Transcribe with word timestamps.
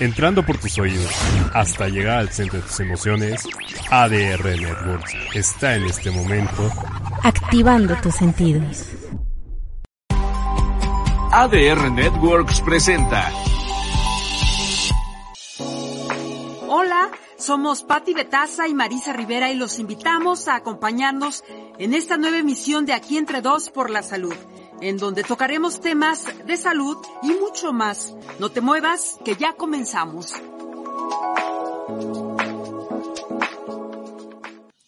Entrando 0.00 0.44
por 0.44 0.58
tus 0.58 0.78
oídos 0.78 1.12
hasta 1.52 1.88
llegar 1.88 2.18
al 2.18 2.28
centro 2.30 2.58
de 2.58 2.66
tus 2.66 2.80
emociones, 2.80 3.42
ADR 3.90 4.44
Networks 4.44 5.14
está 5.34 5.76
en 5.76 5.84
este 5.84 6.10
momento 6.10 6.70
activando 7.22 7.94
tus 7.96 8.16
sentidos. 8.16 8.88
ADR 11.32 11.90
Networks 11.90 12.60
presenta. 12.60 13.30
Hola, 16.68 17.10
somos 17.38 17.82
Patti 17.84 18.14
Betaza 18.14 18.66
y 18.66 18.74
Marisa 18.74 19.12
Rivera 19.12 19.50
y 19.52 19.56
los 19.56 19.78
invitamos 19.78 20.48
a 20.48 20.56
acompañarnos 20.56 21.44
en 21.78 21.94
esta 21.94 22.16
nueva 22.16 22.38
emisión 22.38 22.84
de 22.84 22.92
Aquí 22.94 23.16
entre 23.16 23.42
dos 23.42 23.70
por 23.70 23.90
la 23.90 24.02
salud 24.02 24.34
en 24.80 24.98
donde 24.98 25.22
tocaremos 25.22 25.80
temas 25.80 26.26
de 26.46 26.56
salud 26.56 26.96
y 27.22 27.32
mucho 27.32 27.72
más. 27.72 28.14
No 28.38 28.50
te 28.50 28.60
muevas, 28.60 29.18
que 29.24 29.36
ya 29.36 29.54
comenzamos. 29.54 30.34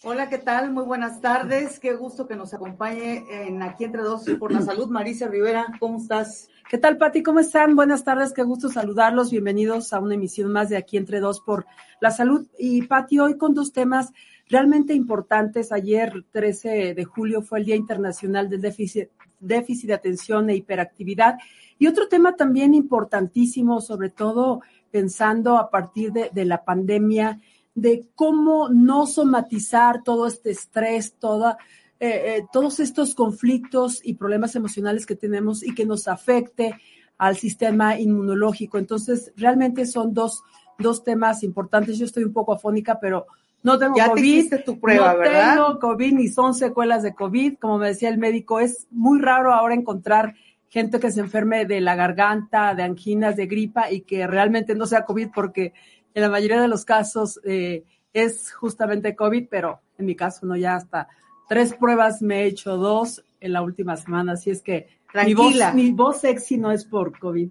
Hola, 0.09 0.28
¿qué 0.28 0.39
tal? 0.39 0.73
Muy 0.73 0.84
buenas 0.84 1.20
tardes. 1.20 1.81
Qué 1.81 1.95
gusto 1.95 2.27
que 2.27 2.37
nos 2.37 2.55
acompañe 2.55 3.25
en 3.28 3.62
Aquí 3.62 3.84
entre 3.84 4.03
dos 4.03 4.25
por 4.39 4.53
la 4.53 4.62
salud. 4.62 4.89
Marisa 4.89 5.27
Rivera, 5.27 5.67
¿cómo 5.81 5.98
estás? 5.98 6.48
¿Qué 6.71 6.78
tal, 6.78 6.97
Pati? 6.97 7.23
¿Cómo 7.23 7.41
están? 7.41 7.77
Buenas 7.77 8.03
tardes, 8.03 8.33
qué 8.33 8.43
gusto 8.43 8.69
saludarlos. 8.69 9.31
Bienvenidos 9.31 9.93
a 9.93 10.00
una 10.00 10.15
emisión 10.15 10.53
más 10.53 10.69
de 10.69 10.77
Aquí 10.77 10.97
entre 10.97 11.21
dos 11.21 11.41
por 11.41 11.67
la 12.00 12.11
salud. 12.11 12.47
Y 12.59 12.83
Pati, 12.83 13.19
hoy 13.19 13.37
con 13.37 13.55
dos 13.55 13.73
temas 13.73 14.12
realmente 14.48 14.95
importantes. 14.95 15.71
Ayer, 15.73 16.25
13 16.31 16.95
de 16.95 17.05
julio, 17.05 17.43
fue 17.43 17.59
el 17.59 17.65
Día 17.65 17.77
Internacional 17.77 18.48
del 18.48 18.61
Déficit, 18.61 19.11
déficit 19.41 19.89
de 19.89 19.95
atención 19.95 20.51
e 20.51 20.56
hiperactividad. 20.56 21.37
Y 21.79 21.87
otro 21.87 22.09
tema 22.09 22.37
también 22.37 22.75
importantísimo, 22.75 23.81
sobre 23.81 24.11
todo 24.11 24.61
pensando 24.91 25.59
a 25.59 25.70
partir 25.70 26.12
de, 26.12 26.45
la 26.45 26.65
pandemia, 26.65 27.41
de 27.75 28.06
cómo 28.15 28.69
no 28.70 29.06
somatizar 29.06 30.03
todo 30.03 30.27
este 30.27 30.51
estrés, 30.51 31.15
toda, 31.19 31.59
eh, 32.01 32.37
eh, 32.39 32.47
todos 32.53 32.81
estos 32.81 33.15
conflictos 33.15 34.01
y 34.03 34.15
problemas 34.15 34.56
emocionales 34.56 35.05
que 35.05 35.17
tenemos 35.17 35.62
y 35.62 35.75
que 35.75 35.84
nos 35.84 36.09
afecte 36.09 36.75
al 37.19 37.37
sistema 37.37 37.98
inmunológico. 37.98 38.78
Entonces, 38.78 39.33
realmente 39.37 39.84
son 39.87 40.15
dos, 40.15 40.43
dos 40.78 41.05
temas 41.05 41.43
importantes. 41.43 41.98
Yo 41.98 42.06
estoy 42.06 42.25
un 42.25 42.33
poco 42.33 42.53
afónica, 42.53 42.98
pero 43.00 43.27
no 43.62 43.79
tengo 43.79 43.97
ya 43.97 44.09
COVID. 44.09 44.51
Te 44.51 44.59
tu 44.59 44.79
prueba, 44.79 45.15
no 45.15 45.23
tengo 45.23 45.79
COVID 45.81 46.12
ni 46.12 46.29
son 46.29 46.55
secuelas 46.55 47.03
de 47.03 47.15
COVID. 47.15 47.59
Como 47.59 47.79
me 47.79 47.89
decía 47.89 48.09
el 48.09 48.19
médico, 48.19 48.61
es 48.61 48.87
muy 48.91 49.21
raro 49.21 49.53
ahora 49.53 49.75
encontrar 49.75 50.35
gente 50.69 51.01
que 51.01 51.11
se 51.11 51.21
enferme 51.21 51.65
de 51.65 51.81
la 51.81 51.95
garganta, 51.95 52.75
de 52.75 52.83
anginas, 52.83 53.37
de 53.37 53.47
gripa 53.47 53.91
y 53.91 54.03
que 54.03 54.27
realmente 54.27 54.75
no 54.75 54.87
sea 54.87 55.05
COVID 55.05 55.29
porque 55.34 55.73
en 56.15 56.23
la 56.23 56.29
mayoría 56.29 56.61
de 56.61 56.69
los 56.69 56.84
casos 56.84 57.41
eh, 57.45 57.84
es 58.12 58.53
justamente 58.53 59.15
COVID, 59.15 59.47
pero 59.51 59.81
en 59.99 60.07
mi 60.07 60.15
caso 60.15 60.47
no, 60.47 60.57
ya 60.57 60.77
hasta 60.77 61.09
tres 61.49 61.75
pruebas 61.75 62.23
me 62.23 62.43
he 62.43 62.47
hecho 62.47 62.77
dos 62.77 63.25
en 63.41 63.53
la 63.53 63.62
última 63.62 63.97
semana, 63.97 64.33
así 64.33 64.50
es 64.50 64.62
que 64.62 64.88
mi 65.25 65.34
voz, 65.34 65.55
mi 65.75 65.93
voz 65.93 66.21
sexy 66.21 66.59
no 66.59 66.73
es 66.73 66.84
por 66.84 67.19
COVID. 67.19 67.49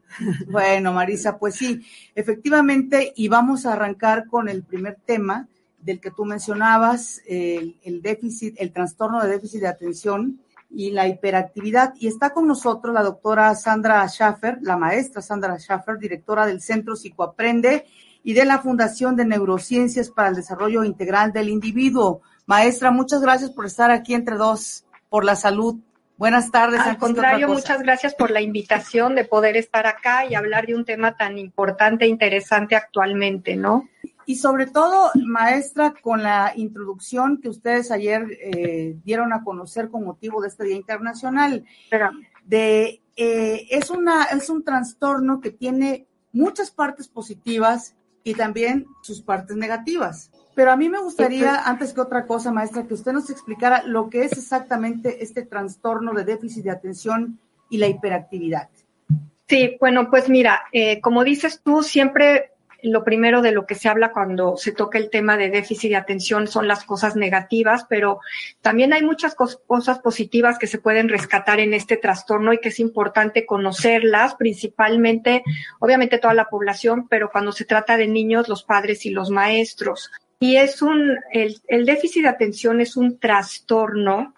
Bueno, 0.49 0.93
Marisa, 0.93 1.37
pues 1.37 1.55
sí, 1.55 1.81
efectivamente, 2.13 3.13
y 3.15 3.27
vamos 3.27 3.65
a 3.65 3.73
arrancar 3.73 4.27
con 4.27 4.49
el 4.49 4.63
primer 4.63 4.97
tema, 5.05 5.47
del 5.85 5.99
que 5.99 6.09
tú 6.09 6.25
mencionabas, 6.25 7.21
el, 7.27 8.01
déficit, 8.01 8.55
el 8.57 8.73
trastorno 8.73 9.21
de 9.21 9.29
déficit 9.29 9.61
de 9.61 9.67
atención 9.67 10.39
y 10.71 10.89
la 10.89 11.07
hiperactividad. 11.07 11.93
Y 11.99 12.07
está 12.07 12.31
con 12.31 12.47
nosotros 12.47 12.93
la 12.93 13.03
doctora 13.03 13.53
Sandra 13.53 14.05
Schaffer, 14.07 14.57
la 14.61 14.77
maestra 14.77 15.21
Sandra 15.21 15.59
Schaffer, 15.59 15.99
directora 15.99 16.47
del 16.47 16.59
Centro 16.59 16.95
Psicoaprende 16.95 17.85
y 18.23 18.33
de 18.33 18.45
la 18.45 18.59
Fundación 18.59 19.15
de 19.15 19.25
Neurociencias 19.25 20.09
para 20.09 20.29
el 20.29 20.35
Desarrollo 20.35 20.83
Integral 20.83 21.31
del 21.31 21.49
Individuo. 21.49 22.21
Maestra, 22.47 22.89
muchas 22.89 23.21
gracias 23.21 23.51
por 23.51 23.67
estar 23.67 23.91
aquí 23.91 24.15
entre 24.15 24.37
dos 24.37 24.85
por 25.09 25.23
la 25.23 25.35
salud. 25.35 25.75
Buenas 26.17 26.49
tardes. 26.49 26.79
Al 26.79 26.97
contrario, 26.97 27.47
muchas 27.47 27.83
gracias 27.83 28.15
por 28.15 28.31
la 28.31 28.41
invitación 28.41 29.13
de 29.13 29.25
poder 29.25 29.55
estar 29.55 29.85
acá 29.85 30.25
y 30.25 30.33
hablar 30.33 30.65
de 30.65 30.73
un 30.73 30.83
tema 30.83 31.15
tan 31.15 31.37
importante 31.37 32.05
e 32.05 32.07
interesante 32.07 32.75
actualmente, 32.75 33.55
¿no? 33.55 33.87
Y 34.25 34.35
sobre 34.35 34.67
todo, 34.67 35.11
maestra, 35.15 35.93
con 36.01 36.23
la 36.23 36.53
introducción 36.55 37.39
que 37.41 37.49
ustedes 37.49 37.91
ayer 37.91 38.27
eh, 38.41 38.97
dieron 39.03 39.33
a 39.33 39.43
conocer 39.43 39.89
con 39.89 40.03
motivo 40.03 40.41
de 40.41 40.47
este 40.47 40.63
Día 40.63 40.75
Internacional, 40.75 41.65
de 42.43 43.01
eh, 43.15 43.67
es 43.69 43.89
una 43.89 44.25
es 44.25 44.49
un 44.49 44.63
trastorno 44.63 45.41
que 45.41 45.51
tiene 45.51 46.07
muchas 46.31 46.69
partes 46.71 47.07
positivas 47.07 47.95
y 48.23 48.33
también 48.33 48.87
sus 49.01 49.21
partes 49.21 49.55
negativas. 49.55 50.31
Pero 50.55 50.71
a 50.71 50.77
mí 50.77 50.89
me 50.89 50.99
gustaría, 50.99 51.67
antes 51.67 51.93
que 51.93 52.01
otra 52.01 52.25
cosa, 52.25 52.51
maestra, 52.51 52.87
que 52.87 52.93
usted 52.93 53.11
nos 53.11 53.29
explicara 53.29 53.83
lo 53.83 54.09
que 54.09 54.23
es 54.23 54.33
exactamente 54.33 55.23
este 55.23 55.43
trastorno 55.43 56.13
de 56.13 56.23
déficit 56.23 56.63
de 56.63 56.71
atención 56.71 57.39
y 57.69 57.77
la 57.77 57.87
hiperactividad. 57.87 58.69
Sí, 59.47 59.77
bueno, 59.79 60.09
pues 60.09 60.27
mira, 60.27 60.63
eh, 60.71 60.99
como 61.01 61.23
dices 61.23 61.61
tú, 61.63 61.83
siempre 61.83 62.51
lo 62.85 63.03
primero 63.03 63.41
de 63.41 63.51
lo 63.51 63.65
que 63.65 63.75
se 63.75 63.89
habla 63.89 64.11
cuando 64.11 64.57
se 64.57 64.71
toca 64.71 64.97
el 64.97 65.09
tema 65.09 65.37
de 65.37 65.49
déficit 65.49 65.91
de 65.91 65.95
atención 65.95 66.47
son 66.47 66.67
las 66.67 66.83
cosas 66.83 67.15
negativas, 67.15 67.85
pero 67.89 68.19
también 68.61 68.93
hay 68.93 69.03
muchas 69.03 69.35
cosas 69.35 69.99
positivas 69.99 70.57
que 70.57 70.67
se 70.67 70.79
pueden 70.79 71.09
rescatar 71.09 71.59
en 71.59 71.73
este 71.73 71.97
trastorno 71.97 72.53
y 72.53 72.59
que 72.59 72.69
es 72.69 72.79
importante 72.79 73.45
conocerlas, 73.45 74.35
principalmente, 74.35 75.43
obviamente 75.79 76.17
toda 76.17 76.33
la 76.33 76.49
población, 76.49 77.07
pero 77.07 77.29
cuando 77.31 77.51
se 77.51 77.65
trata 77.65 77.97
de 77.97 78.07
niños, 78.07 78.47
los 78.47 78.63
padres 78.63 79.05
y 79.05 79.09
los 79.09 79.29
maestros. 79.29 80.11
Y 80.39 80.57
es 80.57 80.81
un, 80.81 81.17
el, 81.31 81.61
el 81.67 81.85
déficit 81.85 82.23
de 82.23 82.29
atención 82.29 82.81
es 82.81 82.97
un 82.97 83.19
trastorno 83.19 84.33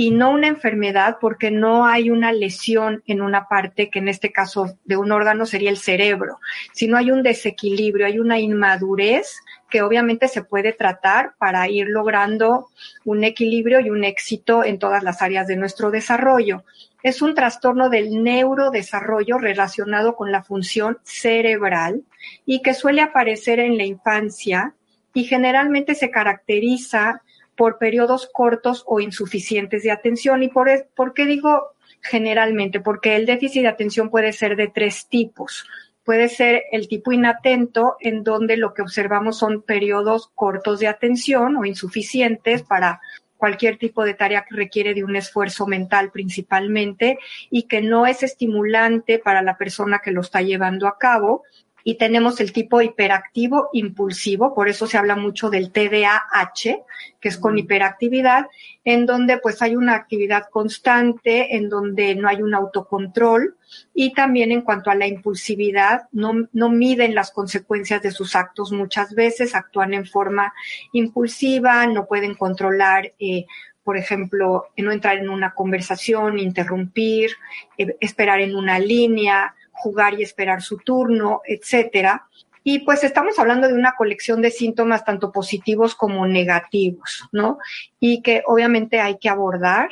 y 0.00 0.12
no 0.12 0.30
una 0.30 0.48
enfermedad 0.48 1.18
porque 1.20 1.50
no 1.50 1.84
hay 1.84 2.08
una 2.08 2.32
lesión 2.32 3.02
en 3.06 3.20
una 3.20 3.48
parte, 3.48 3.90
que 3.90 3.98
en 3.98 4.08
este 4.08 4.32
caso 4.32 4.78
de 4.86 4.96
un 4.96 5.12
órgano 5.12 5.44
sería 5.44 5.68
el 5.68 5.76
cerebro, 5.76 6.38
sino 6.72 6.96
hay 6.96 7.10
un 7.10 7.22
desequilibrio, 7.22 8.06
hay 8.06 8.18
una 8.18 8.38
inmadurez 8.38 9.42
que 9.68 9.82
obviamente 9.82 10.26
se 10.26 10.42
puede 10.42 10.72
tratar 10.72 11.34
para 11.36 11.68
ir 11.68 11.86
logrando 11.86 12.68
un 13.04 13.24
equilibrio 13.24 13.78
y 13.80 13.90
un 13.90 14.02
éxito 14.02 14.64
en 14.64 14.78
todas 14.78 15.02
las 15.02 15.20
áreas 15.20 15.46
de 15.46 15.56
nuestro 15.56 15.90
desarrollo. 15.90 16.64
Es 17.02 17.20
un 17.20 17.34
trastorno 17.34 17.90
del 17.90 18.22
neurodesarrollo 18.22 19.36
relacionado 19.36 20.16
con 20.16 20.32
la 20.32 20.42
función 20.42 20.96
cerebral 21.02 22.04
y 22.46 22.62
que 22.62 22.72
suele 22.72 23.02
aparecer 23.02 23.60
en 23.60 23.76
la 23.76 23.84
infancia 23.84 24.72
y 25.12 25.24
generalmente 25.24 25.94
se 25.94 26.10
caracteriza 26.10 27.20
por 27.60 27.76
periodos 27.76 28.26
cortos 28.32 28.84
o 28.86 29.00
insuficientes 29.00 29.82
de 29.82 29.90
atención. 29.90 30.42
¿Y 30.42 30.48
por, 30.48 30.70
por 30.96 31.12
qué 31.12 31.26
digo 31.26 31.74
generalmente? 32.00 32.80
Porque 32.80 33.16
el 33.16 33.26
déficit 33.26 33.60
de 33.60 33.68
atención 33.68 34.08
puede 34.08 34.32
ser 34.32 34.56
de 34.56 34.68
tres 34.68 35.08
tipos. 35.10 35.66
Puede 36.02 36.30
ser 36.30 36.62
el 36.72 36.88
tipo 36.88 37.12
inatento, 37.12 37.96
en 38.00 38.24
donde 38.24 38.56
lo 38.56 38.72
que 38.72 38.80
observamos 38.80 39.36
son 39.36 39.60
periodos 39.60 40.30
cortos 40.34 40.80
de 40.80 40.88
atención 40.88 41.54
o 41.58 41.66
insuficientes 41.66 42.62
para 42.62 43.02
cualquier 43.36 43.76
tipo 43.76 44.04
de 44.04 44.14
tarea 44.14 44.46
que 44.48 44.56
requiere 44.56 44.94
de 44.94 45.04
un 45.04 45.16
esfuerzo 45.16 45.66
mental 45.66 46.10
principalmente 46.10 47.18
y 47.50 47.64
que 47.64 47.82
no 47.82 48.06
es 48.06 48.22
estimulante 48.22 49.18
para 49.18 49.42
la 49.42 49.58
persona 49.58 50.00
que 50.02 50.12
lo 50.12 50.22
está 50.22 50.40
llevando 50.40 50.88
a 50.88 50.96
cabo 50.96 51.42
y 51.84 51.96
tenemos 51.96 52.40
el 52.40 52.52
tipo 52.52 52.82
hiperactivo 52.82 53.70
impulsivo, 53.72 54.54
por 54.54 54.68
eso 54.68 54.86
se 54.86 54.98
habla 54.98 55.16
mucho 55.16 55.50
del 55.50 55.72
TDAH, 55.72 56.84
que 57.20 57.28
es 57.28 57.38
con 57.38 57.58
hiperactividad, 57.58 58.46
en 58.84 59.06
donde 59.06 59.38
pues 59.38 59.62
hay 59.62 59.76
una 59.76 59.94
actividad 59.94 60.44
constante, 60.50 61.56
en 61.56 61.68
donde 61.68 62.14
no 62.14 62.28
hay 62.28 62.42
un 62.42 62.54
autocontrol 62.54 63.56
y 63.94 64.12
también 64.12 64.52
en 64.52 64.62
cuanto 64.62 64.90
a 64.90 64.94
la 64.94 65.06
impulsividad, 65.06 66.02
no, 66.12 66.48
no 66.52 66.68
miden 66.70 67.14
las 67.14 67.30
consecuencias 67.30 68.02
de 68.02 68.10
sus 68.10 68.34
actos 68.34 68.72
muchas 68.72 69.14
veces, 69.14 69.54
actúan 69.54 69.94
en 69.94 70.06
forma 70.06 70.52
impulsiva, 70.92 71.86
no 71.86 72.06
pueden 72.06 72.34
controlar 72.34 73.12
eh, 73.18 73.46
por 73.82 73.96
ejemplo, 73.96 74.66
no 74.76 74.92
entrar 74.92 75.18
en 75.18 75.28
una 75.28 75.54
conversación, 75.54 76.38
interrumpir, 76.38 77.30
eh, 77.78 77.96
esperar 78.00 78.40
en 78.40 78.54
una 78.54 78.78
línea, 78.78 79.54
jugar 79.82 80.18
y 80.18 80.22
esperar 80.22 80.62
su 80.62 80.78
turno, 80.78 81.42
etcétera. 81.44 82.26
Y 82.62 82.80
pues 82.80 83.04
estamos 83.04 83.38
hablando 83.38 83.68
de 83.68 83.74
una 83.74 83.94
colección 83.96 84.42
de 84.42 84.50
síntomas 84.50 85.04
tanto 85.04 85.32
positivos 85.32 85.94
como 85.94 86.26
negativos, 86.26 87.28
¿no? 87.32 87.58
Y 87.98 88.22
que 88.22 88.42
obviamente 88.46 89.00
hay 89.00 89.18
que 89.18 89.30
abordar 89.30 89.88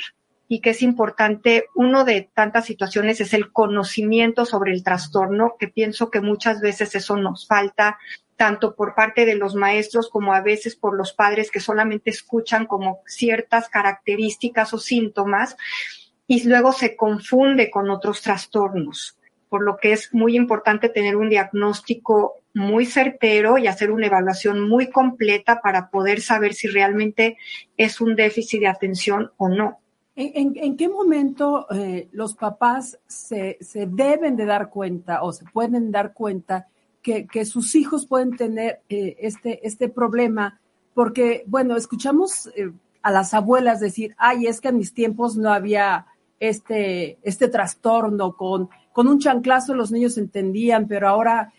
y 0.48 0.60
que 0.60 0.70
es 0.70 0.82
importante, 0.82 1.66
uno 1.74 2.04
de 2.04 2.30
tantas 2.32 2.64
situaciones 2.64 3.20
es 3.20 3.34
el 3.34 3.52
conocimiento 3.52 4.46
sobre 4.46 4.72
el 4.72 4.82
trastorno, 4.82 5.56
que 5.58 5.68
pienso 5.68 6.10
que 6.10 6.22
muchas 6.22 6.60
veces 6.62 6.94
eso 6.94 7.16
nos 7.16 7.46
falta, 7.46 7.98
tanto 8.36 8.74
por 8.74 8.94
parte 8.94 9.26
de 9.26 9.34
los 9.34 9.54
maestros 9.54 10.08
como 10.08 10.32
a 10.32 10.40
veces 10.40 10.74
por 10.74 10.96
los 10.96 11.12
padres 11.12 11.50
que 11.50 11.60
solamente 11.60 12.10
escuchan 12.10 12.66
como 12.66 13.02
ciertas 13.06 13.68
características 13.68 14.72
o 14.72 14.78
síntomas 14.78 15.56
y 16.26 16.48
luego 16.48 16.72
se 16.72 16.96
confunde 16.96 17.70
con 17.70 17.90
otros 17.90 18.22
trastornos, 18.22 19.17
por 19.48 19.62
lo 19.62 19.76
que 19.76 19.92
es 19.92 20.12
muy 20.12 20.36
importante 20.36 20.88
tener 20.88 21.16
un 21.16 21.28
diagnóstico 21.28 22.34
muy 22.54 22.86
certero 22.86 23.58
y 23.58 23.66
hacer 23.66 23.90
una 23.90 24.06
evaluación 24.06 24.68
muy 24.68 24.90
completa 24.90 25.60
para 25.60 25.90
poder 25.90 26.20
saber 26.20 26.54
si 26.54 26.68
realmente 26.68 27.36
es 27.76 28.00
un 28.00 28.16
déficit 28.16 28.60
de 28.60 28.66
atención 28.68 29.30
o 29.36 29.48
no. 29.48 29.78
¿En, 30.20 30.76
qué 30.76 30.88
momento 30.88 31.68
eh, 31.70 32.08
los 32.10 32.34
papás 32.34 32.98
se, 33.06 33.56
deben 33.70 34.34
de 34.34 34.46
dar 34.46 34.68
cuenta 34.68 35.22
o 35.22 35.32
se 35.32 35.44
pueden 35.44 35.92
dar 35.92 36.12
cuenta 36.12 36.66
que, 37.02 37.28
que 37.28 37.44
sus 37.44 37.76
hijos 37.76 38.04
pueden 38.04 38.36
tener 38.36 38.80
eh, 38.88 39.16
este, 39.20 39.64
este 39.64 39.88
problema? 39.88 40.60
Porque, 40.92 41.44
bueno, 41.46 41.76
escuchamos 41.76 42.48
eh, 42.56 42.72
a 43.00 43.12
las 43.12 43.32
abuelas 43.32 43.78
decir, 43.78 44.16
ay, 44.18 44.48
es 44.48 44.60
que 44.60 44.68
en 44.70 44.78
mis 44.78 44.92
tiempos 44.92 45.36
no 45.36 45.52
había 45.52 46.06
este, 46.40 47.18
este 47.22 47.46
trastorno, 47.48 48.36
con, 48.36 48.68
con 48.98 49.06
un 49.06 49.20
chanclazo 49.20 49.76
los 49.76 49.92
niños 49.92 50.18
entendían, 50.18 50.88
pero 50.88 51.08
ahora 51.08 51.52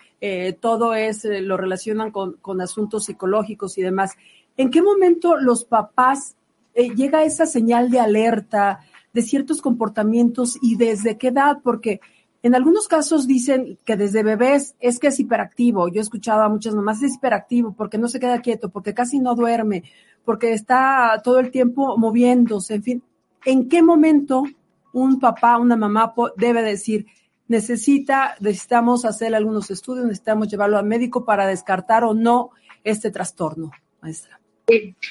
todo 0.59 0.94
es, 0.94 1.24
lo 1.24 1.56
relacionan 1.56 2.12
con, 2.12 2.33
con 2.41 2.59
asuntos 2.59 3.06
psicológicos 3.06 3.77
y 3.77 3.81
demás. 3.81 4.12
¿En 4.57 4.69
qué 4.69 4.81
momento 4.81 5.38
los 5.38 5.63
papás 5.63 6.36
eh, 6.74 6.94
llega 6.94 7.24
esa 7.24 7.45
señal 7.45 7.91
de 7.91 8.01
alerta 8.01 8.81
de 9.13 9.21
ciertos 9.21 9.62
comportamientos 9.62 10.57
y 10.62 10.75
desde 10.75 11.18
qué 11.18 11.30
edad, 11.30 11.59
porque 11.63 12.01
en 12.44 12.56
algunos 12.56 12.89
casos 12.89 13.25
dicen 13.25 13.80
que 13.85 13.95
desde 13.95 14.21
bebés 14.21 14.75
es 14.81 15.00
que 15.00 15.07
es 15.07 15.18
hiperactivo. 15.21 15.88
Yo 15.88 16.01
he 16.01 16.03
escuchado 16.03 16.42
a 16.42 16.50
muchas 16.50 16.75
mamás, 16.75 17.01
es 17.03 17.15
hiperactivo 17.15 17.71
porque 17.71 17.97
no 17.97 18.09
se 18.09 18.19
queda 18.19 18.42
quieto, 18.42 18.68
porque 18.68 18.94
casi 18.94 19.19
no 19.19 19.33
duerme, 19.33 19.83
porque 20.25 20.51
está 20.51 21.21
todo 21.24 21.39
el 21.39 21.51
tiempo 21.51 21.97
moviéndose, 21.97 22.75
en 22.75 22.83
fin. 22.83 23.03
¿En 23.45 23.69
qué 23.69 23.81
momento 23.81 24.44
un 24.92 25.21
papá, 25.21 25.57
una 25.57 25.77
mamá 25.77 26.13
debe 26.35 26.62
decir, 26.63 27.06
necesita, 27.50 28.36
necesitamos 28.40 29.04
hacer 29.04 29.36
algunos 29.36 29.69
estudios, 29.69 30.06
necesitamos 30.06 30.48
llevarlo 30.48 30.78
al 30.78 30.86
médico 30.86 31.25
para 31.25 31.46
descartar 31.46 32.06
o 32.06 32.13
no 32.13 32.51
este 32.84 33.12
trastorno, 33.12 33.72
maestra? 34.01 34.40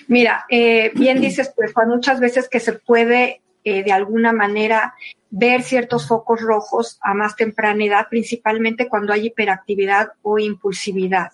Mira, 0.07 0.47
eh, 0.49 0.91
bien 0.95 1.21
dices, 1.21 1.53
pues 1.55 1.73
muchas 1.87 2.21
veces 2.21 2.49
que 2.49 2.61
se 2.61 2.73
puede 2.73 3.43
eh, 3.65 3.83
de 3.83 3.93
alguna 3.93 4.33
manera 4.33 4.95
ver 5.31 5.63
ciertos 5.63 6.07
focos 6.07 6.41
rojos 6.41 6.99
a 7.03 7.13
más 7.13 7.37
temprana 7.37 7.85
edad, 7.85 8.07
principalmente 8.09 8.89
cuando 8.89 9.13
hay 9.13 9.27
hiperactividad 9.27 10.13
o 10.23 10.39
impulsividad. 10.39 11.33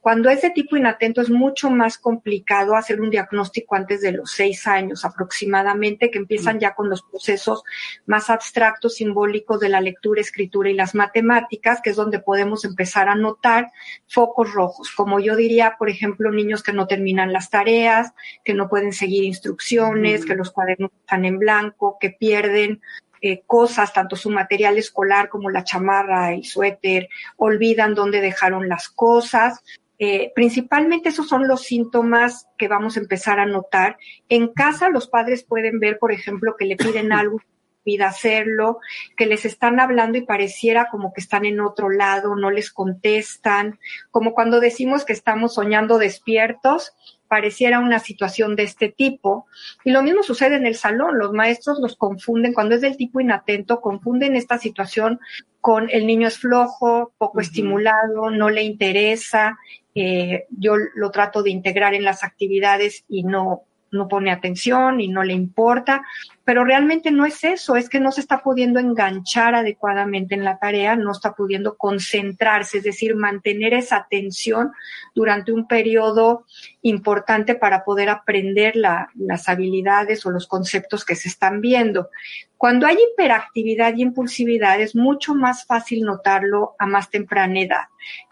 Cuando 0.00 0.30
ese 0.30 0.50
tipo 0.50 0.76
inatento 0.76 1.20
es 1.20 1.30
mucho 1.30 1.68
más 1.68 1.98
complicado 1.98 2.76
hacer 2.76 3.00
un 3.00 3.10
diagnóstico 3.10 3.74
antes 3.74 4.00
de 4.00 4.12
los 4.12 4.30
seis 4.30 4.66
años 4.68 5.04
aproximadamente, 5.04 6.10
que 6.12 6.18
empiezan 6.18 6.60
ya 6.60 6.74
con 6.74 6.88
los 6.88 7.02
procesos 7.02 7.64
más 8.06 8.30
abstractos, 8.30 8.94
simbólicos 8.94 9.58
de 9.58 9.68
la 9.68 9.80
lectura, 9.80 10.20
escritura 10.20 10.70
y 10.70 10.74
las 10.74 10.94
matemáticas, 10.94 11.80
que 11.82 11.90
es 11.90 11.96
donde 11.96 12.20
podemos 12.20 12.64
empezar 12.64 13.08
a 13.08 13.16
notar 13.16 13.72
focos 14.06 14.52
rojos, 14.52 14.92
como 14.92 15.18
yo 15.18 15.34
diría, 15.34 15.74
por 15.78 15.90
ejemplo, 15.90 16.30
niños 16.30 16.62
que 16.62 16.72
no 16.72 16.86
terminan 16.86 17.32
las 17.32 17.50
tareas, 17.50 18.12
que 18.44 18.54
no 18.54 18.68
pueden 18.68 18.92
seguir 18.92 19.24
instrucciones, 19.24 20.24
que 20.24 20.36
los 20.36 20.52
cuadernos 20.52 20.92
están 21.00 21.24
en 21.24 21.38
blanco, 21.38 21.96
que 22.00 22.10
pierden 22.10 22.80
eh, 23.28 23.42
cosas, 23.44 23.92
tanto 23.92 24.14
su 24.14 24.30
material 24.30 24.78
escolar 24.78 25.28
como 25.28 25.50
la 25.50 25.64
chamarra, 25.64 26.32
el 26.32 26.44
suéter, 26.44 27.08
olvidan 27.36 27.94
dónde 27.94 28.20
dejaron 28.20 28.68
las 28.68 28.88
cosas. 28.88 29.64
Eh, 29.98 30.30
principalmente 30.32 31.08
esos 31.08 31.28
son 31.28 31.48
los 31.48 31.62
síntomas 31.62 32.46
que 32.56 32.68
vamos 32.68 32.96
a 32.96 33.00
empezar 33.00 33.40
a 33.40 33.46
notar. 33.46 33.96
En 34.28 34.46
casa 34.52 34.90
los 34.90 35.08
padres 35.08 35.42
pueden 35.42 35.80
ver, 35.80 35.98
por 35.98 36.12
ejemplo, 36.12 36.54
que 36.56 36.66
le 36.66 36.76
piden 36.76 37.12
algo 37.12 37.40
pida 37.86 38.08
hacerlo, 38.08 38.80
que 39.16 39.26
les 39.26 39.44
están 39.44 39.78
hablando 39.78 40.18
y 40.18 40.26
pareciera 40.26 40.88
como 40.90 41.12
que 41.12 41.20
están 41.20 41.44
en 41.44 41.60
otro 41.60 41.88
lado, 41.88 42.34
no 42.34 42.50
les 42.50 42.72
contestan, 42.72 43.78
como 44.10 44.34
cuando 44.34 44.58
decimos 44.58 45.04
que 45.04 45.12
estamos 45.12 45.54
soñando 45.54 45.98
despiertos, 45.98 46.94
pareciera 47.28 47.78
una 47.78 48.00
situación 48.00 48.56
de 48.56 48.64
este 48.64 48.88
tipo. 48.88 49.46
Y 49.84 49.92
lo 49.92 50.02
mismo 50.02 50.22
sucede 50.24 50.56
en 50.56 50.66
el 50.66 50.74
salón. 50.74 51.18
Los 51.18 51.32
maestros 51.32 51.78
los 51.80 51.96
confunden, 51.96 52.52
cuando 52.52 52.74
es 52.74 52.80
del 52.80 52.96
tipo 52.96 53.20
inatento, 53.20 53.80
confunden 53.80 54.36
esta 54.36 54.58
situación 54.58 55.20
con 55.60 55.88
el 55.90 56.06
niño 56.06 56.28
es 56.28 56.38
flojo, 56.38 57.12
poco 57.18 57.40
estimulado, 57.40 58.30
no 58.30 58.50
le 58.50 58.62
interesa. 58.62 59.58
Eh, 59.94 60.46
yo 60.50 60.74
lo 60.94 61.10
trato 61.10 61.42
de 61.42 61.50
integrar 61.50 61.94
en 61.94 62.04
las 62.04 62.22
actividades 62.22 63.04
y 63.08 63.24
no 63.24 63.62
no 63.96 64.08
pone 64.08 64.30
atención 64.30 65.00
y 65.00 65.08
no 65.08 65.24
le 65.24 65.32
importa, 65.32 66.02
pero 66.44 66.64
realmente 66.64 67.10
no 67.10 67.26
es 67.26 67.42
eso, 67.42 67.74
es 67.74 67.88
que 67.88 67.98
no 67.98 68.12
se 68.12 68.20
está 68.20 68.42
pudiendo 68.42 68.78
enganchar 68.78 69.54
adecuadamente 69.54 70.34
en 70.36 70.44
la 70.44 70.58
tarea, 70.58 70.94
no 70.94 71.10
está 71.10 71.32
pudiendo 71.32 71.76
concentrarse, 71.76 72.78
es 72.78 72.84
decir, 72.84 73.16
mantener 73.16 73.74
esa 73.74 73.96
atención 73.96 74.72
durante 75.14 75.52
un 75.52 75.66
periodo 75.66 76.44
importante 76.82 77.56
para 77.56 77.84
poder 77.84 78.08
aprender 78.08 78.76
las 78.76 79.48
habilidades 79.48 80.24
o 80.24 80.30
los 80.30 80.46
conceptos 80.46 81.04
que 81.04 81.16
se 81.16 81.28
están 81.28 81.60
viendo. 81.60 82.10
Cuando 82.56 82.86
hay 82.86 82.96
hiperactividad 82.96 83.94
y 83.96 84.02
impulsividad 84.02 84.80
es 84.80 84.94
mucho 84.94 85.34
más 85.34 85.66
fácil 85.66 86.02
notarlo 86.02 86.74
a 86.78 86.86
más 86.86 87.10
temprana 87.10 87.60
edad, 87.60 87.84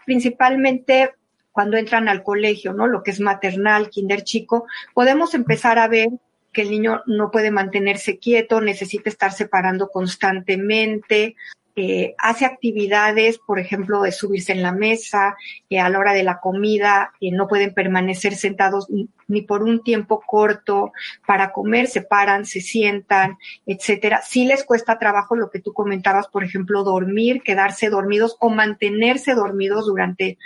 principalmente 0.05 1.11
cuando 1.55 1.77
entran 1.77 2.09
al 2.09 2.21
colegio, 2.21 2.73
¿no? 2.73 2.85
Lo 2.85 3.01
que 3.01 3.11
es 3.11 3.21
maternal, 3.21 3.89
kinder 3.89 4.25
chico, 4.25 4.65
podemos 4.93 5.33
empezar 5.33 5.79
a 5.79 5.87
ver 5.87 6.09
que 6.51 6.63
el 6.63 6.69
niño 6.69 7.01
no 7.05 7.31
puede 7.31 7.49
mantenerse 7.49 8.19
quieto, 8.19 8.59
necesita 8.59 9.09
estar 9.09 9.31
separando 9.31 9.87
constantemente, 9.87 11.37
eh, 11.77 12.15
hace 12.17 12.45
actividades, 12.45 13.37
por 13.37 13.59
ejemplo, 13.59 14.01
de 14.01 14.13
subirse 14.13 14.53
en 14.53 14.61
la 14.61 14.71
mesa, 14.71 15.35
eh, 15.69 15.79
a 15.79 15.89
la 15.89 15.99
hora 15.99 16.13
de 16.13 16.23
la 16.23 16.39
comida, 16.39 17.11
eh, 17.19 17.31
no 17.31 17.49
pueden 17.49 17.73
permanecer 17.73 18.35
sentados 18.35 18.87
ni, 19.27 19.41
por 19.41 19.61
un 19.61 19.83
tiempo 19.83 20.23
corto 20.25 20.93
para 21.27 21.51
comer, 21.51 21.87
se 21.87 22.01
paran, 22.01 22.45
se 22.45 22.61
sientan, 22.61 23.37
etcétera. 23.65 24.21
Sí 24.21 24.45
les 24.45 24.63
cuesta 24.63 24.97
trabajo 24.99 25.35
lo 25.35 25.49
que 25.49 25.59
tú 25.59 25.73
comentabas, 25.73 26.29
por 26.29 26.45
ejemplo, 26.45 26.83
dormir, 26.85 27.41
quedarse 27.43 27.89
dormidos 27.89 28.37
o 28.39 28.49
mantenerse 28.49 29.33
dormidos 29.33 29.85
durante 29.85 30.37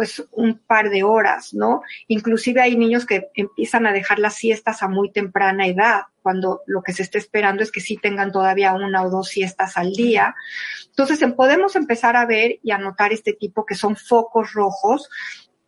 pues 0.00 0.24
un 0.32 0.56
par 0.56 0.88
de 0.88 1.02
horas, 1.02 1.52
¿no? 1.52 1.82
Inclusive 2.08 2.62
hay 2.62 2.74
niños 2.74 3.04
que 3.04 3.28
empiezan 3.34 3.86
a 3.86 3.92
dejar 3.92 4.18
las 4.18 4.32
siestas 4.32 4.82
a 4.82 4.88
muy 4.88 5.12
temprana 5.12 5.66
edad, 5.66 6.04
cuando 6.22 6.62
lo 6.64 6.82
que 6.82 6.94
se 6.94 7.02
está 7.02 7.18
esperando 7.18 7.62
es 7.62 7.70
que 7.70 7.82
sí 7.82 7.98
tengan 7.98 8.32
todavía 8.32 8.72
una 8.72 9.02
o 9.02 9.10
dos 9.10 9.28
siestas 9.28 9.76
al 9.76 9.92
día. 9.92 10.34
Entonces 10.88 11.22
podemos 11.34 11.76
empezar 11.76 12.16
a 12.16 12.24
ver 12.24 12.60
y 12.62 12.70
a 12.70 12.78
notar 12.78 13.12
este 13.12 13.34
tipo 13.34 13.66
que 13.66 13.74
son 13.74 13.94
focos 13.94 14.54
rojos, 14.54 15.10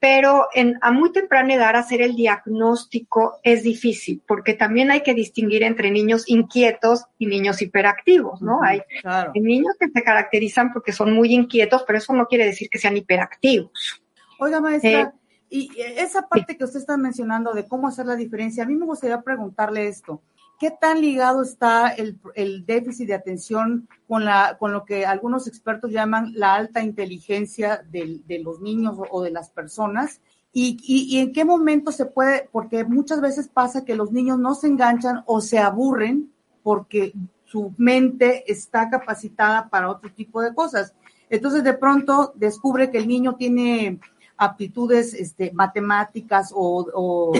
pero 0.02 0.48
en, 0.52 0.78
a 0.80 0.90
muy 0.90 1.12
temprana 1.12 1.54
edad 1.54 1.76
hacer 1.76 2.02
el 2.02 2.16
diagnóstico 2.16 3.38
es 3.44 3.62
difícil, 3.62 4.20
porque 4.26 4.54
también 4.54 4.90
hay 4.90 5.02
que 5.02 5.14
distinguir 5.14 5.62
entre 5.62 5.92
niños 5.92 6.24
inquietos 6.26 7.04
y 7.18 7.26
niños 7.26 7.62
hiperactivos, 7.62 8.42
¿no? 8.42 8.64
hay, 8.64 8.82
hay 9.04 9.40
niños 9.40 9.76
que 9.78 9.86
se 9.90 10.02
caracterizan 10.02 10.72
porque 10.72 10.90
son 10.90 11.12
muy 11.12 11.32
inquietos, 11.32 11.84
pero 11.86 11.98
eso 11.98 12.14
no 12.14 12.26
quiere 12.26 12.46
decir 12.46 12.68
que 12.68 12.78
sean 12.78 12.96
hiperactivos. 12.96 14.01
Oiga, 14.42 14.60
maestra, 14.60 15.02
eh, 15.02 15.12
y 15.48 15.70
esa 15.78 16.22
parte 16.22 16.56
que 16.56 16.64
usted 16.64 16.80
está 16.80 16.96
mencionando 16.96 17.52
de 17.52 17.68
cómo 17.68 17.86
hacer 17.86 18.06
la 18.06 18.16
diferencia, 18.16 18.64
a 18.64 18.66
mí 18.66 18.74
me 18.74 18.86
gustaría 18.86 19.20
preguntarle 19.22 19.86
esto. 19.86 20.20
¿Qué 20.58 20.72
tan 20.72 21.00
ligado 21.00 21.42
está 21.42 21.90
el, 21.90 22.66
déficit 22.66 23.06
de 23.06 23.14
atención 23.14 23.88
con, 24.08 24.24
la, 24.24 24.56
con 24.58 24.72
lo 24.72 24.84
que 24.84 25.06
algunos 25.06 25.46
expertos 25.46 25.92
llaman 25.92 26.32
la 26.34 26.54
alta 26.54 26.82
inteligencia 26.82 27.84
de, 27.88 28.20
los 28.42 28.60
niños 28.60 28.98
o 29.12 29.22
de 29.22 29.30
las 29.30 29.50
personas? 29.50 30.20
Y, 30.52 30.76
y, 30.82 31.18
en 31.18 31.32
qué 31.32 31.44
momento 31.44 31.92
se 31.92 32.06
puede, 32.06 32.48
porque 32.50 32.82
muchas 32.82 33.20
veces 33.20 33.46
pasa 33.46 33.84
que 33.84 33.94
los 33.94 34.10
niños 34.10 34.40
no 34.40 34.56
se 34.56 34.66
enganchan 34.66 35.22
o 35.26 35.40
se 35.40 35.60
aburren 35.60 36.32
porque 36.64 37.12
su 37.44 37.72
mente 37.76 38.50
está 38.50 38.90
capacitada 38.90 39.68
para 39.68 39.88
otro 39.88 40.12
tipo 40.12 40.42
de 40.42 40.52
cosas. 40.52 40.94
Entonces 41.30 41.62
de 41.62 41.74
pronto 41.74 42.32
descubre 42.36 42.90
que 42.90 42.98
el 42.98 43.08
niño 43.08 43.36
tiene 43.36 44.00
aptitudes 44.36 45.14
este, 45.14 45.52
matemáticas 45.52 46.52
o, 46.54 47.32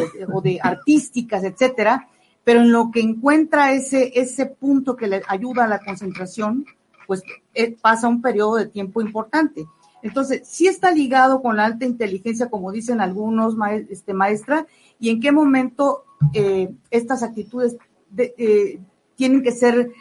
de 0.42 0.60
artísticas, 0.62 1.44
etcétera, 1.44 2.08
pero 2.44 2.60
en 2.60 2.72
lo 2.72 2.90
que 2.90 3.00
encuentra 3.00 3.72
ese, 3.72 4.12
ese 4.14 4.46
punto 4.46 4.96
que 4.96 5.06
le 5.06 5.22
ayuda 5.28 5.64
a 5.64 5.68
la 5.68 5.80
concentración, 5.80 6.64
pues 7.06 7.22
eh, 7.54 7.76
pasa 7.80 8.08
un 8.08 8.22
periodo 8.22 8.56
de 8.56 8.66
tiempo 8.66 9.00
importante. 9.00 9.66
Entonces, 10.02 10.42
sí 10.44 10.66
está 10.66 10.90
ligado 10.90 11.42
con 11.42 11.56
la 11.56 11.64
alta 11.64 11.84
inteligencia, 11.84 12.50
como 12.50 12.72
dicen 12.72 13.00
algunos, 13.00 13.54
este, 13.88 14.14
maestra, 14.14 14.66
y 14.98 15.10
en 15.10 15.20
qué 15.20 15.30
momento 15.30 16.04
eh, 16.34 16.72
estas 16.90 17.22
actitudes 17.22 17.76
eh, 18.16 18.80
tienen 19.14 19.42
que 19.42 19.52
ser 19.52 19.92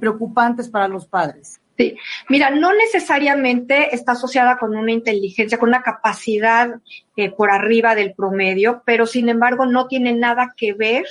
preocupantes 0.00 0.68
para 0.68 0.88
los 0.88 1.06
padres. 1.06 1.60
Sí, 1.76 1.96
mira, 2.30 2.50
no 2.50 2.72
necesariamente 2.72 3.94
está 3.94 4.12
asociada 4.12 4.56
con 4.56 4.74
una 4.74 4.92
inteligencia, 4.92 5.58
con 5.58 5.68
una 5.68 5.82
capacidad 5.82 6.80
por 7.36 7.50
arriba 7.50 7.94
del 7.94 8.14
promedio, 8.14 8.82
pero 8.86 9.06
sin 9.06 9.28
embargo 9.28 9.66
no 9.66 9.86
tiene 9.86 10.14
nada 10.14 10.54
que 10.56 10.72
ver 10.72 11.04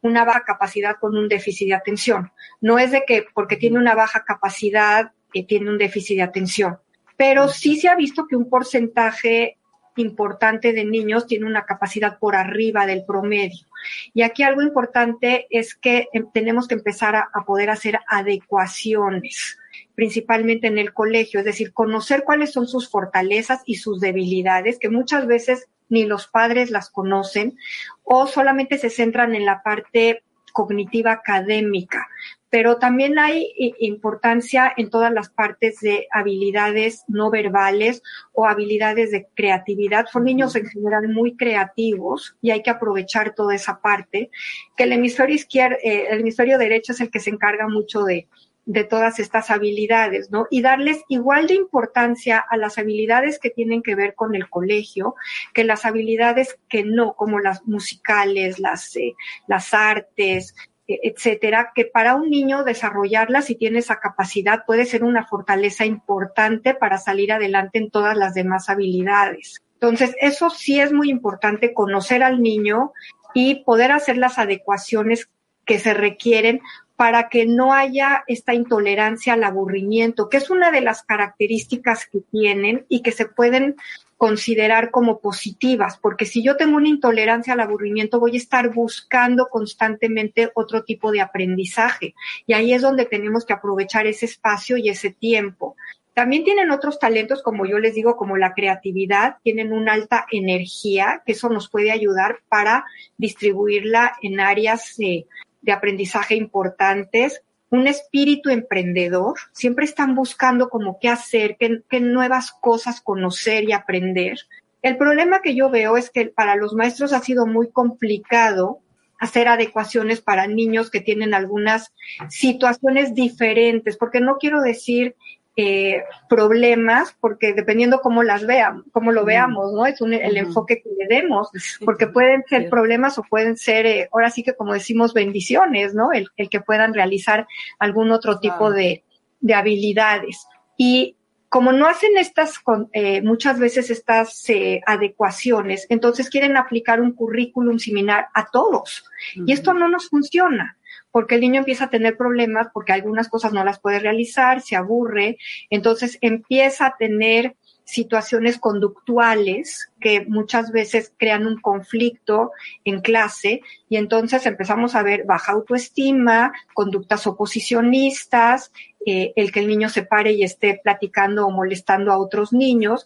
una 0.00 0.24
baja 0.24 0.42
capacidad 0.44 0.96
con 1.00 1.16
un 1.16 1.28
déficit 1.28 1.68
de 1.68 1.74
atención. 1.74 2.32
No 2.60 2.78
es 2.78 2.90
de 2.90 3.04
que 3.06 3.26
porque 3.32 3.56
tiene 3.56 3.78
una 3.78 3.94
baja 3.94 4.24
capacidad 4.24 5.12
que 5.32 5.44
tiene 5.44 5.70
un 5.70 5.78
déficit 5.78 6.16
de 6.16 6.22
atención, 6.22 6.78
pero 7.16 7.48
sí 7.48 7.76
se 7.76 7.88
ha 7.88 7.94
visto 7.94 8.26
que 8.26 8.36
un 8.36 8.48
porcentaje 8.48 9.56
importante 9.96 10.72
de 10.72 10.84
niños 10.84 11.26
tiene 11.26 11.46
una 11.46 11.64
capacidad 11.64 12.18
por 12.18 12.36
arriba 12.36 12.86
del 12.86 13.04
promedio. 13.04 13.66
Y 14.14 14.22
aquí 14.22 14.42
algo 14.42 14.62
importante 14.62 15.46
es 15.50 15.74
que 15.74 16.08
em, 16.12 16.30
tenemos 16.32 16.68
que 16.68 16.74
empezar 16.74 17.16
a, 17.16 17.28
a 17.32 17.44
poder 17.44 17.70
hacer 17.70 17.98
adecuaciones 18.08 19.58
principalmente 19.98 20.68
en 20.68 20.78
el 20.78 20.94
colegio, 20.94 21.40
es 21.40 21.44
decir, 21.44 21.72
conocer 21.72 22.22
cuáles 22.22 22.52
son 22.52 22.68
sus 22.68 22.88
fortalezas 22.88 23.62
y 23.66 23.74
sus 23.74 23.98
debilidades, 23.98 24.78
que 24.78 24.88
muchas 24.88 25.26
veces 25.26 25.66
ni 25.88 26.04
los 26.04 26.28
padres 26.28 26.70
las 26.70 26.88
conocen 26.88 27.58
o 28.04 28.28
solamente 28.28 28.78
se 28.78 28.90
centran 28.90 29.34
en 29.34 29.44
la 29.44 29.60
parte 29.64 30.22
cognitiva 30.52 31.10
académica, 31.10 32.06
pero 32.48 32.76
también 32.76 33.18
hay 33.18 33.52
importancia 33.80 34.72
en 34.76 34.88
todas 34.88 35.12
las 35.12 35.30
partes 35.30 35.80
de 35.80 36.06
habilidades 36.12 37.02
no 37.08 37.32
verbales 37.32 38.00
o 38.32 38.46
habilidades 38.46 39.10
de 39.10 39.26
creatividad. 39.34 40.06
Son 40.12 40.22
niños 40.22 40.54
en 40.54 40.68
general 40.68 41.08
muy 41.08 41.36
creativos 41.36 42.36
y 42.40 42.52
hay 42.52 42.62
que 42.62 42.70
aprovechar 42.70 43.34
toda 43.34 43.56
esa 43.56 43.80
parte, 43.80 44.30
que 44.76 44.84
el 44.84 44.92
hemisferio 44.92 45.34
izquierdo, 45.34 45.76
eh, 45.82 46.06
el 46.10 46.20
hemisferio 46.20 46.56
derecho 46.56 46.92
es 46.92 47.00
el 47.00 47.10
que 47.10 47.18
se 47.18 47.30
encarga 47.30 47.66
mucho 47.66 48.04
de, 48.04 48.28
de 48.68 48.84
todas 48.84 49.18
estas 49.18 49.50
habilidades, 49.50 50.30
¿no? 50.30 50.46
Y 50.50 50.60
darles 50.60 51.02
igual 51.08 51.46
de 51.46 51.54
importancia 51.54 52.38
a 52.38 52.58
las 52.58 52.76
habilidades 52.76 53.38
que 53.38 53.48
tienen 53.48 53.82
que 53.82 53.94
ver 53.94 54.14
con 54.14 54.34
el 54.34 54.50
colegio 54.50 55.14
que 55.54 55.64
las 55.64 55.86
habilidades 55.86 56.58
que 56.68 56.84
no, 56.84 57.14
como 57.14 57.40
las 57.40 57.66
musicales, 57.66 58.58
las, 58.58 58.94
eh, 58.96 59.14
las 59.46 59.72
artes, 59.72 60.54
e, 60.86 61.00
etcétera, 61.02 61.72
que 61.74 61.86
para 61.86 62.14
un 62.14 62.28
niño 62.28 62.62
desarrollarlas 62.62 63.46
si 63.46 63.54
tiene 63.54 63.78
esa 63.78 64.00
capacidad 64.00 64.66
puede 64.66 64.84
ser 64.84 65.02
una 65.02 65.26
fortaleza 65.26 65.86
importante 65.86 66.74
para 66.74 66.98
salir 66.98 67.32
adelante 67.32 67.78
en 67.78 67.90
todas 67.90 68.18
las 68.18 68.34
demás 68.34 68.68
habilidades. 68.68 69.62
Entonces, 69.80 70.14
eso 70.20 70.50
sí 70.50 70.78
es 70.78 70.92
muy 70.92 71.08
importante 71.08 71.72
conocer 71.72 72.22
al 72.22 72.42
niño 72.42 72.92
y 73.32 73.64
poder 73.64 73.92
hacer 73.92 74.18
las 74.18 74.38
adecuaciones 74.38 75.30
que 75.64 75.78
se 75.78 75.94
requieren 75.94 76.60
para 76.98 77.28
que 77.28 77.46
no 77.46 77.72
haya 77.72 78.24
esta 78.26 78.54
intolerancia 78.54 79.34
al 79.34 79.44
aburrimiento, 79.44 80.28
que 80.28 80.38
es 80.38 80.50
una 80.50 80.72
de 80.72 80.80
las 80.80 81.04
características 81.04 82.08
que 82.10 82.22
tienen 82.32 82.86
y 82.88 83.02
que 83.02 83.12
se 83.12 83.26
pueden 83.26 83.76
considerar 84.16 84.90
como 84.90 85.20
positivas, 85.20 85.96
porque 85.96 86.24
si 86.24 86.42
yo 86.42 86.56
tengo 86.56 86.76
una 86.76 86.88
intolerancia 86.88 87.52
al 87.52 87.60
aburrimiento, 87.60 88.18
voy 88.18 88.34
a 88.34 88.38
estar 88.38 88.74
buscando 88.74 89.46
constantemente 89.48 90.50
otro 90.56 90.82
tipo 90.82 91.12
de 91.12 91.20
aprendizaje. 91.20 92.16
Y 92.48 92.54
ahí 92.54 92.72
es 92.72 92.82
donde 92.82 93.06
tenemos 93.06 93.46
que 93.46 93.52
aprovechar 93.52 94.08
ese 94.08 94.26
espacio 94.26 94.76
y 94.76 94.88
ese 94.88 95.10
tiempo. 95.10 95.76
También 96.14 96.42
tienen 96.42 96.72
otros 96.72 96.98
talentos, 96.98 97.44
como 97.44 97.64
yo 97.64 97.78
les 97.78 97.94
digo, 97.94 98.16
como 98.16 98.36
la 98.36 98.54
creatividad, 98.54 99.36
tienen 99.44 99.72
una 99.72 99.92
alta 99.92 100.26
energía, 100.32 101.22
que 101.24 101.30
eso 101.30 101.48
nos 101.48 101.70
puede 101.70 101.92
ayudar 101.92 102.40
para 102.48 102.86
distribuirla 103.18 104.16
en 104.20 104.40
áreas 104.40 104.98
eh, 104.98 105.26
de 105.68 105.74
aprendizaje 105.74 106.34
importantes, 106.34 107.42
un 107.68 107.86
espíritu 107.88 108.48
emprendedor, 108.48 109.34
siempre 109.52 109.84
están 109.84 110.14
buscando 110.14 110.70
como 110.70 110.98
qué 110.98 111.10
hacer, 111.10 111.58
qué, 111.58 112.00
nuevas 112.00 112.52
cosas 112.52 113.02
conocer 113.02 113.64
y 113.64 113.72
aprender. 113.72 114.38
El 114.80 114.96
problema 114.96 115.42
que 115.42 115.54
yo 115.54 115.68
veo 115.68 115.98
es 115.98 116.08
que 116.08 116.24
para 116.24 116.56
los 116.56 116.72
maestros 116.72 117.12
ha 117.12 117.20
sido 117.20 117.46
muy 117.46 117.70
complicado 117.70 118.78
hacer 119.20 119.46
adecuaciones 119.46 120.22
para 120.22 120.46
niños 120.46 120.90
que 120.90 121.02
tienen 121.02 121.34
algunas 121.34 121.92
situaciones 122.30 123.14
diferentes, 123.14 123.98
porque 123.98 124.22
no 124.22 124.38
quiero 124.38 124.62
decir 124.62 125.16
eh, 125.60 126.04
problemas, 126.28 127.16
porque 127.20 127.52
dependiendo 127.52 128.00
cómo 128.00 128.22
las 128.22 128.46
veamos, 128.46 128.84
cómo 128.92 129.10
lo 129.10 129.24
veamos, 129.24 129.72
¿no? 129.72 129.86
Es 129.86 130.00
el 130.00 130.36
enfoque 130.36 130.80
que 130.80 130.88
le 130.96 131.12
demos, 131.12 131.50
porque 131.84 132.06
pueden 132.06 132.44
ser 132.48 132.70
problemas 132.70 133.18
o 133.18 133.24
pueden 133.24 133.56
ser, 133.56 133.84
eh, 133.84 134.08
ahora 134.12 134.30
sí 134.30 134.44
que 134.44 134.54
como 134.54 134.72
decimos, 134.72 135.14
bendiciones, 135.14 135.94
¿no? 135.94 136.12
El, 136.12 136.28
que 136.48 136.60
puedan 136.60 136.94
realizar 136.94 137.48
algún 137.80 138.12
otro 138.12 138.38
tipo 138.38 138.70
de, 138.70 139.02
de 139.40 139.54
habilidades. 139.54 140.46
Y 140.76 141.16
como 141.48 141.72
no 141.72 141.88
hacen 141.88 142.16
estas, 142.16 142.60
eh, 142.92 143.20
muchas 143.22 143.58
veces 143.58 143.90
estas 143.90 144.48
eh, 144.50 144.80
adecuaciones, 144.86 145.86
entonces 145.88 146.30
quieren 146.30 146.56
aplicar 146.56 147.00
un 147.00 147.10
currículum 147.10 147.80
similar 147.80 148.28
a 148.32 148.46
todos. 148.52 149.04
Y 149.34 149.50
esto 149.50 149.74
no 149.74 149.88
nos 149.88 150.08
funciona 150.08 150.77
porque 151.18 151.34
el 151.34 151.40
niño 151.40 151.58
empieza 151.58 151.86
a 151.86 151.90
tener 151.90 152.16
problemas 152.16 152.68
porque 152.72 152.92
algunas 152.92 153.28
cosas 153.28 153.52
no 153.52 153.64
las 153.64 153.80
puede 153.80 153.98
realizar, 153.98 154.60
se 154.60 154.76
aburre, 154.76 155.36
entonces 155.68 156.16
empieza 156.20 156.86
a 156.86 156.96
tener 156.96 157.56
situaciones 157.82 158.56
conductuales 158.56 159.90
que 160.00 160.24
muchas 160.26 160.70
veces 160.70 161.12
crean 161.16 161.44
un 161.44 161.60
conflicto 161.60 162.52
en 162.84 163.00
clase 163.00 163.62
y 163.88 163.96
entonces 163.96 164.46
empezamos 164.46 164.94
a 164.94 165.02
ver 165.02 165.24
baja 165.24 165.54
autoestima, 165.54 166.52
conductas 166.72 167.26
oposicionistas, 167.26 168.70
eh, 169.04 169.32
el 169.34 169.50
que 169.50 169.58
el 169.58 169.66
niño 169.66 169.88
se 169.88 170.04
pare 170.04 170.30
y 170.30 170.44
esté 170.44 170.80
platicando 170.84 171.48
o 171.48 171.50
molestando 171.50 172.12
a 172.12 172.18
otros 172.18 172.52
niños 172.52 173.04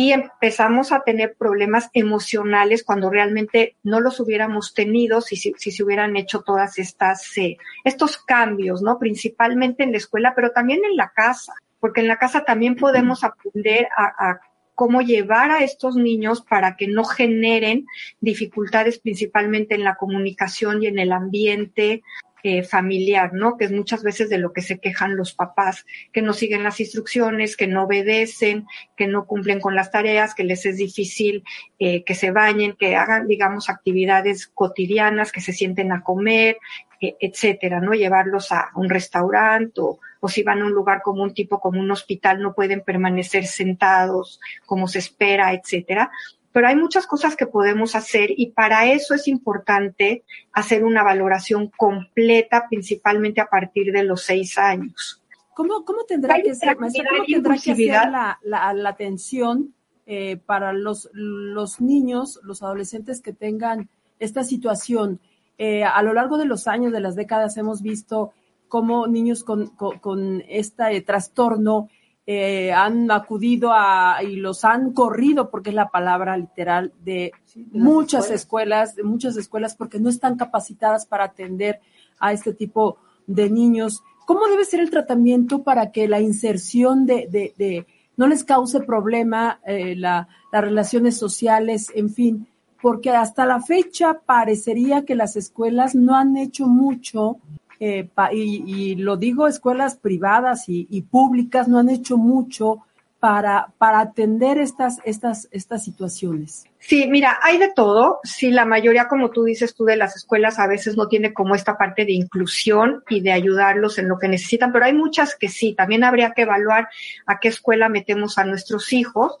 y 0.00 0.12
empezamos 0.12 0.92
a 0.92 1.00
tener 1.00 1.34
problemas 1.36 1.90
emocionales 1.92 2.84
cuando 2.84 3.10
realmente 3.10 3.74
no 3.82 3.98
los 3.98 4.20
hubiéramos 4.20 4.72
tenido 4.72 5.20
si, 5.20 5.34
si, 5.34 5.52
se 5.56 5.82
hubieran 5.82 6.16
hecho 6.16 6.42
todas 6.42 6.78
estas, 6.78 7.36
eh, 7.36 7.58
estos 7.82 8.16
cambios, 8.16 8.80
¿no? 8.80 9.00
Principalmente 9.00 9.82
en 9.82 9.90
la 9.90 9.98
escuela, 9.98 10.34
pero 10.36 10.52
también 10.52 10.82
en 10.88 10.96
la 10.96 11.10
casa, 11.10 11.52
porque 11.80 12.00
en 12.00 12.06
la 12.06 12.16
casa 12.16 12.44
también 12.44 12.76
podemos 12.76 13.24
aprender 13.24 13.88
a, 13.96 14.30
a 14.30 14.40
cómo 14.76 15.02
llevar 15.02 15.50
a 15.50 15.64
estos 15.64 15.96
niños 15.96 16.42
para 16.42 16.76
que 16.76 16.86
no 16.86 17.02
generen 17.02 17.84
dificultades 18.20 19.00
principalmente 19.00 19.74
en 19.74 19.82
la 19.82 19.96
comunicación 19.96 20.80
y 20.80 20.86
en 20.86 21.00
el 21.00 21.10
ambiente 21.10 22.04
eh, 22.42 22.62
familiar, 22.62 23.32
¿no? 23.32 23.56
Que 23.56 23.64
es 23.64 23.72
muchas 23.72 24.02
veces 24.02 24.28
de 24.28 24.38
lo 24.38 24.52
que 24.52 24.62
se 24.62 24.78
quejan 24.78 25.16
los 25.16 25.34
papás, 25.34 25.84
que 26.12 26.22
no 26.22 26.32
siguen 26.32 26.62
las 26.62 26.78
instrucciones, 26.80 27.56
que 27.56 27.66
no 27.66 27.84
obedecen, 27.84 28.66
que 28.96 29.06
no 29.06 29.26
cumplen 29.26 29.60
con 29.60 29.74
las 29.74 29.90
tareas, 29.90 30.34
que 30.34 30.44
les 30.44 30.64
es 30.64 30.76
difícil 30.76 31.42
eh, 31.78 32.04
que 32.04 32.14
se 32.14 32.30
bañen, 32.30 32.76
que 32.78 32.96
hagan, 32.96 33.26
digamos, 33.26 33.68
actividades 33.68 34.46
cotidianas, 34.46 35.32
que 35.32 35.40
se 35.40 35.52
sienten 35.52 35.90
a 35.90 36.02
comer, 36.02 36.58
eh, 37.00 37.16
etcétera, 37.20 37.80
¿no? 37.80 37.92
Llevarlos 37.92 38.52
a 38.52 38.70
un 38.76 38.88
restaurante 38.88 39.80
o, 39.80 39.98
o 40.20 40.28
si 40.28 40.42
van 40.42 40.62
a 40.62 40.66
un 40.66 40.72
lugar 40.72 41.02
como 41.02 41.22
un 41.22 41.34
tipo 41.34 41.60
como 41.60 41.80
un 41.80 41.90
hospital 41.90 42.40
no 42.40 42.54
pueden 42.54 42.82
permanecer 42.82 43.46
sentados 43.46 44.40
como 44.66 44.88
se 44.88 44.98
espera, 44.98 45.52
etcétera 45.52 46.10
pero 46.52 46.68
hay 46.68 46.76
muchas 46.76 47.06
cosas 47.06 47.36
que 47.36 47.46
podemos 47.46 47.94
hacer 47.94 48.30
y 48.30 48.50
para 48.50 48.90
eso 48.90 49.14
es 49.14 49.28
importante 49.28 50.24
hacer 50.52 50.84
una 50.84 51.02
valoración 51.02 51.70
completa, 51.76 52.66
principalmente 52.68 53.40
a 53.40 53.46
partir 53.46 53.92
de 53.92 54.04
los 54.04 54.22
seis 54.22 54.58
años. 54.58 55.22
¿Cómo, 55.54 55.84
cómo 55.84 56.04
tendrá 56.04 56.40
que 56.42 56.54
ser, 56.54 56.76
¿cómo 56.76 56.90
tendrá 57.26 57.54
que 57.54 57.74
ser 57.74 58.10
la, 58.10 58.38
la, 58.42 58.72
la 58.72 58.88
atención 58.88 59.74
eh, 60.06 60.36
para 60.36 60.72
los, 60.72 61.10
los 61.12 61.80
niños, 61.80 62.40
los 62.44 62.62
adolescentes 62.62 63.20
que 63.20 63.32
tengan 63.32 63.88
esta 64.18 64.44
situación? 64.44 65.20
Eh, 65.58 65.82
a 65.82 66.00
lo 66.02 66.12
largo 66.12 66.38
de 66.38 66.44
los 66.44 66.68
años, 66.68 66.92
de 66.92 67.00
las 67.00 67.16
décadas, 67.16 67.56
hemos 67.56 67.82
visto 67.82 68.32
cómo 68.68 69.08
niños 69.08 69.42
con, 69.42 69.68
con, 69.68 69.98
con 69.98 70.44
este 70.48 71.00
trastorno 71.00 71.88
eh, 72.30 72.74
han 72.74 73.10
acudido 73.10 73.70
a 73.72 74.22
y 74.22 74.36
los 74.36 74.62
han 74.62 74.92
corrido, 74.92 75.48
porque 75.48 75.70
es 75.70 75.74
la 75.74 75.88
palabra 75.88 76.36
literal, 76.36 76.92
de, 77.02 77.32
muchas 77.72 78.30
escuelas. 78.30 78.94
de 78.94 79.02
muchas 79.02 79.38
escuelas, 79.38 79.74
porque 79.74 79.98
no 79.98 80.10
están 80.10 80.36
capacitadas 80.36 81.06
para 81.06 81.24
atender 81.24 81.80
a 82.20 82.34
este 82.34 82.52
tipo 82.52 82.98
de 83.26 83.48
niños. 83.48 84.02
¿Cómo 84.26 84.46
debe 84.46 84.66
ser 84.66 84.80
el 84.80 84.90
tratamiento 84.90 85.62
para 85.62 85.90
que 85.90 86.06
la 86.06 86.20
inserción 86.20 87.06
de, 87.06 87.28
de, 87.30 87.54
de 87.56 87.86
no 88.18 88.26
les 88.26 88.44
cause 88.44 88.80
problema 88.80 89.60
eh, 89.64 89.96
la, 89.96 90.28
las 90.52 90.62
relaciones 90.62 91.16
sociales, 91.16 91.90
en 91.94 92.10
fin? 92.10 92.46
Porque 92.82 93.08
hasta 93.08 93.46
la 93.46 93.62
fecha 93.62 94.20
parecería 94.26 95.06
que 95.06 95.14
las 95.14 95.34
escuelas 95.36 95.94
no 95.94 96.14
han 96.14 96.36
hecho 96.36 96.66
mucho 96.66 97.38
eh, 97.80 98.08
y, 98.32 98.96
lo 98.96 99.16
digo, 99.16 99.46
escuelas 99.46 99.96
privadas 99.96 100.64
y, 100.68 101.02
públicas 101.02 101.68
no 101.68 101.78
han 101.78 101.88
hecho 101.88 102.16
mucho 102.16 102.84
para, 103.20 103.72
para 103.78 104.00
atender 104.00 104.58
estas, 104.58 104.98
estas, 105.04 105.48
estas 105.50 105.84
situaciones. 105.84 106.64
Sí, 106.78 107.08
mira, 107.08 107.38
hay 107.42 107.58
de 107.58 107.72
todo. 107.74 108.20
Sí, 108.22 108.50
la 108.50 108.64
mayoría, 108.64 109.08
como 109.08 109.30
tú 109.30 109.44
dices 109.44 109.74
tú, 109.74 109.84
de 109.84 109.96
las 109.96 110.16
escuelas 110.16 110.58
a 110.58 110.68
veces 110.68 110.96
no 110.96 111.08
tiene 111.08 111.32
como 111.32 111.54
esta 111.54 111.76
parte 111.76 112.04
de 112.04 112.12
inclusión 112.12 113.02
y 113.08 113.20
de 113.20 113.32
ayudarlos 113.32 113.98
en 113.98 114.08
lo 114.08 114.18
que 114.18 114.28
necesitan, 114.28 114.72
pero 114.72 114.84
hay 114.84 114.92
muchas 114.92 115.34
que 115.34 115.48
sí. 115.48 115.74
También 115.74 116.04
habría 116.04 116.32
que 116.32 116.42
evaluar 116.42 116.88
a 117.26 117.40
qué 117.40 117.48
escuela 117.48 117.88
metemos 117.88 118.38
a 118.38 118.44
nuestros 118.44 118.92
hijos 118.92 119.38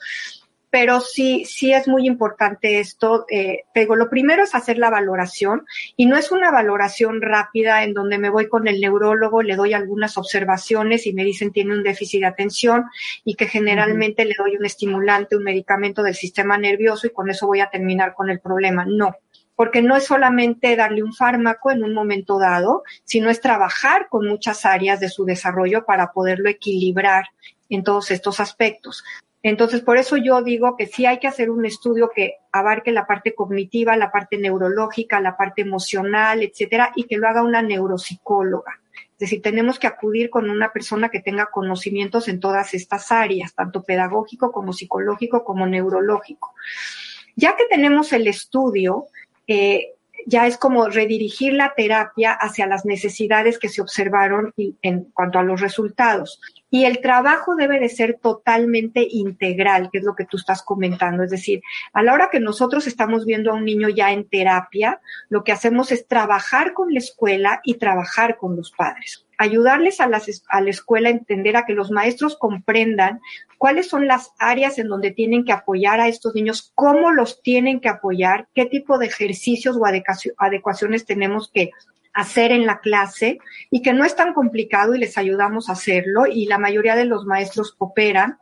pero 0.70 1.00
sí, 1.00 1.44
sí 1.46 1.72
es 1.72 1.88
muy 1.88 2.06
importante 2.06 2.78
esto. 2.78 3.24
Eh, 3.30 3.64
digo, 3.74 3.96
lo 3.96 4.10
primero 4.10 4.42
es 4.42 4.54
hacer 4.54 4.78
la 4.78 4.90
valoración 4.90 5.64
y 5.96 6.06
no 6.06 6.16
es 6.16 6.30
una 6.30 6.50
valoración 6.50 7.22
rápida 7.22 7.84
en 7.84 7.94
donde 7.94 8.18
me 8.18 8.30
voy 8.30 8.48
con 8.48 8.68
el 8.68 8.80
neurólogo, 8.80 9.42
le 9.42 9.56
doy 9.56 9.72
algunas 9.72 10.18
observaciones 10.18 11.06
y 11.06 11.12
me 11.14 11.24
dicen 11.24 11.52
tiene 11.52 11.72
un 11.72 11.82
déficit 11.82 12.20
de 12.20 12.26
atención 12.26 12.84
y 13.24 13.34
que 13.34 13.46
generalmente 13.46 14.24
le 14.24 14.34
doy 14.38 14.56
un 14.56 14.66
estimulante, 14.66 15.36
un 15.36 15.44
medicamento 15.44 16.02
del 16.02 16.14
sistema 16.14 16.58
nervioso 16.58 17.06
y 17.06 17.10
con 17.10 17.30
eso 17.30 17.46
voy 17.46 17.60
a 17.60 17.70
terminar 17.70 18.14
con 18.14 18.28
el 18.30 18.40
problema. 18.40 18.84
No, 18.86 19.16
porque 19.56 19.82
no 19.82 19.96
es 19.96 20.04
solamente 20.04 20.76
darle 20.76 21.02
un 21.02 21.14
fármaco 21.14 21.70
en 21.70 21.82
un 21.82 21.94
momento 21.94 22.38
dado, 22.38 22.84
sino 23.04 23.30
es 23.30 23.40
trabajar 23.40 24.08
con 24.08 24.28
muchas 24.28 24.64
áreas 24.64 25.00
de 25.00 25.08
su 25.08 25.24
desarrollo 25.24 25.84
para 25.84 26.12
poderlo 26.12 26.48
equilibrar 26.48 27.24
en 27.68 27.82
todos 27.82 28.10
estos 28.10 28.38
aspectos. 28.38 29.02
Entonces, 29.42 29.82
por 29.82 29.98
eso 29.98 30.16
yo 30.16 30.42
digo 30.42 30.76
que 30.76 30.86
sí 30.86 31.06
hay 31.06 31.18
que 31.18 31.28
hacer 31.28 31.50
un 31.50 31.64
estudio 31.64 32.10
que 32.14 32.34
abarque 32.50 32.90
la 32.90 33.06
parte 33.06 33.34
cognitiva, 33.34 33.96
la 33.96 34.10
parte 34.10 34.36
neurológica, 34.36 35.20
la 35.20 35.36
parte 35.36 35.62
emocional, 35.62 36.42
etcétera, 36.42 36.92
y 36.96 37.04
que 37.04 37.16
lo 37.16 37.28
haga 37.28 37.42
una 37.42 37.62
neuropsicóloga. 37.62 38.80
Es 39.12 39.18
decir, 39.18 39.42
tenemos 39.42 39.78
que 39.78 39.86
acudir 39.86 40.30
con 40.30 40.48
una 40.50 40.72
persona 40.72 41.08
que 41.08 41.20
tenga 41.20 41.46
conocimientos 41.46 42.28
en 42.28 42.40
todas 42.40 42.74
estas 42.74 43.10
áreas, 43.10 43.54
tanto 43.54 43.82
pedagógico 43.82 44.52
como 44.52 44.72
psicológico 44.72 45.44
como 45.44 45.66
neurológico. 45.66 46.54
Ya 47.34 47.56
que 47.56 47.66
tenemos 47.66 48.12
el 48.12 48.26
estudio, 48.26 49.06
eh, 49.46 49.94
ya 50.26 50.46
es 50.46 50.56
como 50.56 50.88
redirigir 50.88 51.52
la 51.52 51.74
terapia 51.76 52.32
hacia 52.32 52.66
las 52.66 52.84
necesidades 52.84 53.58
que 53.58 53.68
se 53.68 53.80
observaron 53.80 54.52
en 54.82 55.04
cuanto 55.12 55.38
a 55.38 55.42
los 55.42 55.60
resultados. 55.60 56.40
Y 56.70 56.84
el 56.84 57.00
trabajo 57.00 57.56
debe 57.56 57.80
de 57.80 57.88
ser 57.88 58.18
totalmente 58.20 59.06
integral, 59.08 59.88
que 59.90 59.98
es 59.98 60.04
lo 60.04 60.14
que 60.14 60.26
tú 60.26 60.36
estás 60.36 60.62
comentando. 60.62 61.22
Es 61.22 61.30
decir, 61.30 61.62
a 61.92 62.02
la 62.02 62.12
hora 62.12 62.28
que 62.30 62.40
nosotros 62.40 62.86
estamos 62.86 63.24
viendo 63.24 63.50
a 63.50 63.54
un 63.54 63.64
niño 63.64 63.88
ya 63.88 64.12
en 64.12 64.28
terapia, 64.28 65.00
lo 65.30 65.44
que 65.44 65.52
hacemos 65.52 65.92
es 65.92 66.06
trabajar 66.06 66.74
con 66.74 66.92
la 66.92 66.98
escuela 66.98 67.60
y 67.64 67.74
trabajar 67.74 68.36
con 68.36 68.54
los 68.56 68.70
padres. 68.72 69.24
Ayudarles 69.38 70.00
a, 70.00 70.08
las, 70.08 70.42
a 70.48 70.60
la 70.60 70.70
escuela 70.70 71.08
a 71.08 71.12
entender, 71.12 71.56
a 71.56 71.64
que 71.64 71.72
los 71.72 71.90
maestros 71.90 72.36
comprendan 72.36 73.20
cuáles 73.56 73.88
son 73.88 74.06
las 74.06 74.32
áreas 74.38 74.78
en 74.78 74.88
donde 74.88 75.10
tienen 75.10 75.44
que 75.44 75.52
apoyar 75.52 76.00
a 76.00 76.08
estos 76.08 76.34
niños, 76.34 76.72
cómo 76.74 77.12
los 77.12 77.42
tienen 77.42 77.80
que 77.80 77.88
apoyar, 77.88 78.48
qué 78.54 78.66
tipo 78.66 78.98
de 78.98 79.06
ejercicios 79.06 79.76
o 79.76 79.84
adecuaciones 80.38 81.06
tenemos 81.06 81.50
que 81.52 81.70
hacer 82.18 82.50
en 82.50 82.66
la 82.66 82.80
clase 82.80 83.38
y 83.70 83.80
que 83.80 83.92
no 83.92 84.04
es 84.04 84.16
tan 84.16 84.34
complicado 84.34 84.92
y 84.94 84.98
les 84.98 85.16
ayudamos 85.16 85.68
a 85.68 85.72
hacerlo 85.72 86.26
y 86.26 86.46
la 86.46 86.58
mayoría 86.58 86.96
de 86.96 87.04
los 87.04 87.24
maestros 87.26 87.72
cooperan. 87.72 88.38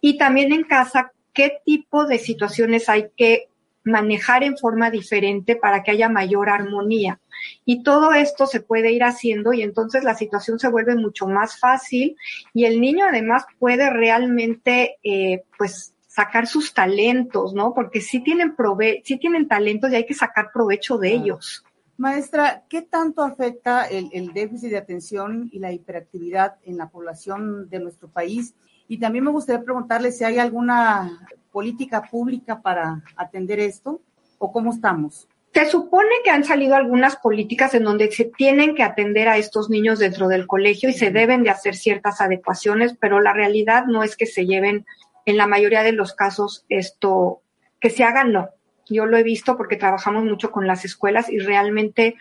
Y 0.00 0.16
también 0.16 0.52
en 0.52 0.62
casa, 0.62 1.10
qué 1.32 1.58
tipo 1.64 2.06
de 2.06 2.18
situaciones 2.18 2.88
hay 2.88 3.08
que 3.16 3.48
manejar 3.82 4.44
en 4.44 4.56
forma 4.56 4.92
diferente 4.92 5.56
para 5.56 5.82
que 5.82 5.90
haya 5.90 6.08
mayor 6.08 6.48
armonía. 6.48 7.18
Y 7.64 7.82
todo 7.82 8.12
esto 8.12 8.46
se 8.46 8.60
puede 8.60 8.92
ir 8.92 9.02
haciendo 9.02 9.52
y 9.52 9.62
entonces 9.62 10.04
la 10.04 10.14
situación 10.14 10.60
se 10.60 10.68
vuelve 10.68 10.94
mucho 10.94 11.26
más 11.26 11.58
fácil 11.58 12.16
y 12.54 12.64
el 12.64 12.80
niño 12.80 13.06
además 13.08 13.44
puede 13.58 13.90
realmente, 13.90 14.98
eh, 15.02 15.42
pues, 15.58 15.94
sacar 16.06 16.46
sus 16.46 16.72
talentos, 16.72 17.54
¿no? 17.54 17.74
Porque 17.74 18.00
sí 18.00 18.20
tienen 18.20 18.56
prove 18.56 19.02
sí 19.04 19.18
tienen 19.18 19.48
talentos 19.48 19.90
y 19.90 19.96
hay 19.96 20.06
que 20.06 20.14
sacar 20.14 20.50
provecho 20.52 20.96
de 20.96 21.12
ellos. 21.12 21.65
Maestra, 21.98 22.64
¿qué 22.68 22.82
tanto 22.82 23.22
afecta 23.22 23.86
el, 23.86 24.32
déficit 24.34 24.70
de 24.70 24.76
atención 24.76 25.48
y 25.50 25.58
la 25.58 25.72
hiperactividad 25.72 26.56
en 26.64 26.76
la 26.76 26.90
población 26.90 27.70
de 27.70 27.80
nuestro 27.80 28.08
país? 28.08 28.54
Y 28.86 28.98
también 28.98 29.24
me 29.24 29.30
gustaría 29.30 29.64
preguntarle 29.64 30.12
si 30.12 30.22
hay 30.22 30.38
alguna 30.38 31.26
política 31.50 32.02
pública 32.02 32.60
para 32.60 33.02
atender 33.16 33.60
esto 33.60 34.00
o 34.38 34.52
cómo 34.52 34.72
estamos. 34.72 35.26
Se 35.54 35.70
supone 35.70 36.10
que 36.22 36.30
han 36.30 36.44
salido 36.44 36.76
algunas 36.76 37.16
políticas 37.16 37.72
en 37.72 37.84
donde 37.84 38.12
se 38.12 38.26
tienen 38.26 38.74
que 38.74 38.82
atender 38.82 39.26
a 39.28 39.38
estos 39.38 39.70
niños 39.70 39.98
dentro 39.98 40.28
del 40.28 40.46
colegio 40.46 40.90
y 40.90 40.92
se 40.92 41.10
deben 41.10 41.44
de 41.44 41.50
hacer 41.50 41.74
ciertas 41.74 42.20
adecuaciones, 42.20 42.94
pero 43.00 43.20
la 43.20 43.32
realidad 43.32 43.86
no 43.86 44.02
es 44.02 44.18
que 44.18 44.26
se 44.26 44.44
lleven 44.44 44.84
en 45.24 45.38
la 45.38 45.46
mayoría 45.46 45.82
de 45.82 45.92
los 45.92 46.12
casos 46.12 46.66
esto, 46.68 47.40
que 47.80 47.88
se 47.88 48.04
hagan, 48.04 48.32
no. 48.32 48.50
Yo 48.88 49.06
lo 49.06 49.16
he 49.16 49.22
visto 49.22 49.56
porque 49.56 49.76
trabajamos 49.76 50.24
mucho 50.24 50.50
con 50.50 50.66
las 50.66 50.84
escuelas 50.84 51.28
y 51.28 51.38
realmente 51.38 52.16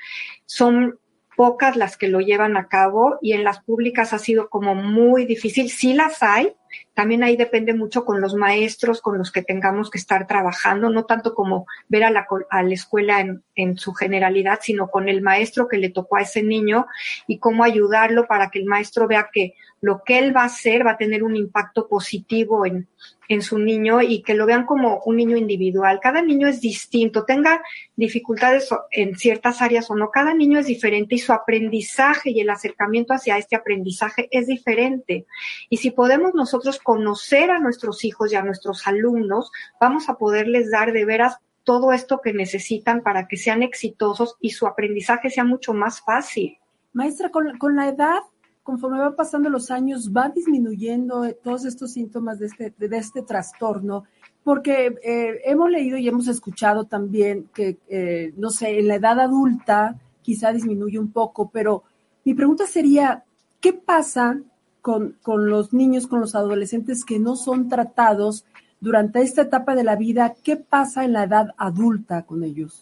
son 0.45 0.99
pocas 1.35 1.75
las 1.75 1.97
que 1.97 2.07
lo 2.07 2.21
llevan 2.21 2.57
a 2.57 2.67
cabo 2.67 3.17
y 3.21 3.33
en 3.33 3.43
las 3.43 3.59
públicas 3.59 4.13
ha 4.13 4.19
sido 4.19 4.49
como 4.49 4.73
muy 4.73 5.25
difícil. 5.25 5.69
Sí 5.69 5.93
las 5.93 6.23
hay, 6.23 6.55
también 6.93 7.23
ahí 7.23 7.35
depende 7.35 7.73
mucho 7.73 8.05
con 8.05 8.21
los 8.21 8.35
maestros 8.35 9.01
con 9.01 9.17
los 9.17 9.31
que 9.31 9.43
tengamos 9.43 9.89
que 9.89 9.97
estar 9.97 10.27
trabajando, 10.27 10.89
no 10.89 11.05
tanto 11.05 11.33
como 11.33 11.65
ver 11.89 12.05
a 12.05 12.09
la, 12.09 12.25
a 12.49 12.63
la 12.63 12.73
escuela 12.73 13.19
en, 13.19 13.43
en, 13.55 13.77
su 13.77 13.93
generalidad, 13.93 14.59
sino 14.61 14.89
con 14.89 15.09
el 15.09 15.21
maestro 15.21 15.67
que 15.67 15.77
le 15.77 15.89
tocó 15.89 16.17
a 16.17 16.21
ese 16.21 16.41
niño 16.41 16.87
y 17.27 17.39
cómo 17.39 17.63
ayudarlo 17.63 18.27
para 18.27 18.49
que 18.49 18.59
el 18.59 18.65
maestro 18.65 19.07
vea 19.07 19.29
que 19.31 19.53
lo 19.81 20.03
que 20.03 20.19
él 20.19 20.35
va 20.35 20.43
a 20.43 20.45
hacer 20.45 20.85
va 20.85 20.91
a 20.91 20.97
tener 20.97 21.23
un 21.23 21.35
impacto 21.35 21.87
positivo 21.87 22.65
en, 22.65 22.87
en 23.27 23.41
su 23.41 23.59
niño 23.59 24.01
y 24.01 24.21
que 24.21 24.33
lo 24.33 24.45
vean 24.45 24.65
como 24.65 25.01
un 25.05 25.17
niño 25.17 25.37
individual. 25.37 25.99
Cada 26.01 26.21
niño 26.21 26.47
es 26.47 26.61
distinto, 26.61 27.25
tenga 27.25 27.61
dificultades 27.95 28.69
en 28.91 29.15
ciertas 29.15 29.61
áreas 29.61 29.89
o 29.89 29.95
no, 29.95 30.11
cada 30.11 30.33
niño 30.33 30.59
es 30.59 30.67
diferente 30.67 31.15
y 31.15 31.19
su 31.19 31.33
aprendizaje 31.33 32.31
y 32.31 32.41
el 32.41 32.49
acercamiento 32.49 33.13
hacia 33.13 33.37
este 33.37 33.55
aprendizaje 33.55 34.27
es 34.31 34.47
diferente. 34.47 35.25
Y 35.69 35.77
si 35.77 35.91
podemos 35.91 36.33
nosotros 36.33 36.79
conocer 36.79 37.51
a 37.51 37.59
nuestros 37.59 38.03
hijos 38.03 38.31
y 38.31 38.35
a 38.35 38.43
nuestros 38.43 38.87
alumnos, 38.87 39.51
vamos 39.79 40.09
a 40.09 40.17
poderles 40.17 40.71
dar 40.71 40.91
de 40.91 41.05
veras 41.05 41.37
todo 41.63 41.91
esto 41.91 42.21
que 42.21 42.31
necesitan 42.31 43.01
para 43.01 43.27
que 43.27 43.37
sean 43.37 43.63
exitosos 43.63 44.35
y 44.39 44.51
su 44.51 44.67
aprendizaje 44.67 45.29
sea 45.29 45.43
mucho 45.43 45.73
más 45.73 46.01
fácil. 46.01 46.59
Maestra, 46.93 47.29
con, 47.29 47.57
con 47.57 47.75
la 47.75 47.89
edad 47.89 48.19
conforme 48.65 48.97
van 48.97 49.15
pasando 49.15 49.47
los 49.51 49.69
años, 49.69 50.11
va 50.11 50.29
disminuyendo 50.29 51.23
eh, 51.23 51.37
todos 51.41 51.65
estos 51.65 51.93
síntomas 51.93 52.39
de 52.39 52.47
este, 52.47 52.73
de 52.75 52.97
este 52.97 53.21
trastorno, 53.21 54.05
porque 54.43 54.95
eh, 55.03 55.39
hemos 55.45 55.69
leído 55.69 55.97
y 55.99 56.07
hemos 56.07 56.27
escuchado 56.27 56.85
también 56.85 57.47
que, 57.53 57.77
eh, 57.87 58.33
no 58.37 58.49
sé, 58.49 58.79
en 58.79 58.87
la 58.87 58.95
edad 58.95 59.19
adulta 59.19 60.01
quizá 60.23 60.51
disminuye 60.51 60.97
un 60.97 61.11
poco, 61.11 61.51
pero 61.51 61.83
mi 62.23 62.33
pregunta 62.33 62.65
sería, 62.65 63.23
¿qué 63.61 63.71
pasa 63.71 64.41
con, 64.81 65.15
con 65.21 65.47
los 65.47 65.71
niños, 65.71 66.07
con 66.07 66.19
los 66.19 66.33
adolescentes 66.33 67.05
que 67.05 67.19
no 67.19 67.35
son 67.35 67.69
tratados 67.69 68.45
durante 68.79 69.21
esta 69.21 69.43
etapa 69.43 69.75
de 69.75 69.83
la 69.83 69.95
vida? 69.95 70.33
¿Qué 70.43 70.55
pasa 70.55 71.05
en 71.05 71.13
la 71.13 71.25
edad 71.25 71.49
adulta 71.57 72.23
con 72.23 72.43
ellos? 72.43 72.81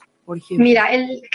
Mira, 0.51 0.85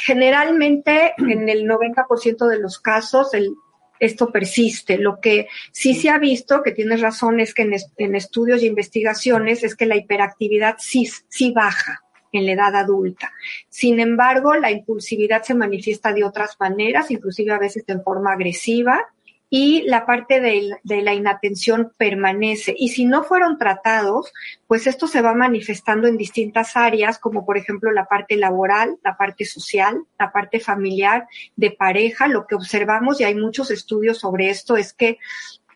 generalmente 0.06 1.12
en 1.18 1.50
el 1.50 1.68
90% 1.68 2.48
de 2.48 2.58
los 2.58 2.78
casos 2.78 3.34
el 3.34 3.54
esto 4.00 4.30
persiste. 4.30 4.98
Lo 4.98 5.20
que 5.20 5.48
sí 5.72 5.94
se 5.94 6.11
ha 6.11 6.18
visto, 6.18 6.62
que 6.62 6.72
tienes 6.72 7.00
razón, 7.00 7.40
es 7.40 7.54
que 7.54 7.62
en, 7.96 8.14
estudios 8.14 8.62
y 8.62 8.66
investigaciones 8.66 9.64
es 9.64 9.74
que 9.74 9.87
la 9.87 9.96
hiperactividad 9.96 10.76
sí, 10.78 11.08
sí 11.28 11.52
baja 11.52 12.02
en 12.32 12.46
la 12.46 12.52
edad 12.52 12.76
adulta. 12.76 13.32
Sin 13.68 14.00
embargo, 14.00 14.54
la 14.54 14.70
impulsividad 14.70 15.42
se 15.42 15.54
manifiesta 15.54 16.12
de 16.12 16.24
otras 16.24 16.56
maneras, 16.61 17.11
inclusive 17.11 17.52
a 17.52 17.58
veces 17.58 17.84
en 17.87 18.02
forma 18.02 18.32
agresiva, 18.32 19.00
y 19.50 19.82
la 19.82 20.04
parte 20.04 20.40
de, 20.40 20.78
la 21.02 21.14
inatención 21.14 21.92
permanece. 21.96 22.74
Y 22.76 22.90
si 22.90 23.06
no 23.06 23.24
fueron 23.24 23.56
tratados, 23.56 24.32
pues 24.66 24.87
esto 24.87 25.06
se 25.06 25.22
va 25.22 25.34
manifestando 25.34 26.06
en 26.06 26.18
distintas 26.18 26.76
áreas, 26.76 27.18
como 27.18 27.46
por 27.46 27.56
ejemplo 27.56 27.90
la 27.90 28.04
parte 28.04 28.37
laboral, 28.37 28.98
la 29.02 29.16
parte 29.16 29.46
social, 29.46 30.04
la 30.18 30.32
parte 30.32 30.61
familiar, 30.61 31.26
de 31.56 31.70
pareja. 31.70 32.28
Lo 32.28 32.46
que 32.46 32.56
observamos, 32.56 33.20
y 33.20 33.24
hay 33.24 33.34
muchos 33.34 33.70
estudios 33.70 34.18
sobre 34.18 34.50
esto, 34.50 34.76
es 34.76 34.92
que 34.92 35.18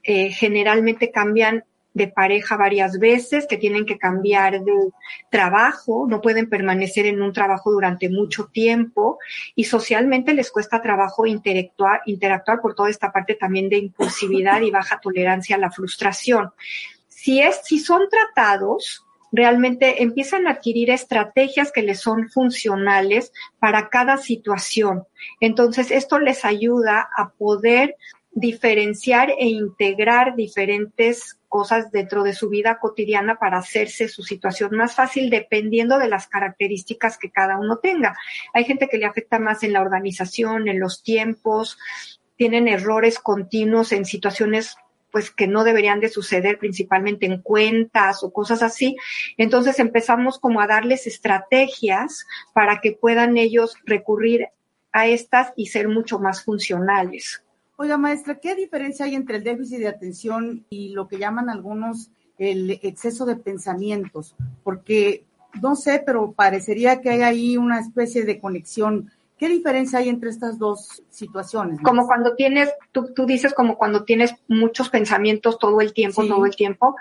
eh, 0.02 0.30
generalmente 0.30 1.11
cambian 1.11 1.64
de 1.94 2.09
pareja 2.09 2.57
varias 2.57 2.98
veces, 2.98 3.46
que 3.46 3.59
tienen 3.59 3.85
que 3.85 3.98
cambiar 3.98 4.62
de 4.62 4.90
trabajo, 5.31 6.07
no 6.09 6.20
pueden 6.20 6.48
permanecer 6.48 7.07
en 7.07 7.20
un 7.20 7.33
trabajo 7.33 7.70
durante 7.70 8.09
mucho 8.09 8.46
tiempo 8.46 9.18
y 9.55 9.64
socialmente 9.64 10.35
les 10.35 10.50
cuesta 10.50 10.83
trabajo 10.83 11.26
interactuar, 11.26 12.00
interactuar 12.07 12.61
por 12.61 12.74
toda 12.74 12.90
esta 12.90 13.12
parte 13.12 13.35
también 13.35 13.68
de 13.68 13.78
impulsividad 13.78 14.61
y 14.62 14.70
baja 14.70 15.00
tolerancia 15.00 15.57
a 15.57 15.61
la 15.61 15.70
frustración. 15.70 16.50
Si, 17.09 17.40
es, 17.40 17.61
si 17.64 17.78
son 17.78 18.09
tratados, 18.09 19.05
realmente 19.33 20.02
empiezan 20.02 20.46
a 20.46 20.52
adquirir 20.52 20.90
estrategias 20.90 21.72
que 21.72 21.83
les 21.83 22.00
son 22.00 22.28
funcionales 22.28 23.33
para 23.59 23.88
cada 23.88 24.18
situación. 24.18 25.05
Entonces, 25.40 25.90
esto 25.90 26.18
les 26.18 26.44
ayuda 26.44 27.09
a 27.16 27.31
poder 27.31 27.96
diferenciar 28.33 29.31
e 29.31 29.46
integrar 29.46 30.37
diferentes 30.37 31.38
cosas 31.52 31.92
dentro 31.92 32.22
de 32.22 32.32
su 32.32 32.48
vida 32.48 32.78
cotidiana 32.78 33.38
para 33.38 33.58
hacerse 33.58 34.08
su 34.08 34.22
situación 34.22 34.74
más 34.74 34.94
fácil 34.94 35.28
dependiendo 35.28 35.98
de 35.98 36.08
las 36.08 36.26
características 36.26 37.18
que 37.18 37.30
cada 37.30 37.58
uno 37.58 37.76
tenga. 37.76 38.16
Hay 38.54 38.64
gente 38.64 38.88
que 38.88 38.96
le 38.96 39.04
afecta 39.04 39.38
más 39.38 39.62
en 39.62 39.74
la 39.74 39.82
organización, 39.82 40.66
en 40.66 40.80
los 40.80 41.02
tiempos, 41.02 41.78
tienen 42.38 42.68
errores 42.68 43.18
continuos 43.18 43.92
en 43.92 44.06
situaciones 44.06 44.76
pues 45.10 45.30
que 45.30 45.46
no 45.46 45.62
deberían 45.62 46.00
de 46.00 46.08
suceder 46.08 46.58
principalmente 46.58 47.26
en 47.26 47.42
cuentas 47.42 48.22
o 48.24 48.32
cosas 48.32 48.62
así. 48.62 48.96
Entonces 49.36 49.78
empezamos 49.78 50.38
como 50.38 50.62
a 50.62 50.66
darles 50.66 51.06
estrategias 51.06 52.26
para 52.54 52.80
que 52.80 52.92
puedan 52.92 53.36
ellos 53.36 53.76
recurrir 53.84 54.46
a 54.90 55.06
estas 55.06 55.52
y 55.54 55.66
ser 55.66 55.88
mucho 55.88 56.18
más 56.18 56.42
funcionales. 56.42 57.44
Oiga, 57.76 57.96
maestra, 57.96 58.38
¿qué 58.38 58.54
diferencia 58.54 59.06
hay 59.06 59.14
entre 59.14 59.37
el 59.37 59.44
déficit 59.44 59.78
de 59.78 59.88
atención 59.88 60.64
y 60.70 60.90
lo 60.90 61.08
que 61.08 61.18
llaman 61.18 61.50
algunos 61.50 62.11
el 62.38 62.70
exceso 62.82 63.24
de 63.26 63.37
pensamientos? 63.37 64.37
Porque 64.62 65.24
no 65.61 65.76
sé, 65.76 66.02
pero 66.04 66.32
parecería 66.32 67.00
que 67.00 67.11
hay 67.11 67.22
ahí 67.22 67.56
una 67.56 67.80
especie 67.80 68.24
de 68.24 68.40
conexión 68.40 69.11
¿Qué 69.42 69.48
diferencia 69.48 69.98
hay 69.98 70.08
entre 70.08 70.30
estas 70.30 70.56
dos 70.56 71.02
situaciones? 71.11 71.80
Como 71.82 72.06
cuando 72.06 72.37
tienes, 72.37 72.72
tú, 72.92 73.12
tú, 73.12 73.26
dices 73.26 73.52
como 73.52 73.76
cuando 73.76 74.04
tienes 74.04 74.37
muchos 74.46 74.88
pensamientos 74.88 75.58
todo 75.58 75.80
el 75.80 75.92
tiempo, 75.92 76.24
todo 76.24 76.46
el 76.46 76.54
tiempo. 76.54 76.94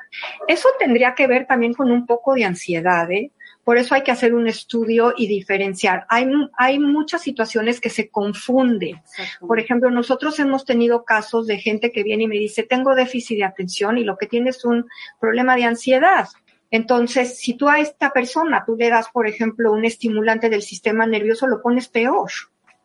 Eso 0.48 0.68
tendría 0.80 1.14
que 1.14 1.28
ver 1.28 1.46
también 1.46 1.76
con 1.76 1.92
un 1.92 2.08
poco 2.08 2.34
de 2.34 2.46
ansiedad, 2.46 3.12
¿eh? 3.12 3.32
Por 3.72 3.78
eso 3.78 3.96
hay 3.96 4.04
que 4.04 4.12
hacer 4.12 4.34
un 4.34 4.50
estudio 4.50 5.14
y 5.16 5.28
diferenciar. 5.28 6.06
Hay, 6.10 6.28
hay 6.58 6.78
muchas 6.78 7.22
situaciones 7.22 7.80
que 7.80 7.90
se 7.90 8.10
confunden. 8.10 9.02
Por 9.40 9.62
ejemplo, 9.62 9.90
nosotros 9.90 10.38
hemos 10.40 10.66
tenido 10.66 11.06
casos 11.06 11.48
de 11.48 11.58
gente 11.58 11.90
que 11.94 12.04
viene 12.04 12.24
y 12.26 12.28
me 12.28 12.36
dice, 12.36 12.64
tengo 12.64 12.94
déficit 12.96 13.38
de 13.38 13.46
atención 13.46 13.98
y 13.98 14.04
lo 14.04 14.18
que 14.18 14.28
tiene 14.28 14.50
es 14.50 14.66
un 14.66 14.90
problema 15.22 15.56
de 15.56 15.64
ansiedad. 15.64 16.28
Entonces, 16.70 17.38
si 17.38 17.54
tú 17.54 17.70
a 17.70 17.80
esta 17.80 18.12
persona 18.12 18.66
tú 18.66 18.76
le 18.76 18.90
das, 18.90 19.08
por 19.08 19.26
ejemplo, 19.26 19.72
un 19.72 19.86
estimulante 19.86 20.50
del 20.50 20.64
sistema 20.64 21.08
nervioso, 21.08 21.48
lo 21.48 21.62
pones 21.62 21.88
peor. 21.88 22.30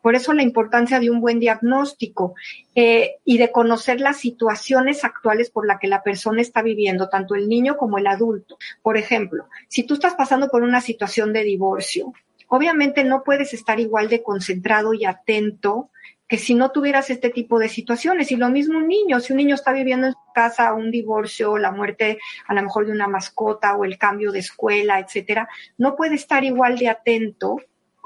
Por 0.07 0.15
eso 0.15 0.31
la 0.31 0.41
importancia 0.41 1.01
de 1.01 1.09
un 1.09 1.19
buen 1.19 1.37
diagnóstico 1.37 2.33
eh, 2.73 3.17
y 3.25 3.37
de 3.37 3.51
conocer 3.51 3.99
las 3.99 4.15
situaciones 4.15 5.03
actuales 5.03 5.49
por 5.49 5.67
las 5.67 5.81
que 5.81 5.89
la 5.89 6.01
persona 6.01 6.41
está 6.41 6.61
viviendo, 6.61 7.09
tanto 7.09 7.35
el 7.35 7.49
niño 7.49 7.75
como 7.75 7.97
el 7.97 8.07
adulto. 8.07 8.57
Por 8.81 8.95
ejemplo, 8.95 9.49
si 9.67 9.83
tú 9.83 9.95
estás 9.95 10.15
pasando 10.15 10.47
por 10.47 10.63
una 10.63 10.79
situación 10.79 11.33
de 11.33 11.43
divorcio, 11.43 12.13
obviamente 12.47 13.03
no 13.03 13.21
puedes 13.25 13.53
estar 13.53 13.81
igual 13.81 14.07
de 14.07 14.23
concentrado 14.23 14.93
y 14.93 15.03
atento 15.03 15.89
que 16.25 16.37
si 16.37 16.55
no 16.55 16.71
tuvieras 16.71 17.09
este 17.09 17.29
tipo 17.29 17.59
de 17.59 17.67
situaciones. 17.67 18.31
Y 18.31 18.37
lo 18.37 18.47
mismo 18.47 18.77
un 18.77 18.87
niño, 18.87 19.19
si 19.19 19.33
un 19.33 19.37
niño 19.39 19.55
está 19.55 19.73
viviendo 19.73 20.07
en 20.07 20.13
su 20.13 20.33
casa 20.33 20.73
un 20.73 20.89
divorcio, 20.89 21.57
la 21.57 21.71
muerte 21.71 22.17
a 22.47 22.53
lo 22.53 22.63
mejor 22.63 22.85
de 22.85 22.93
una 22.93 23.09
mascota 23.09 23.75
o 23.75 23.83
el 23.83 23.97
cambio 23.97 24.31
de 24.31 24.39
escuela, 24.39 25.01
etcétera, 25.01 25.49
no 25.77 25.97
puede 25.97 26.15
estar 26.15 26.45
igual 26.45 26.77
de 26.77 26.87
atento 26.87 27.57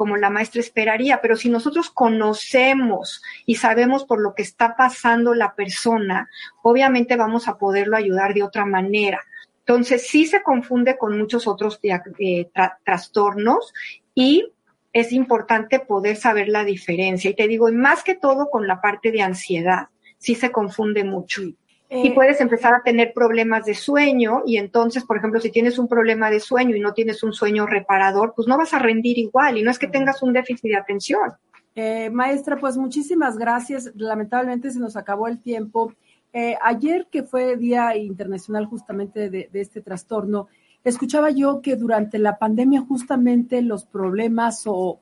como 0.02 0.18
la 0.18 0.32
maestra 0.32 0.62
esperaría, 0.62 1.22
pero 1.22 1.36
si 1.36 1.48
nosotros 1.48 1.92
conocemos 1.92 3.22
y 3.46 3.54
sabemos 3.54 4.04
por 4.04 4.20
lo 4.20 4.34
que 4.34 4.42
está 4.42 4.76
pasando 4.76 5.36
la 5.36 5.54
persona, 5.54 6.28
obviamente 6.64 7.16
vamos 7.18 7.48
a 7.48 7.60
poderlo 7.60 7.96
ayudar 7.98 8.34
de 8.34 8.42
otra 8.42 8.66
manera. 8.66 9.20
Entonces, 9.60 10.08
sí 10.08 10.26
se 10.26 10.42
confunde 10.42 10.98
con 10.98 11.20
muchos 11.20 11.46
otros 11.46 11.80
eh, 11.84 12.50
trastornos 12.84 13.76
y 14.16 14.52
es 14.92 15.12
importante 15.12 15.80
poder 15.80 16.16
saber 16.16 16.48
la 16.48 16.64
diferencia. 16.64 17.30
Y 17.30 17.36
te 17.36 17.48
digo, 17.48 17.72
más 17.72 18.04
que 18.04 18.16
todo 18.16 18.50
con 18.50 18.66
la 18.66 18.82
parte 18.82 19.12
de 19.12 19.22
ansiedad, 19.22 19.90
sí 20.18 20.34
se 20.34 20.52
confunde 20.52 21.04
mucho. 21.04 21.44
Y 21.94 22.08
eh, 22.08 22.12
puedes 22.16 22.40
empezar 22.40 22.74
a 22.74 22.82
tener 22.82 23.12
problemas 23.14 23.66
de 23.66 23.74
sueño 23.74 24.44
y 24.46 24.56
entonces, 24.56 25.04
por 25.04 25.18
ejemplo, 25.18 25.42
si 25.42 25.52
tienes 25.52 25.78
un 25.78 25.90
problema 25.90 26.30
de 26.30 26.40
sueño 26.40 26.74
y 26.76 26.80
no 26.80 26.94
tienes 26.94 27.22
un 27.22 27.34
sueño 27.34 27.68
reparador, 27.68 28.32
pues 28.34 28.48
no 28.48 28.58
vas 28.58 28.74
a 28.74 28.80
rendir 28.80 29.18
igual 29.18 29.58
y 29.58 29.64
no 29.64 29.70
es 29.70 29.78
que 29.78 29.88
tengas 29.88 30.24
un 30.24 30.32
déficit 30.32 30.72
de 30.72 30.78
atención. 30.78 31.34
Eh, 31.76 32.10
maestra, 32.10 32.58
pues 32.58 32.78
muchísimas 32.78 33.38
gracias. 33.38 33.92
Lamentablemente 33.96 34.72
se 34.72 34.80
nos 34.80 34.96
acabó 34.96 35.28
el 35.28 35.40
tiempo. 35.40 35.94
Eh, 36.32 36.56
ayer 36.62 37.08
que 37.12 37.24
fue 37.24 37.58
Día 37.58 37.96
Internacional 37.98 38.66
justamente 38.68 39.30
de, 39.30 39.50
de 39.52 39.62
este 39.62 39.82
trastorno, 39.82 40.48
escuchaba 40.84 41.30
yo 41.30 41.62
que 41.62 41.76
durante 41.76 42.18
la 42.20 42.38
pandemia 42.38 42.82
justamente 42.82 43.62
los 43.62 43.86
problemas 43.86 44.64
o, 44.66 45.00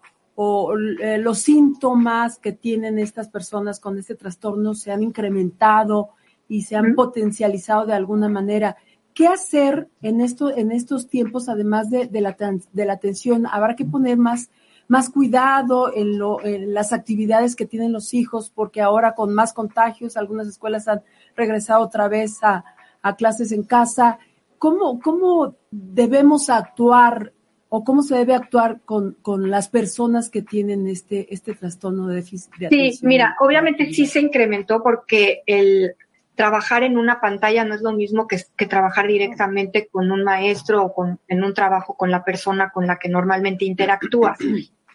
eh, 1.02 1.18
los 1.18 1.40
síntomas 1.40 2.40
que 2.40 2.54
tienen 2.54 2.98
estas 2.98 3.28
personas 3.28 3.80
con 3.80 3.98
este 4.00 4.16
trastorno 4.16 4.74
se 4.74 4.92
han 4.92 5.04
incrementado 5.04 6.12
y 6.50 6.64
se 6.64 6.76
han 6.76 6.96
potencializado 6.96 7.86
de 7.86 7.94
alguna 7.94 8.28
manera. 8.28 8.76
¿Qué 9.14 9.28
hacer 9.28 9.88
en, 10.02 10.20
esto, 10.20 10.54
en 10.56 10.74
estos 10.74 11.08
tiempos, 11.08 11.48
además 11.48 11.90
de, 11.90 12.10
la, 12.20 12.36
de 12.74 12.86
la 12.86 12.94
atención? 12.94 13.46
Habrá 13.48 13.78
que 13.78 13.86
poner 13.86 14.18
más, 14.18 14.50
más 14.90 15.10
cuidado 15.10 15.94
en, 15.96 16.18
lo, 16.18 16.44
en 16.44 16.74
las 16.74 16.92
actividades 16.92 17.56
que 17.56 17.66
tienen 17.66 17.94
los 17.94 18.14
hijos, 18.14 18.52
porque 18.54 18.82
ahora 18.82 19.16
con 19.16 19.34
más 19.34 19.54
contagios, 19.54 20.18
algunas 20.18 20.48
escuelas 20.48 20.90
han 20.90 21.04
regresado 21.38 21.84
otra 21.84 22.10
vez 22.10 22.44
a, 22.44 22.66
a 23.02 23.16
clases 23.16 23.54
en 23.54 23.64
casa. 23.64 24.20
¿cómo, 24.60 25.00
cómo 25.00 25.56
debemos 25.72 26.50
actuar 26.52 27.34
o 27.70 27.84
cómo 27.84 28.04
se 28.04 28.16
debe 28.16 28.36
actuar 28.36 28.82
con, 28.82 29.18
con 29.22 29.50
las 29.50 29.70
personas 29.70 30.30
que 30.30 30.42
tienen 30.42 30.88
este, 30.88 31.34
este 31.34 31.56
trastorno 31.56 32.08
de 32.08 32.16
déficit 32.16 32.52
de 32.60 32.68
atención? 32.68 32.94
Sí, 32.94 33.08
mira, 33.08 33.36
obviamente 33.40 33.92
sí 33.94 34.06
se 34.06 34.20
incrementó 34.20 34.84
porque 34.84 35.42
el 35.48 35.96
trabajar 36.40 36.84
en 36.84 36.98
una 36.98 37.20
pantalla 37.20 37.66
no 37.66 37.76
es 37.76 37.82
lo 37.82 37.92
mismo 37.92 38.26
que, 38.26 38.38
trabajar 38.66 39.08
directamente 39.08 39.90
con 39.92 40.10
un 40.10 40.24
maestro 40.24 40.86
o 40.86 40.94
con, 40.94 41.20
en 41.28 41.44
un 41.44 41.54
trabajo 41.54 41.98
con 41.98 42.12
la 42.12 42.24
persona 42.24 42.72
con 42.72 42.88
la 42.88 42.98
que 42.98 43.10
normalmente 43.10 43.66
interactúas. 43.66 44.40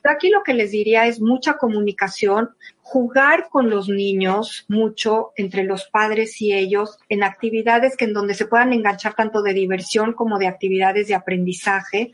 Aquí 0.05 0.31
lo 0.31 0.43
que 0.43 0.55
les 0.55 0.71
diría 0.71 1.07
es 1.07 1.21
mucha 1.21 1.59
comunicación, 1.59 2.49
jugar 2.81 3.49
con 3.51 3.69
los 3.69 3.91
niños 3.91 4.65
mucho 4.69 5.33
entre 5.37 5.65
los 5.65 5.85
padres 5.85 6.41
y 6.41 6.55
ellos 6.55 6.97
en 7.11 7.23
actividades 7.23 7.99
que 7.99 8.07
en 8.07 8.15
donde 8.15 8.33
se 8.33 8.47
puedan 8.47 8.73
enganchar 8.73 9.13
tanto 9.13 9.43
de 9.43 9.53
diversión 9.53 10.15
como 10.15 10.39
de 10.39 10.47
actividades 10.47 11.09
de 11.09 11.15
aprendizaje 11.15 12.11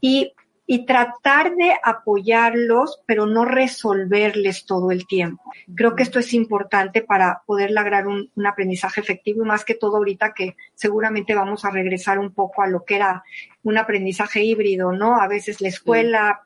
y, 0.00 0.32
y 0.66 0.84
tratar 0.84 1.54
de 1.54 1.74
apoyarlos, 1.82 3.02
pero 3.06 3.26
no 3.26 3.44
resolverles 3.44 4.66
todo 4.66 4.90
el 4.90 5.06
tiempo. 5.06 5.42
Creo 5.74 5.94
que 5.94 6.02
esto 6.02 6.18
es 6.18 6.34
importante 6.34 7.02
para 7.02 7.42
poder 7.46 7.70
lograr 7.70 8.06
un, 8.06 8.30
un 8.34 8.46
aprendizaje 8.46 9.00
efectivo 9.00 9.44
y 9.44 9.46
más 9.46 9.64
que 9.64 9.74
todo 9.74 9.96
ahorita 9.96 10.34
que 10.34 10.56
seguramente 10.74 11.34
vamos 11.34 11.64
a 11.64 11.70
regresar 11.70 12.18
un 12.18 12.32
poco 12.32 12.62
a 12.62 12.66
lo 12.66 12.84
que 12.84 12.96
era 12.96 13.22
un 13.62 13.78
aprendizaje 13.78 14.42
híbrido, 14.42 14.92
¿no? 14.92 15.20
A 15.20 15.28
veces 15.28 15.60
la 15.60 15.68
escuela, 15.68 16.40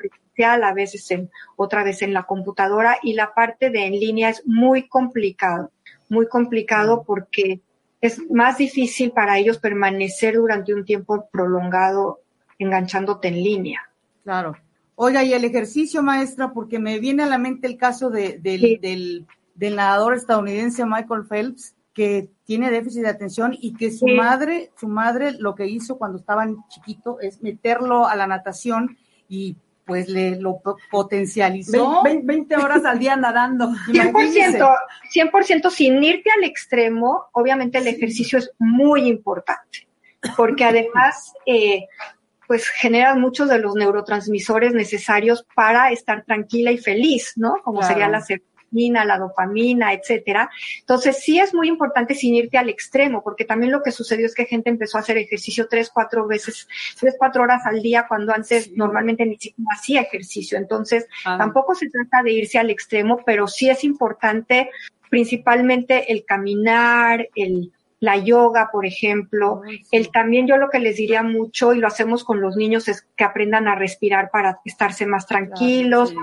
a 0.45 0.73
veces 0.73 1.11
en, 1.11 1.31
otra 1.57 1.85
vez 1.85 2.03
en 2.03 2.15
la 2.15 2.23
computadora 2.25 2.99
y 3.03 3.13
la 3.13 3.35
parte 3.35 3.71
de 3.71 3.85
en 3.85 3.93
línea 3.93 4.31
es 4.31 4.47
muy 4.47 4.89
complicado, 4.89 5.71
muy 6.09 6.27
complicado 6.29 7.05
porque 7.07 7.61
es 8.01 8.19
más 8.31 8.57
difícil 8.57 9.13
para 9.13 9.39
ellos 9.39 9.59
permanecer 9.59 10.37
durante 10.37 10.73
un 10.73 10.85
tiempo 10.85 11.29
prolongado 11.31 12.21
enganchándote 12.59 13.29
en 13.29 13.43
línea. 13.43 13.90
Claro. 14.23 14.55
Oiga, 14.95 15.25
y 15.25 15.33
el 15.33 15.45
ejercicio, 15.45 16.03
maestra, 16.03 16.53
porque 16.53 16.79
me 16.79 16.99
viene 16.99 17.23
a 17.23 17.27
la 17.27 17.39
mente 17.39 17.67
el 17.67 17.79
caso 17.79 18.11
de, 18.11 18.39
del, 18.39 18.79
del, 18.81 19.27
del, 19.55 19.77
nadador 19.77 20.15
estadounidense 20.15 20.85
Michael 20.85 21.25
Phelps, 21.29 21.75
que 21.95 22.29
tiene 22.45 22.71
déficit 22.71 23.03
de 23.03 23.09
atención 23.09 23.57
y 23.59 23.75
que 23.75 23.91
su 23.91 24.07
madre, 24.07 24.71
su 24.79 24.89
madre 24.89 25.33
lo 25.33 25.55
que 25.55 25.67
hizo 25.67 25.99
cuando 25.99 26.19
estaban 26.19 26.57
chiquito 26.69 27.19
es 27.21 27.43
meterlo 27.43 28.07
a 28.07 28.15
la 28.15 28.27
natación 28.27 28.97
y 29.29 29.57
pues 29.91 30.09
le 30.09 30.37
lo 30.37 30.61
potencializó. 30.91 32.03
20, 32.05 32.57
horas 32.57 32.85
al 32.85 33.01
día 33.01 33.17
nadando. 33.17 33.71
100%, 33.89 34.77
100% 35.13 35.71
sin 35.71 36.05
irte 36.05 36.31
al 36.31 36.45
extremo, 36.45 37.25
obviamente 37.33 37.79
el 37.79 37.89
ejercicio 37.89 38.39
es 38.39 38.53
muy 38.59 39.09
importante, 39.09 39.89
porque 40.37 40.65
además, 40.65 41.33
eh, 41.45 41.87
pues 42.51 42.67
genera 42.67 43.15
muchos 43.15 43.49
de 43.49 43.61
los 43.61 43.77
neurotransmisores 43.77 44.73
necesarios 44.75 45.47
para 45.55 45.93
estar 45.93 46.25
tranquila 46.25 46.73
y 46.73 46.79
feliz, 46.79 47.35
¿no? 47.37 47.55
Como 47.63 47.81
sería 47.81 48.09
la 48.09 48.25
la 49.05 49.19
dopamina, 49.19 49.93
etcétera. 49.93 50.51
Entonces 50.81 51.19
sí 51.23 51.39
es 51.39 51.55
muy 51.55 51.69
importante 51.69 52.17
sin 52.17 52.35
irte 52.35 52.59
al 52.59 52.69
extremo, 52.69 53.23
porque 53.23 53.45
también 53.45 53.71
lo 53.71 53.85
que 53.85 53.93
sucedió 53.93 54.27
es 54.27 54.35
que 54.35 54.47
gente 54.47 54.69
empezó 54.69 54.99
a 54.99 55.03
hacer 55.03 55.17
ejercicio 55.17 55.69
tres, 55.71 55.93
cuatro 55.95 56.27
veces, 56.27 56.67
tres, 56.99 57.15
cuatro 57.17 57.45
horas 57.45 57.65
al 57.67 57.83
día, 57.83 58.07
cuando 58.09 58.35
antes 58.35 58.73
normalmente 58.73 59.25
ni 59.25 59.39
siquiera 59.39 59.71
hacía 59.73 60.01
ejercicio. 60.01 60.59
Entonces 60.59 61.07
ah. 61.25 61.39
tampoco 61.39 61.77
se 61.77 61.89
trata 61.89 62.25
de 62.25 62.33
irse 62.33 62.59
al 62.59 62.71
extremo, 62.71 63.23
pero 63.25 63.47
sí 63.47 63.71
es 63.71 63.85
importante 63.85 64.71
principalmente 65.09 66.11
el 66.11 66.25
caminar, 66.25 67.29
el 67.37 67.71
la 68.01 68.17
yoga, 68.17 68.71
por 68.73 68.87
ejemplo. 68.87 69.63
El 69.93 70.11
también 70.11 70.47
yo 70.47 70.57
lo 70.57 70.71
que 70.71 70.81
les 70.81 70.97
diría 70.97 71.23
mucho, 71.23 71.73
y 71.73 71.79
lo 71.79 71.87
hacemos 71.87 72.25
con 72.25 72.41
los 72.41 72.57
niños, 72.57 72.89
es 72.89 73.07
que 73.15 73.25
aprendan 73.25 73.69
a 73.69 73.77
respirar 73.77 74.31
para 74.31 74.61
estarse 74.65 75.07
más 75.07 75.27
tranquilos, 75.27 76.15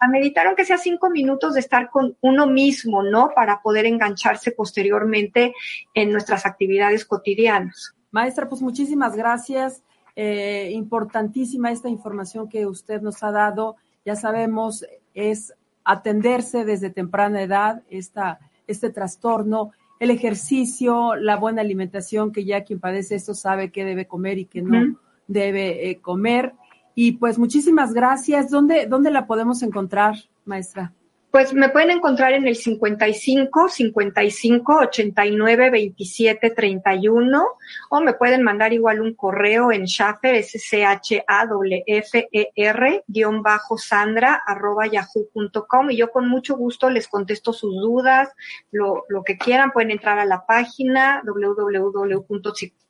a 0.00 0.08
meditar 0.08 0.46
aunque 0.46 0.64
sea 0.64 0.78
cinco 0.78 1.10
minutos 1.10 1.54
de 1.54 1.60
estar 1.60 1.90
con 1.90 2.16
uno 2.22 2.46
mismo, 2.46 3.02
¿no? 3.02 3.30
Para 3.34 3.60
poder 3.60 3.86
engancharse 3.86 4.50
posteriormente 4.50 5.54
en 5.94 6.10
nuestras 6.10 6.46
actividades 6.46 7.04
cotidianas. 7.04 7.94
Maestra, 8.10 8.48
pues 8.48 8.62
muchísimas 8.62 9.14
gracias. 9.14 9.82
Eh, 10.18 10.70
importantísima 10.72 11.70
esta 11.70 11.90
información 11.90 12.48
que 12.48 12.66
usted 12.66 13.02
nos 13.02 13.22
ha 13.22 13.30
dado. 13.30 13.76
Ya 14.06 14.16
sabemos, 14.16 14.86
es 15.12 15.52
atenderse 15.84 16.64
desde 16.64 16.88
temprana 16.88 17.42
edad 17.42 17.82
esta, 17.90 18.40
este 18.66 18.88
trastorno 18.88 19.72
el 19.98 20.10
ejercicio, 20.10 21.14
la 21.14 21.36
buena 21.36 21.62
alimentación, 21.62 22.32
que 22.32 22.44
ya 22.44 22.64
quien 22.64 22.80
padece 22.80 23.14
esto 23.14 23.34
sabe 23.34 23.70
qué 23.70 23.84
debe 23.84 24.06
comer 24.06 24.38
y 24.38 24.44
qué 24.44 24.62
no 24.62 24.98
debe 25.26 25.90
eh, 25.90 26.00
comer. 26.00 26.54
Y 26.94 27.12
pues 27.12 27.38
muchísimas 27.38 27.92
gracias. 27.92 28.50
¿Dónde, 28.50 28.86
¿Dónde 28.86 29.10
la 29.10 29.26
podemos 29.26 29.62
encontrar, 29.62 30.16
maestra? 30.44 30.92
Pues 31.36 31.52
me 31.52 31.68
pueden 31.68 31.90
encontrar 31.90 32.32
en 32.32 32.48
el 32.48 32.56
55 32.56 33.68
55 33.68 34.78
89 34.84 35.68
27 35.68 36.48
31 36.48 37.46
o 37.90 38.00
me 38.00 38.14
pueden 38.14 38.42
mandar 38.42 38.72
igual 38.72 39.02
un 39.02 39.12
correo 39.12 39.70
en 39.70 39.84
Schaffer, 39.84 40.34
s 40.36 40.58
c 40.58 40.82
h 40.82 41.22
a 41.28 41.44
w 41.44 41.84
f 41.86 42.26
e 42.32 42.52
r 42.56 43.04
bajo 43.42 43.76
sandra 43.76 44.40
arroba 44.46 44.86
yahoo.com 44.86 45.90
y 45.90 45.98
yo 45.98 46.10
con 46.10 46.26
mucho 46.26 46.56
gusto 46.56 46.88
les 46.88 47.06
contesto 47.06 47.52
sus 47.52 47.74
dudas, 47.82 48.30
lo, 48.70 49.04
lo 49.10 49.22
que 49.22 49.36
quieran, 49.36 49.72
pueden 49.72 49.90
entrar 49.90 50.18
a 50.18 50.24
la 50.24 50.46
página 50.46 51.22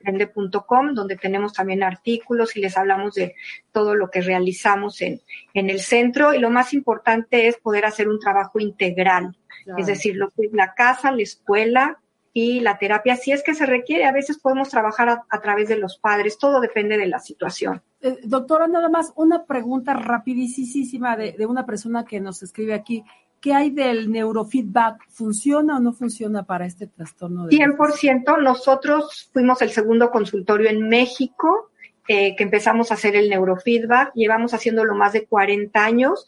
www.ciprende.com 0.07 0.95
donde 0.95 1.16
tenemos 1.16 1.53
también 1.53 1.83
artículos 1.83 2.57
y 2.57 2.61
les 2.61 2.77
hablamos 2.77 3.14
de 3.14 3.35
todo 3.73 3.95
lo 3.95 4.11
que 4.11 4.21
realizamos 4.21 5.01
en, 5.03 5.21
en 5.55 5.71
el 5.71 5.81
centro. 5.81 6.35
Y 6.35 6.38
lo 6.38 6.51
más 6.51 6.73
importante 6.73 7.49
es 7.49 7.57
poder 7.57 7.85
hacer 7.85 8.09
un 8.09 8.21
trabajo 8.21 8.61
integral, 8.61 9.37
es 9.77 9.87
decir, 9.87 10.16
lo 10.16 10.31
que 10.31 10.47
es 10.47 10.53
la 10.53 10.75
casa, 10.75 11.11
la 11.11 11.23
escuela 11.23 11.99
y 12.33 12.61
la 12.61 12.77
terapia, 12.77 13.16
si 13.16 13.33
es 13.33 13.42
que 13.42 13.55
se 13.55 13.64
requiere, 13.64 14.05
a 14.05 14.12
veces 14.12 14.38
podemos 14.38 14.69
trabajar 14.69 15.25
a, 15.29 15.40
través 15.40 15.69
de 15.69 15.79
los 15.79 15.97
padres, 15.97 16.37
todo 16.38 16.61
depende 16.61 16.99
de 16.99 17.07
la 17.07 17.19
situación. 17.19 17.83
Eh, 18.03 18.19
doctora, 18.25 18.69
nada 18.69 18.90
más 18.90 19.12
una 19.16 19.47
pregunta 19.47 19.95
rapidísima 19.95 21.16
de, 21.16 21.33
de 21.33 21.47
una 21.47 21.64
persona 21.64 22.05
que 22.05 22.21
nos 22.21 22.42
escribe 22.42 22.75
aquí. 22.75 23.05
¿Qué 23.40 23.53
hay 23.53 23.70
del 23.70 24.11
neurofeedback? 24.11 25.09
¿Funciona 25.09 25.77
o 25.77 25.81
no 25.81 25.92
funciona 25.92 26.44
para 26.44 26.66
este 26.66 26.87
trastorno? 26.87 27.46
De 27.46 27.57
100%. 27.57 28.42
Nosotros 28.42 29.31
fuimos 29.33 29.62
el 29.62 29.70
segundo 29.70 30.11
consultorio 30.11 30.68
en 30.68 30.88
México 30.88 31.70
eh, 32.09 32.37
que 32.37 32.44
empezamos 32.44 32.90
a 32.90 32.94
hacer 32.94 33.16
el 33.16 33.29
neurofeedback. 33.29 34.12
Llevamos 34.14 34.55
haciéndolo 34.55 34.94
más 34.94 35.12
de 35.12 35.27
40 35.27 35.85
años. 35.85 36.27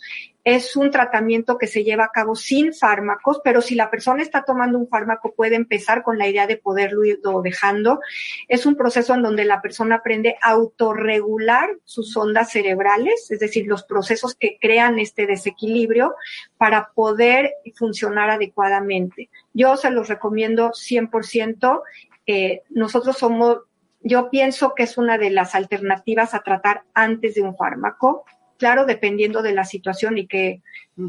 Es 0.50 0.76
un 0.76 0.90
tratamiento 0.90 1.58
que 1.58 1.66
se 1.66 1.84
lleva 1.84 2.04
a 2.04 2.10
cabo 2.10 2.34
sin 2.34 2.72
fármacos, 2.72 3.42
pero 3.44 3.60
si 3.60 3.74
la 3.74 3.90
persona 3.90 4.22
está 4.22 4.44
tomando 4.44 4.78
un 4.78 4.88
fármaco 4.88 5.34
puede 5.34 5.56
empezar 5.56 6.02
con 6.02 6.16
la 6.16 6.26
idea 6.26 6.46
de 6.46 6.56
poderlo 6.56 7.04
ir 7.04 7.20
dejando. 7.44 8.00
Es 8.48 8.64
un 8.64 8.74
proceso 8.74 9.12
en 9.12 9.20
donde 9.20 9.44
la 9.44 9.60
persona 9.60 9.96
aprende 9.96 10.36
a 10.40 10.52
autorregular 10.52 11.68
sus 11.84 12.16
ondas 12.16 12.50
cerebrales, 12.50 13.30
es 13.30 13.40
decir, 13.40 13.66
los 13.66 13.82
procesos 13.82 14.36
que 14.36 14.56
crean 14.58 14.98
este 14.98 15.26
desequilibrio 15.26 16.14
para 16.56 16.92
poder 16.94 17.52
funcionar 17.74 18.30
adecuadamente. 18.30 19.28
Yo 19.52 19.76
se 19.76 19.90
los 19.90 20.08
recomiendo 20.08 20.70
100%. 20.70 21.82
Eh, 22.26 22.62
nosotros 22.70 23.18
somos 23.18 23.58
yo 24.00 24.30
pienso 24.30 24.74
que 24.74 24.84
es 24.84 24.96
una 24.96 25.18
de 25.18 25.28
las 25.28 25.54
alternativas 25.54 26.32
a 26.32 26.38
tratar 26.38 26.84
antes 26.94 27.34
de 27.34 27.42
un 27.42 27.56
fármaco, 27.56 28.24
claro, 28.58 28.84
dependiendo 28.84 29.42
de 29.42 29.52
la 29.54 29.64
situación 29.64 30.18
y 30.18 30.26
que, 30.26 30.62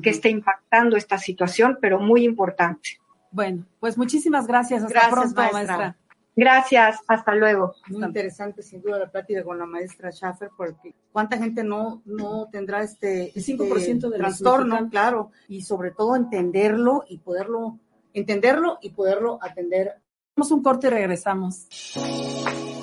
esté 0.03 0.29
impactando 0.29 0.95
esta 0.95 1.17
situación, 1.17 1.79
pero 1.81 1.99
muy 1.99 2.23
importante. 2.23 2.99
Bueno, 3.31 3.65
pues 3.79 3.97
muchísimas 3.97 4.47
gracias. 4.47 4.83
Hasta 4.83 5.09
pronto, 5.09 5.41
maestra. 5.51 5.97
Gracias, 6.35 6.99
hasta 7.07 7.35
luego. 7.35 7.73
Muy 7.89 8.05
interesante, 8.05 8.62
sin 8.62 8.81
duda, 8.81 8.97
la 8.97 9.12
plática 9.12 9.43
con 9.43 9.57
la 9.57 9.65
maestra 9.65 10.09
Schaffer, 10.09 10.49
porque 10.55 10.95
cuánta 11.12 11.38
gente 11.38 11.63
no, 11.63 12.01
no 12.05 12.47
tendrá 12.49 12.81
este, 12.81 13.38
El 13.38 13.43
5% 13.43 13.77
este 13.77 14.09
de 14.09 14.17
trastorno, 14.17 14.89
claro, 14.89 15.31
y 15.49 15.63
sobre 15.63 15.91
todo 15.91 16.15
entenderlo 16.15 17.03
y 17.09 17.17
poderlo, 17.17 17.77
entenderlo 18.13 18.77
y 18.81 18.91
poderlo 18.91 19.39
atender. 19.41 19.95
Vamos 20.38 20.51
un 20.51 20.63
corte 20.63 20.88
y 20.88 20.91
regresamos. 20.91 21.67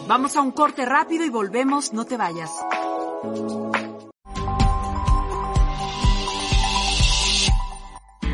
Vamos 0.07 0.37
a 0.37 0.43
un 0.43 0.51
corte 0.51 0.85
rápido 0.85 1.25
y 1.25 1.31
volvemos, 1.31 1.95
no 1.95 2.05
te 2.05 2.19
vayas. 2.19 2.51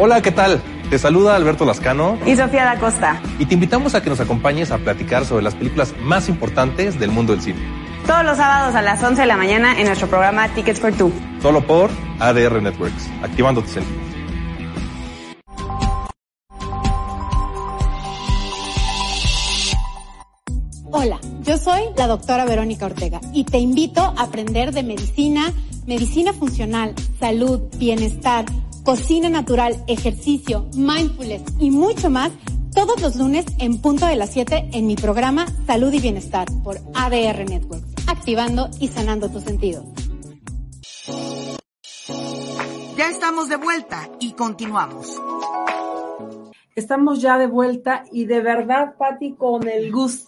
Hola, 0.04 0.20
¿qué 0.20 0.32
tal? 0.32 0.60
Te 0.90 0.98
saluda 0.98 1.36
Alberto 1.36 1.64
Lascano 1.64 2.18
y 2.26 2.34
Sofía 2.34 2.64
da 2.64 2.76
Costa. 2.80 3.22
Y 3.38 3.46
te 3.46 3.54
invitamos 3.54 3.94
a 3.94 4.02
que 4.02 4.10
nos 4.10 4.18
acompañes 4.18 4.72
a 4.72 4.78
platicar 4.78 5.24
sobre 5.24 5.44
las 5.44 5.54
películas 5.54 5.94
más 6.00 6.28
importantes 6.28 6.98
del 6.98 7.12
mundo 7.12 7.32
del 7.32 7.40
cine. 7.40 7.60
Todos 8.04 8.24
los 8.24 8.36
sábados 8.36 8.74
a 8.74 8.82
las 8.82 9.00
11 9.00 9.20
de 9.20 9.28
la 9.28 9.36
mañana 9.36 9.78
en 9.78 9.86
nuestro 9.86 10.08
programa 10.08 10.48
Tickets 10.48 10.80
for 10.80 10.92
Two. 10.92 11.12
Solo 11.40 11.64
por 11.64 11.88
ADR 12.18 12.60
Networks, 12.60 13.08
activando 13.22 13.62
tus 13.62 13.74
sentidos. 13.74 14.02
Hola, 20.90 21.20
yo 21.44 21.56
soy 21.58 21.82
la 21.96 22.08
doctora 22.08 22.44
Verónica 22.44 22.86
Ortega 22.86 23.20
y 23.32 23.44
te 23.44 23.58
invito 23.58 24.00
a 24.16 24.24
aprender 24.24 24.72
de 24.72 24.82
medicina, 24.82 25.52
medicina 25.86 26.32
funcional, 26.32 26.92
salud, 27.20 27.60
bienestar, 27.78 28.46
cocina 28.82 29.28
natural, 29.28 29.82
ejercicio, 29.86 30.68
mindfulness 30.74 31.42
y 31.58 31.70
mucho 31.70 32.10
más 32.10 32.32
todos 32.74 33.00
los 33.00 33.16
lunes 33.16 33.46
en 33.58 33.80
punto 33.80 34.06
de 34.06 34.16
las 34.16 34.30
7 34.30 34.70
en 34.72 34.86
mi 34.86 34.96
programa 34.96 35.46
Salud 35.66 35.92
y 35.92 36.00
Bienestar 36.00 36.48
por 36.64 36.78
ADR 36.94 37.48
Networks, 37.48 37.86
activando 38.06 38.70
y 38.80 38.88
sanando 38.88 39.28
tus 39.28 39.44
sentidos. 39.44 39.84
Ya 42.96 43.08
estamos 43.08 43.48
de 43.48 43.56
vuelta 43.56 44.08
y 44.20 44.32
continuamos. 44.32 45.20
Estamos 46.74 47.20
ya 47.20 47.36
de 47.36 47.46
vuelta 47.46 48.04
y 48.10 48.24
de 48.24 48.40
verdad, 48.40 48.94
Patti, 48.96 49.34
con 49.34 49.68
el 49.68 49.92
gustazo 49.92 50.26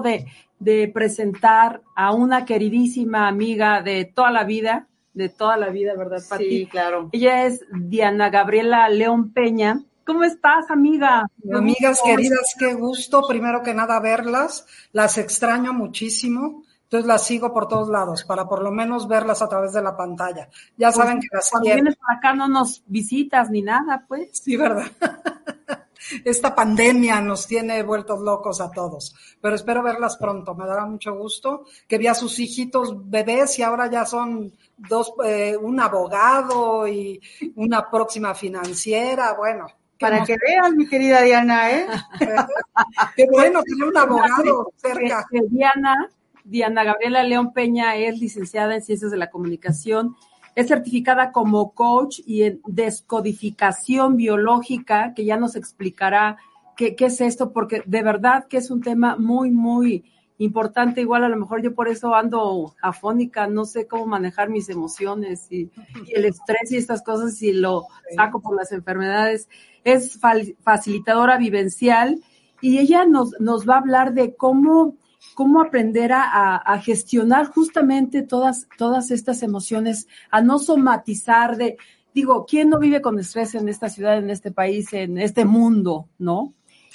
de, 0.00 0.26
de 0.60 0.88
presentar 0.88 1.82
a 1.96 2.12
una 2.12 2.44
queridísima 2.44 3.26
amiga 3.26 3.82
de 3.82 4.04
toda 4.04 4.30
la 4.30 4.44
vida, 4.44 4.86
de 5.16 5.30
toda 5.30 5.56
la 5.56 5.70
vida, 5.70 5.94
¿verdad, 5.96 6.22
Patti? 6.28 6.48
Sí, 6.48 6.66
claro. 6.66 7.08
Ella 7.10 7.46
es 7.46 7.64
Diana 7.72 8.28
Gabriela 8.28 8.88
León 8.90 9.32
Peña. 9.32 9.82
¿Cómo 10.04 10.22
estás, 10.22 10.70
amiga? 10.70 11.26
Amigas 11.52 12.00
queridas, 12.04 12.54
qué 12.58 12.74
gusto, 12.74 13.22
primero 13.26 13.62
que 13.62 13.72
nada 13.74 13.98
verlas. 13.98 14.66
Las 14.92 15.16
extraño 15.16 15.72
muchísimo. 15.72 16.64
Entonces 16.82 17.08
las 17.08 17.24
sigo 17.24 17.52
por 17.52 17.66
todos 17.66 17.88
lados 17.88 18.22
para 18.22 18.46
por 18.46 18.62
lo 18.62 18.70
menos 18.70 19.08
verlas 19.08 19.42
a 19.42 19.48
través 19.48 19.72
de 19.72 19.82
la 19.82 19.96
pantalla. 19.96 20.48
Ya 20.76 20.88
pues 20.88 20.96
saben 20.96 21.18
que 21.18 21.28
las 21.32 21.50
Cuando 21.50 21.74
vienes 21.74 21.96
para 21.96 22.18
acá 22.18 22.34
no 22.34 22.46
nos 22.46 22.84
visitas 22.86 23.50
ni 23.50 23.62
nada, 23.62 24.04
pues. 24.06 24.38
Sí, 24.38 24.56
¿verdad? 24.56 24.84
Esta 26.24 26.54
pandemia 26.54 27.20
nos 27.20 27.46
tiene 27.46 27.82
vueltos 27.82 28.20
locos 28.20 28.60
a 28.60 28.70
todos, 28.70 29.14
pero 29.40 29.56
espero 29.56 29.82
verlas 29.82 30.16
pronto. 30.16 30.54
Me 30.54 30.66
dará 30.66 30.86
mucho 30.86 31.14
gusto 31.14 31.64
que 31.86 31.98
vi 31.98 32.06
a 32.06 32.14
sus 32.14 32.38
hijitos 32.38 33.08
bebés 33.08 33.58
y 33.58 33.62
ahora 33.62 33.90
ya 33.90 34.04
son 34.04 34.52
dos, 34.76 35.12
eh, 35.24 35.56
un 35.56 35.80
abogado 35.80 36.86
y 36.86 37.20
una 37.54 37.90
próxima 37.90 38.34
financiera. 38.34 39.34
Bueno, 39.34 39.66
para 39.98 40.24
que 40.24 40.36
vean, 40.46 40.76
mi 40.76 40.86
querida 40.86 41.22
Diana, 41.22 41.70
¿eh? 41.70 41.86
Qué 43.16 43.26
bueno 43.30 43.62
tener 43.62 43.88
un 43.88 43.96
abogado 43.96 44.72
cerca. 44.76 45.26
Diana 45.48 46.10
Diana 46.46 46.84
Gabriela 46.84 47.24
León 47.24 47.52
Peña 47.52 47.96
es 47.96 48.20
licenciada 48.20 48.76
en 48.76 48.82
Ciencias 48.82 49.10
de 49.10 49.16
la 49.16 49.30
Comunicación, 49.30 50.16
es 50.56 50.68
certificada 50.68 51.32
como 51.32 51.72
coach 51.72 52.20
y 52.26 52.42
en 52.44 52.60
descodificación 52.66 54.16
biológica, 54.16 55.12
que 55.14 55.26
ya 55.26 55.36
nos 55.36 55.54
explicará 55.54 56.38
qué, 56.76 56.96
es 56.98 57.20
esto, 57.20 57.52
porque 57.52 57.82
de 57.84 58.02
verdad 58.02 58.46
que 58.48 58.56
es 58.56 58.70
un 58.70 58.80
tema 58.80 59.16
muy, 59.16 59.50
muy 59.50 60.04
importante. 60.38 61.02
Igual 61.02 61.24
a 61.24 61.28
lo 61.28 61.36
mejor 61.36 61.60
yo 61.60 61.74
por 61.74 61.88
eso 61.88 62.14
ando 62.14 62.74
afónica, 62.80 63.46
no 63.46 63.66
sé 63.66 63.86
cómo 63.86 64.06
manejar 64.06 64.48
mis 64.48 64.70
emociones 64.70 65.46
y, 65.52 65.70
el 66.14 66.24
estrés 66.24 66.72
y 66.72 66.78
estas 66.78 67.02
cosas 67.02 67.40
y 67.42 67.52
lo 67.52 67.84
saco 68.16 68.40
por 68.40 68.56
las 68.56 68.72
enfermedades. 68.72 69.50
Es 69.84 70.18
facilitadora 70.62 71.36
vivencial 71.36 72.22
y 72.62 72.78
ella 72.78 73.04
nos, 73.04 73.38
nos 73.40 73.68
va 73.68 73.74
a 73.74 73.80
hablar 73.80 74.14
de 74.14 74.34
cómo 74.34 74.96
cómo 75.34 75.60
aprender 75.60 76.12
a, 76.12 76.80
gestionar 76.82 77.46
justamente 77.46 78.22
todas, 78.22 78.68
todas 78.78 79.10
estas 79.10 79.42
emociones, 79.42 80.08
a 80.30 80.40
no 80.40 80.58
somatizar 80.58 81.56
de, 81.56 81.76
digo, 82.14 82.46
¿quién 82.46 82.70
no 82.70 82.78
vive 82.78 83.00
con 83.00 83.18
estrés 83.18 83.54
en 83.54 83.68
esta 83.68 83.88
ciudad, 83.88 84.18
en 84.18 84.30
este 84.30 84.50
país, 84.50 84.92
en 84.92 85.18
este 85.18 85.44
mundo, 85.44 86.08
no? 86.18 86.54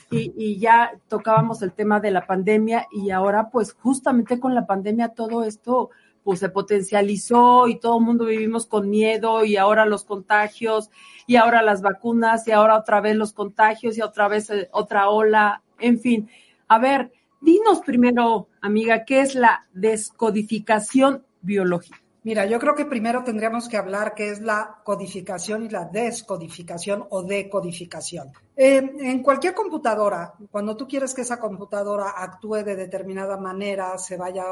y, 0.09 0.33
y, 0.35 0.59
ya 0.59 0.91
tocábamos 1.07 1.61
el 1.61 1.71
tema 1.71 2.01
de 2.01 2.11
la 2.11 2.27
pandemia 2.27 2.85
y 2.91 3.11
ahora 3.11 3.49
pues 3.49 3.73
justamente 3.73 4.41
con 4.41 4.53
la 4.53 4.67
pandemia 4.67 5.09
todo 5.09 5.45
esto 5.45 5.89
pues 6.23 6.39
se 6.39 6.49
potencializó 6.49 7.67
y 7.67 7.79
todo 7.79 7.97
el 7.97 8.05
mundo 8.05 8.25
vivimos 8.25 8.65
con 8.65 8.89
miedo 8.89 9.43
y 9.43 9.57
ahora 9.57 9.85
los 9.85 10.03
contagios 10.03 10.89
y 11.25 11.35
ahora 11.35 11.61
las 11.61 11.81
vacunas 11.81 12.47
y 12.47 12.51
ahora 12.51 12.77
otra 12.77 13.01
vez 13.01 13.15
los 13.15 13.33
contagios 13.33 13.97
y 13.97 14.01
otra 14.01 14.27
vez 14.27 14.49
eh, 14.49 14.69
otra 14.71 15.09
ola, 15.09 15.63
en 15.79 15.99
fin. 15.99 16.29
A 16.67 16.77
ver, 16.79 17.11
dinos 17.41 17.81
primero, 17.81 18.47
amiga, 18.61 19.03
¿qué 19.03 19.21
es 19.21 19.35
la 19.35 19.67
descodificación 19.73 21.25
biológica? 21.41 21.97
Mira, 22.23 22.45
yo 22.45 22.59
creo 22.59 22.75
que 22.75 22.85
primero 22.85 23.23
tendríamos 23.23 23.67
que 23.67 23.77
hablar 23.77 24.13
qué 24.13 24.29
es 24.29 24.41
la 24.41 24.79
codificación 24.83 25.63
y 25.65 25.69
la 25.69 25.85
descodificación 25.85 27.07
o 27.09 27.23
decodificación. 27.23 28.31
Eh, 28.55 28.77
en 28.99 29.23
cualquier 29.23 29.55
computadora, 29.55 30.35
cuando 30.51 30.77
tú 30.77 30.87
quieres 30.87 31.15
que 31.15 31.21
esa 31.21 31.39
computadora 31.39 32.11
actúe 32.15 32.57
de 32.63 32.75
determinada 32.75 33.37
manera, 33.37 33.97
se 33.97 34.17
vaya 34.17 34.43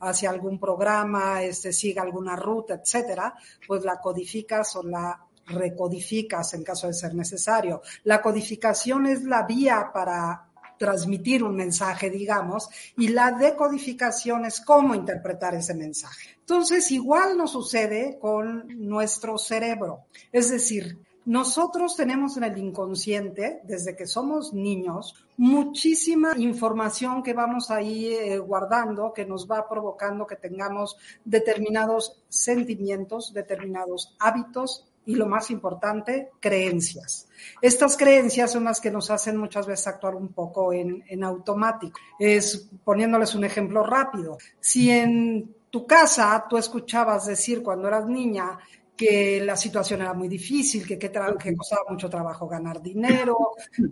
hacia 0.00 0.28
algún 0.28 0.60
programa, 0.60 1.42
este, 1.42 1.72
siga 1.72 2.02
alguna 2.02 2.36
ruta, 2.36 2.74
etcétera, 2.74 3.34
pues 3.66 3.82
la 3.84 4.02
codificas 4.02 4.76
o 4.76 4.82
la 4.82 5.18
recodificas 5.46 6.52
en 6.52 6.62
caso 6.62 6.88
de 6.88 6.94
ser 6.94 7.14
necesario. 7.14 7.80
La 8.02 8.20
codificación 8.20 9.06
es 9.06 9.24
la 9.24 9.44
vía 9.44 9.90
para 9.94 10.48
transmitir 10.78 11.42
un 11.42 11.56
mensaje, 11.56 12.10
digamos, 12.10 12.68
y 12.96 13.08
la 13.08 13.32
decodificación 13.32 14.44
es 14.44 14.60
cómo 14.60 14.94
interpretar 14.94 15.54
ese 15.54 15.74
mensaje. 15.74 16.36
Entonces, 16.40 16.90
igual 16.90 17.36
nos 17.36 17.52
sucede 17.52 18.18
con 18.20 18.66
nuestro 18.86 19.38
cerebro. 19.38 20.06
Es 20.32 20.50
decir, 20.50 20.98
nosotros 21.26 21.96
tenemos 21.96 22.36
en 22.36 22.44
el 22.44 22.58
inconsciente, 22.58 23.62
desde 23.64 23.96
que 23.96 24.06
somos 24.06 24.52
niños, 24.52 25.14
muchísima 25.38 26.34
información 26.36 27.22
que 27.22 27.32
vamos 27.32 27.70
ahí 27.70 28.08
eh, 28.08 28.38
guardando, 28.38 29.14
que 29.14 29.24
nos 29.24 29.50
va 29.50 29.66
provocando 29.66 30.26
que 30.26 30.36
tengamos 30.36 30.98
determinados 31.24 32.22
sentimientos, 32.28 33.32
determinados 33.32 34.14
hábitos 34.18 34.84
y 35.06 35.14
lo 35.14 35.26
más 35.26 35.50
importante, 35.50 36.30
creencias. 36.40 37.28
Estas 37.60 37.96
creencias 37.96 38.52
son 38.52 38.64
las 38.64 38.80
que 38.80 38.90
nos 38.90 39.10
hacen 39.10 39.36
muchas 39.36 39.66
veces 39.66 39.86
actuar 39.86 40.14
un 40.14 40.28
poco 40.28 40.72
en, 40.72 41.04
en 41.08 41.24
automático. 41.24 41.98
Es 42.18 42.68
poniéndoles 42.84 43.34
un 43.34 43.44
ejemplo 43.44 43.84
rápido. 43.84 44.38
Si 44.60 44.90
en 44.90 45.54
tu 45.70 45.86
casa 45.86 46.46
tú 46.48 46.56
escuchabas 46.56 47.26
decir 47.26 47.62
cuando 47.62 47.88
eras 47.88 48.06
niña 48.06 48.58
que 48.96 49.40
la 49.44 49.56
situación 49.56 50.02
era 50.02 50.14
muy 50.14 50.28
difícil, 50.28 50.86
que, 50.86 50.98
que, 50.98 51.10
que, 51.10 51.56
costaba 51.56 51.82
mucho 51.90 52.08
trabajo 52.08 52.46
ganar 52.46 52.80
dinero, 52.80 53.36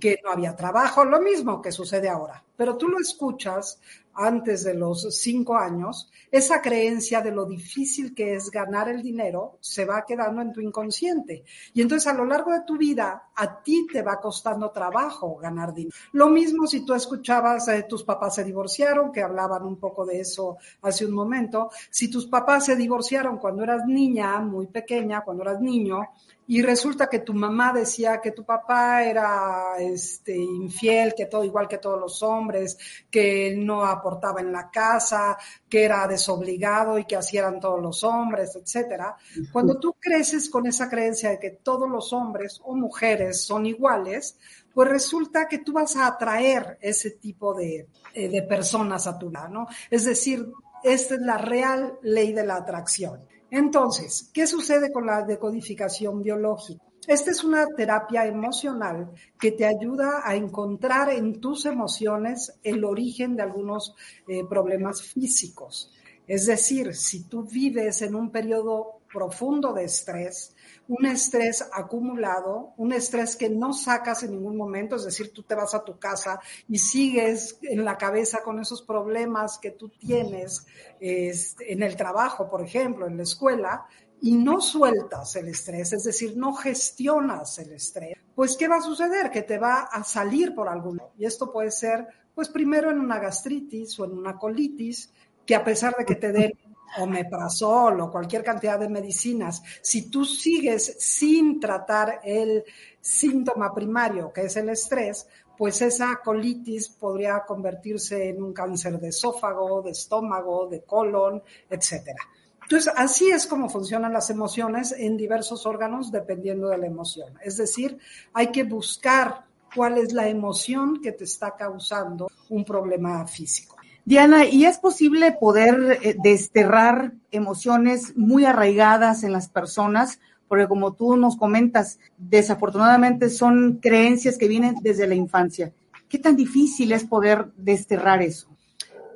que 0.01 0.20
no 0.22 0.31
había 0.31 0.55
trabajo, 0.55 1.05
lo 1.05 1.20
mismo 1.20 1.61
que 1.61 1.72
sucede 1.72 2.09
ahora. 2.09 2.42
Pero 2.57 2.77
tú 2.77 2.88
lo 2.88 3.01
escuchas 3.01 3.81
antes 4.14 4.64
de 4.64 4.75
los 4.75 5.07
cinco 5.16 5.57
años, 5.57 6.11
esa 6.31 6.61
creencia 6.61 7.20
de 7.20 7.31
lo 7.31 7.44
difícil 7.44 8.14
que 8.14 8.35
es 8.35 8.51
ganar 8.51 8.88
el 8.88 9.03
dinero 9.03 9.59
se 9.61 9.85
va 9.85 10.05
quedando 10.07 10.42
en 10.42 10.53
tu 10.53 10.61
inconsciente. 10.61 11.44
Y 11.75 11.83
entonces 11.83 12.07
a 12.12 12.14
lo 12.14 12.25
largo 12.25 12.53
de 12.53 12.62
tu 12.66 12.77
vida, 12.77 13.31
a 13.35 13.62
ti 13.62 13.87
te 13.92 14.03
va 14.03 14.20
costando 14.20 14.70
trabajo 14.70 15.37
ganar 15.37 15.75
dinero. 15.75 15.94
Lo 16.12 16.29
mismo 16.29 16.66
si 16.66 16.85
tú 16.85 16.94
escuchabas, 16.94 17.68
eh, 17.68 17.87
tus 17.88 18.05
papás 18.05 18.37
se 18.37 18.44
divorciaron, 18.44 19.12
que 19.12 19.22
hablaban 19.22 19.64
un 19.64 19.77
poco 19.77 20.05
de 20.05 20.20
eso 20.20 20.57
hace 20.83 21.07
un 21.07 21.12
momento. 21.12 21.70
Si 21.90 22.11
tus 22.11 22.27
papás 22.27 22.66
se 22.66 22.77
divorciaron 22.77 23.38
cuando 23.38 23.62
eras 23.62 23.87
niña, 23.87 24.40
muy 24.40 24.66
pequeña, 24.66 25.22
cuando 25.22 25.42
eras 25.42 25.61
niño, 25.61 26.01
y 26.46 26.61
resulta 26.62 27.09
que 27.09 27.20
tu 27.20 27.35
mamá 27.35 27.72
decía 27.72 28.20
que 28.20 28.33
tu 28.33 28.44
papá 28.44 29.05
era 29.05 29.76
este, 29.78 30.37
infiel, 30.37 31.14
que 31.16 31.26
todo 31.26 31.44
igual 31.44 31.68
que 31.68 31.78
todos 31.78 32.00
los 32.00 32.22
hombres, 32.22 32.76
que 33.11 33.55
no 33.57 33.85
aportaba 33.85 34.40
en 34.40 34.52
la 34.52 34.70
casa, 34.70 35.38
que 35.68 35.85
era 35.85 36.07
desobligado 36.09 36.98
y 36.98 37.05
que 37.05 37.16
así 37.16 37.38
eran 37.38 37.61
todos 37.61 37.81
los 37.81 38.02
hombres, 38.02 38.57
etcétera. 38.57 39.16
Cuando 39.52 39.78
tú 39.78 39.94
creces 39.98 40.50
con 40.50 40.66
esa 40.66 40.90
creencia 40.90 41.31
de 41.31 41.38
que 41.38 41.50
todos 41.50 41.88
los 41.88 42.12
hombres 42.12 42.61
o 42.64 42.74
mujeres 42.74 43.42
son 43.42 43.66
iguales, 43.66 44.37
pues 44.74 44.88
resulta 44.88 45.46
que 45.46 45.59
tú 45.59 45.72
vas 45.72 45.96
a 45.96 46.07
atraer 46.07 46.78
ese 46.81 47.12
tipo 47.12 47.55
de, 47.55 47.87
eh, 48.14 48.28
de 48.28 48.42
personas 48.42 49.07
a 49.07 49.18
tu 49.18 49.31
lado, 49.31 49.48
¿no? 49.48 49.66
Es 49.90 50.05
decir, 50.05 50.50
esta 50.83 51.14
es 51.14 51.20
la 51.20 51.38
real 51.38 51.98
ley 52.02 52.33
de 52.33 52.44
la 52.44 52.57
atracción. 52.57 53.20
Entonces, 53.52 54.30
¿qué 54.32 54.46
sucede 54.46 54.90
con 54.90 55.04
la 55.04 55.24
decodificación 55.24 56.22
biológica? 56.22 56.82
Esta 57.06 57.32
es 57.32 57.44
una 57.44 57.66
terapia 57.66 58.24
emocional 58.24 59.10
que 59.38 59.52
te 59.52 59.66
ayuda 59.66 60.22
a 60.24 60.34
encontrar 60.34 61.10
en 61.10 61.38
tus 61.38 61.66
emociones 61.66 62.54
el 62.62 62.82
origen 62.82 63.36
de 63.36 63.42
algunos 63.42 63.94
eh, 64.26 64.42
problemas 64.48 65.02
físicos. 65.02 65.92
Es 66.26 66.46
decir, 66.46 66.94
si 66.94 67.24
tú 67.24 67.44
vives 67.44 68.00
en 68.00 68.14
un 68.14 68.30
periodo 68.30 69.00
profundo 69.12 69.74
de 69.74 69.84
estrés, 69.84 70.56
un 70.92 71.07
estrés 71.07 71.64
acumulado, 71.72 72.74
un 72.76 72.92
estrés 72.92 73.35
que 73.35 73.48
no 73.48 73.72
sacas 73.72 74.22
en 74.24 74.33
ningún 74.33 74.59
momento, 74.59 74.96
es 74.96 75.05
decir, 75.05 75.33
tú 75.33 75.42
te 75.42 75.55
vas 75.55 75.74
a 75.74 75.83
tu 75.85 75.98
casa 75.98 76.38
y 76.68 76.78
sigues 76.78 77.59
en 77.62 77.83
la 77.85 77.96
cabeza 77.96 78.42
con 78.42 78.61
esos 78.61 78.83
problemas 78.83 79.59
que 79.59 79.70
tú 79.70 79.88
tienes 79.88 80.66
en 81.00 81.83
el 81.83 81.96
trabajo, 81.96 82.50
por 82.50 82.62
ejemplo, 82.62 83.07
en 83.07 83.16
la 83.16 83.22
escuela, 83.22 83.87
y 84.20 84.37
no 84.37 84.61
sueltas 84.61 85.35
el 85.37 85.48
estrés, 85.48 85.94
es 85.94 86.05
decir, 86.05 86.37
no 86.37 86.52
gestionas 86.52 87.59
el 87.59 87.72
estrés, 87.72 88.18
pues 88.35 88.57
¿qué 88.57 88.68
va 88.68 88.76
a 88.76 88.83
suceder? 88.83 89.31
Que 89.31 89.42
te 89.42 89.59
va 89.59 89.85
a 89.85 90.05
salir 90.05 90.55
por 90.55 90.68
algún 90.68 90.98
lado. 90.98 91.12
Y 91.18 91.24
esto 91.24 91.50
puede 91.50 91.70
ser, 91.70 92.07
pues 92.35 92.48
primero 92.50 92.90
en 92.90 93.00
una 93.00 93.18
gastritis 93.18 93.98
o 93.98 94.05
en 94.05 94.12
una 94.12 94.37
colitis, 94.38 95.11
que 95.44 95.57
a 95.57 95.64
pesar 95.64 95.96
de 95.96 96.05
que 96.05 96.14
te 96.14 96.31
den 96.33 96.52
omeprazol 96.98 98.00
o 98.00 98.11
cualquier 98.11 98.44
cantidad 98.44 98.78
de 98.78 98.88
medicinas, 98.88 99.62
si 99.81 100.11
tú 100.11 100.24
sigues 100.24 100.96
sin 100.98 101.61
tratar 101.61 102.20
el 102.24 102.64
síntoma 103.00 103.74
primario, 103.74 104.33
que 104.33 104.42
es 104.42 104.57
el 104.57 104.68
estrés, 104.68 105.26
pues 105.57 105.83
esa 105.83 106.20
colitis 106.24 106.88
podría 106.88 107.44
convertirse 107.46 108.28
en 108.28 108.42
un 108.42 108.52
cáncer 108.52 108.98
de 108.98 109.09
esófago, 109.09 109.83
de 109.83 109.90
estómago, 109.90 110.66
de 110.68 110.83
colon, 110.83 111.42
etcétera. 111.68 112.18
Entonces, 112.62 112.92
así 112.96 113.31
es 113.31 113.46
como 113.46 113.68
funcionan 113.68 114.12
las 114.12 114.31
emociones 114.31 114.92
en 114.92 115.16
diversos 115.16 115.66
órganos 115.66 116.11
dependiendo 116.11 116.68
de 116.68 116.78
la 116.78 116.87
emoción. 116.87 117.35
Es 117.42 117.57
decir, 117.57 117.98
hay 118.33 118.48
que 118.48 118.64
buscar 118.64 119.44
cuál 119.74 119.98
es 119.98 120.12
la 120.12 120.28
emoción 120.28 121.00
que 121.02 121.12
te 121.12 121.24
está 121.24 121.55
causando 121.57 122.28
un 122.48 122.64
problema 122.64 123.26
físico. 123.26 123.76
Diana, 124.04 124.44
¿y 124.46 124.64
es 124.64 124.78
posible 124.78 125.32
poder 125.32 125.98
eh, 126.02 126.16
desterrar 126.22 127.12
emociones 127.30 128.16
muy 128.16 128.44
arraigadas 128.44 129.22
en 129.22 129.32
las 129.32 129.48
personas? 129.48 130.18
Porque 130.48 130.66
como 130.66 130.92
tú 130.94 131.16
nos 131.16 131.36
comentas, 131.36 131.98
desafortunadamente 132.18 133.30
son 133.30 133.78
creencias 133.80 134.38
que 134.38 134.48
vienen 134.48 134.74
desde 134.82 135.06
la 135.06 135.14
infancia. 135.14 135.72
¿Qué 136.08 136.18
tan 136.18 136.36
difícil 136.36 136.92
es 136.92 137.04
poder 137.04 137.52
desterrar 137.56 138.22
eso? 138.22 138.48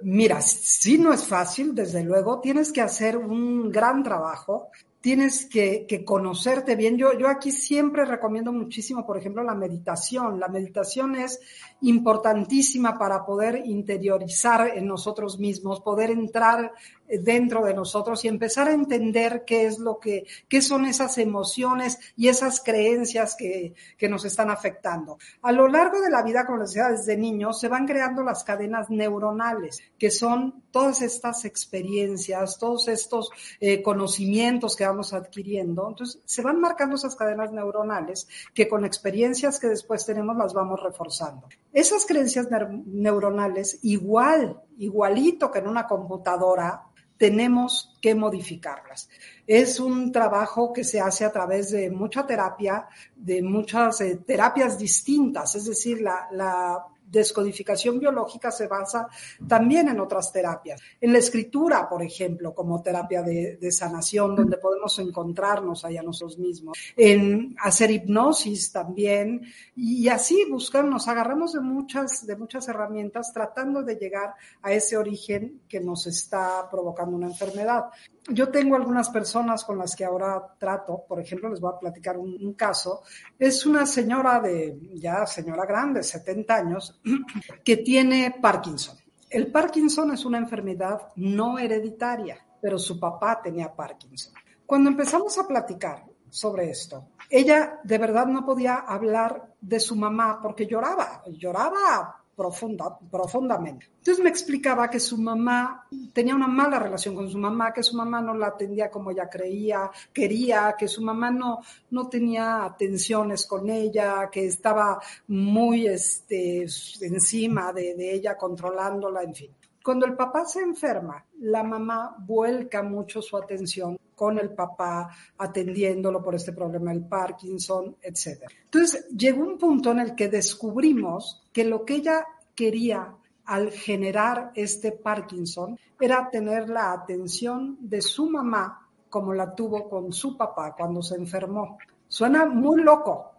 Mira, 0.03 0.40
sí 0.40 0.99
no 0.99 1.12
es 1.12 1.25
fácil, 1.25 1.75
desde 1.75 2.05
luego, 2.05 2.40
tienes 2.40 2.70
que 2.70 2.81
hacer 2.81 3.16
un 3.16 3.72
gran 3.72 4.03
trabajo, 4.03 4.68
tienes 5.07 5.47
que, 5.47 5.87
conocerte 6.05 6.75
bien. 6.75 6.97
Yo, 6.99 7.16
yo 7.16 7.29
aquí 7.29 7.53
siempre 7.53 8.05
recomiendo 8.05 8.53
muchísimo, 8.53 9.07
por 9.07 9.16
ejemplo, 9.16 9.45
la 9.45 9.55
meditación. 9.55 10.40
La 10.40 10.49
meditación 10.49 11.14
es 11.14 11.38
importantísima 11.83 12.99
para 12.99 13.25
poder 13.25 13.62
interiorizar 13.66 14.73
en 14.77 14.88
nosotros 14.88 15.38
mismos, 15.38 15.81
poder 15.81 16.11
entrar 16.11 16.73
dentro 17.09 17.64
de 17.64 17.75
nosotros 17.75 18.25
y 18.25 18.29
empezar 18.29 18.69
a 18.69 18.73
entender 18.73 19.45
qué 19.47 19.66
es 19.66 19.79
lo 19.79 20.01
que, 20.01 20.27
qué 20.49 20.61
son 20.61 20.87
esas 20.87 21.19
emociones 21.19 21.99
y 22.16 22.27
esas 22.27 22.61
creencias 22.61 23.37
que, 23.37 23.75
que 23.97 24.09
nos 24.09 24.25
están 24.25 24.51
afectando. 24.51 25.19
A 25.42 25.53
lo 25.53 25.69
largo 25.69 26.01
de 26.01 26.11
la 26.11 26.23
vida, 26.23 26.45
como 26.45 26.59
les 26.59 26.73
decía, 26.73 26.88
desde 26.88 27.16
niños, 27.16 27.61
se 27.61 27.69
van 27.69 27.87
creando 27.87 28.25
las 28.25 28.42
cadenas 28.42 28.90
neuronales, 28.90 29.81
que 29.99 30.11
son 30.11 30.64
todas 30.73 31.01
estas 31.03 31.45
experiencias, 31.45 32.59
todos 32.59 32.88
estos 32.88 33.31
eh, 33.61 33.83
conocimientos 33.83 34.75
que 34.75 34.85
vamos 34.85 34.96
adquiriendo. 35.13 35.89
Entonces, 35.89 36.23
se 36.25 36.43
van 36.43 36.61
marcando 36.61 36.97
esas 36.97 37.17
cadenas 37.17 37.53
neuronales 37.53 38.29
que 38.55 38.69
con 38.69 38.85
experiencias 38.85 39.59
que 39.59 39.69
después 39.69 40.05
tenemos 40.07 40.37
las 40.37 40.55
vamos 40.55 40.83
reforzando. 40.83 41.49
Esas 41.73 42.07
creencias 42.07 42.49
neuronales, 42.87 43.79
igual, 43.83 44.62
igualito 44.79 45.51
que 45.51 45.59
en 45.59 45.68
una 45.68 45.87
computadora, 45.87 46.83
tenemos 47.16 47.97
que 48.01 48.14
modificarlas. 48.14 49.09
Es 49.47 49.81
un 49.81 50.12
trabajo 50.12 50.73
que 50.73 50.85
se 50.85 51.01
hace 51.01 51.25
a 51.25 51.33
través 51.33 51.70
de 51.70 51.91
mucha 51.91 52.27
terapia, 52.27 52.87
de 53.14 53.43
muchas 53.43 54.01
eh, 54.03 54.16
terapias 54.27 54.79
distintas, 54.79 55.55
es 55.55 55.64
decir, 55.64 56.03
la, 56.03 56.29
la 56.33 56.85
descodificación 57.07 57.99
biológica 57.99 58.51
se 58.51 58.67
basa 58.67 59.09
también 59.47 59.89
en 59.89 60.01
otras 60.01 60.33
terapias. 60.33 60.81
En 61.01 61.13
la 61.13 61.19
escritura, 61.19 61.89
por 61.89 62.03
ejemplo, 62.03 62.55
como 62.55 62.83
terapia 62.83 63.23
de, 63.23 63.73
sanación, 63.73 64.35
donde 64.35 64.59
podemos 64.59 64.99
encontrarnos 64.99 65.85
allá 65.85 66.03
nosotros 66.03 66.39
mismos. 66.39 66.79
En 66.97 67.55
hacer 67.61 67.91
hipnosis 67.91 68.73
también. 68.73 69.43
Y 69.75 70.09
así 70.09 70.47
buscar, 70.51 70.85
nos 70.85 71.09
agarramos 71.09 71.53
de 71.53 71.61
muchas, 71.61 72.27
de 72.27 72.37
muchas 72.37 72.69
herramientas 72.69 73.33
tratando 73.33 73.83
de 73.83 73.97
llegar 73.97 74.35
a 74.63 74.73
ese 74.73 74.97
origen 74.97 75.63
que 75.69 75.81
nos 75.81 76.07
está 76.07 76.69
provocando 76.71 77.17
una 77.17 77.27
enfermedad 77.27 77.87
yo 78.29 78.49
tengo 78.49 78.77
algunas 78.77 79.11
personas 79.11 79.64
con 79.64 79.79
las 79.79 79.95
que 79.95 80.05
ahora 80.05 80.55
trato, 80.59 81.05
por 81.09 81.20
ejemplo, 81.20 81.49
les 81.49 81.61
voy 81.61 81.72
a 81.74 81.79
platicar 81.79 82.16
un, 82.18 82.55
caso. 82.55 83.03
Es 83.39 83.66
una 83.66 83.87
señora 83.87 84.41
de, 84.41 84.79
ya 84.95 85.27
señora 85.27 85.64
grande, 85.66 86.03
70 86.03 86.55
años, 86.55 87.01
que 87.64 87.79
tiene 87.79 88.37
Parkinson. 88.41 88.97
El 89.29 89.51
Parkinson 89.51 90.12
es 90.12 90.24
una 90.24 90.39
enfermedad 90.39 91.09
no 91.16 91.59
hereditaria, 91.59 92.39
pero 92.61 92.79
su 92.79 92.99
papá 92.99 93.41
tenía 93.43 93.74
Parkinson. 93.74 94.35
Cuando 94.64 94.91
empezamos 94.91 95.37
a 95.39 95.47
platicar 95.47 96.05
sobre 96.29 96.70
esto, 96.70 97.09
ella 97.31 97.81
de 97.83 97.99
verdad 97.99 98.27
no 98.27 98.45
podía 98.45 98.77
hablar 98.77 99.55
de 99.61 99.81
su 99.81 99.97
mamá 99.97 100.41
porque 100.43 100.66
lloraba, 100.66 101.22
lloraba 101.27 102.16
profunda, 102.37 102.99
profundamente. 103.11 103.87
Entonces 103.99 104.22
me 104.22 104.30
explicaba 104.30 104.91
que 104.91 105.01
su 105.01 105.16
mamá 105.16 105.87
tenía 106.12 106.34
una 106.34 106.47
mala 106.47 106.78
relación 106.78 107.14
con 107.14 107.30
su 107.30 107.39
mamá, 107.39 107.72
que 107.72 107.82
su 107.82 107.97
mamá 107.97 108.20
no 108.20 108.34
la 108.34 108.49
atendía 108.49 108.91
como 108.91 109.11
ella 109.11 109.28
creía, 109.28 109.91
quería, 110.12 110.76
que 110.78 110.87
su 110.87 111.03
mamá 111.03 111.30
no, 111.30 111.61
no 111.91 112.09
tenía 112.09 112.64
atenciones 112.64 113.47
con 113.47 113.70
ella, 113.70 114.28
que 114.30 114.45
estaba 114.47 115.01
muy 115.28 115.87
este, 115.87 116.66
encima 117.01 117.72
de, 117.72 117.95
de 117.95 118.14
ella, 118.14 118.37
controlándola, 118.37 119.22
en 119.22 119.34
fin. 119.34 119.51
Cuando 119.82 120.05
el 120.05 120.14
papá 120.14 120.45
se 120.45 120.61
enferma, 120.61 121.24
la 121.41 121.62
mamá 121.62 122.16
vuelca 122.18 122.82
mucho 122.82 123.22
su 123.22 123.37
atención 123.37 123.97
con 124.17 124.39
el 124.39 124.51
papá, 124.51 125.09
atendiéndolo 125.39 126.23
por 126.23 126.35
este 126.35 126.53
problema 126.53 126.91
del 126.91 127.07
Parkinson, 127.07 127.97
etc. 128.03 128.51
Entonces, 128.64 129.07
llegó 129.11 129.43
un 129.43 129.59
punto 129.59 129.93
en 129.93 130.01
el 130.01 130.14
que 130.14 130.29
descubrimos 130.29 131.45
que 131.53 131.64
lo 131.64 131.85
que 131.85 131.97
ella 131.97 132.27
quería 132.55 133.14
al 133.45 133.71
generar 133.71 134.51
este 134.55 134.91
Parkinson 134.91 135.79
era 136.01 136.29
tener 136.31 136.69
la 136.69 136.93
atención 136.93 137.77
de 137.81 138.03
su 138.03 138.29
mamá 138.29 138.89
como 139.09 139.33
la 139.33 139.55
tuvo 139.55 139.89
con 139.89 140.12
su 140.12 140.37
papá 140.37 140.75
cuando 140.77 141.03
se 141.03 141.14
enfermó. 141.14 141.79
Suena 142.09 142.47
muy 142.47 142.83
loco, 142.83 143.33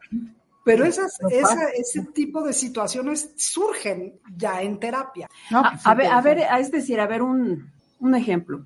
pero 0.63 0.86
esas, 0.86 1.17
ese 1.75 2.01
tipo 2.13 2.43
de 2.43 2.53
situaciones 2.53 3.32
surgen 3.38 4.19
ya 4.36 4.61
en 4.61 4.80
terapia. 4.80 5.30
a, 5.51 5.95
ver, 5.95 6.07
a 6.07 6.21
ver, 6.21 6.45
es 6.59 6.71
decir, 6.71 6.99
a 6.99 7.07
ver 7.07 7.21
un, 7.21 7.71
ejemplo 8.15 8.65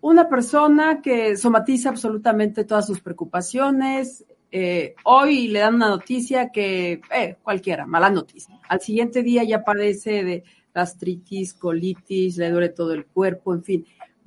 una 0.00 0.28
persona 0.28 1.00
que 1.02 1.36
somatiza 1.36 1.90
absolutamente 1.90 2.64
todas 2.64 2.86
sus 2.86 3.00
preocupaciones. 3.00 4.24
Eh, 4.52 4.94
hoy 5.04 5.48
le 5.48 5.60
dan 5.60 5.76
una 5.76 5.88
noticia 5.88 6.50
que, 6.50 7.00
eh, 7.14 7.36
cualquiera, 7.42 7.86
mala 7.86 8.10
noticia. 8.10 8.58
Al 8.68 8.80
siguiente 8.80 9.22
día 9.22 9.44
ya 9.44 9.62
padece 9.62 10.24
de 10.24 10.44
gastritis, 10.74 11.54
colitis, 11.54 12.36
le 12.36 12.50
duele 12.50 12.70
todo 12.70 12.92
el 12.92 13.06
cuerpo, 13.06 13.54
en 13.54 13.62
fin. 13.62 13.86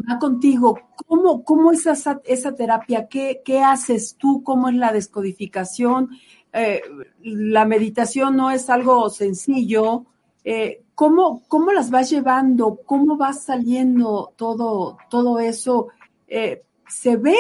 Va 0.09 0.17
contigo, 0.17 0.79
¿cómo, 1.07 1.43
cómo 1.43 1.71
es 1.71 1.85
esa, 1.85 2.21
esa 2.25 2.55
terapia? 2.55 3.07
¿Qué, 3.07 3.41
¿Qué 3.43 3.59
haces 3.59 4.15
tú? 4.17 4.43
¿Cómo 4.43 4.69
es 4.69 4.75
la 4.75 4.91
descodificación? 4.91 6.09
Eh, 6.51 6.81
la 7.23 7.65
meditación 7.65 8.35
no 8.35 8.51
es 8.51 8.69
algo 8.69 9.09
sencillo. 9.09 10.05
Eh, 10.43 10.82
¿cómo, 10.95 11.43
¿cómo 11.47 11.71
las 11.71 11.89
vas 11.89 12.09
llevando? 12.09 12.79
¿Cómo 12.85 13.17
va 13.17 13.33
saliendo 13.33 14.33
todo, 14.35 14.97
todo 15.09 15.39
eso? 15.39 15.87
Eh, 16.27 16.63
se 16.87 17.17
ve 17.17 17.35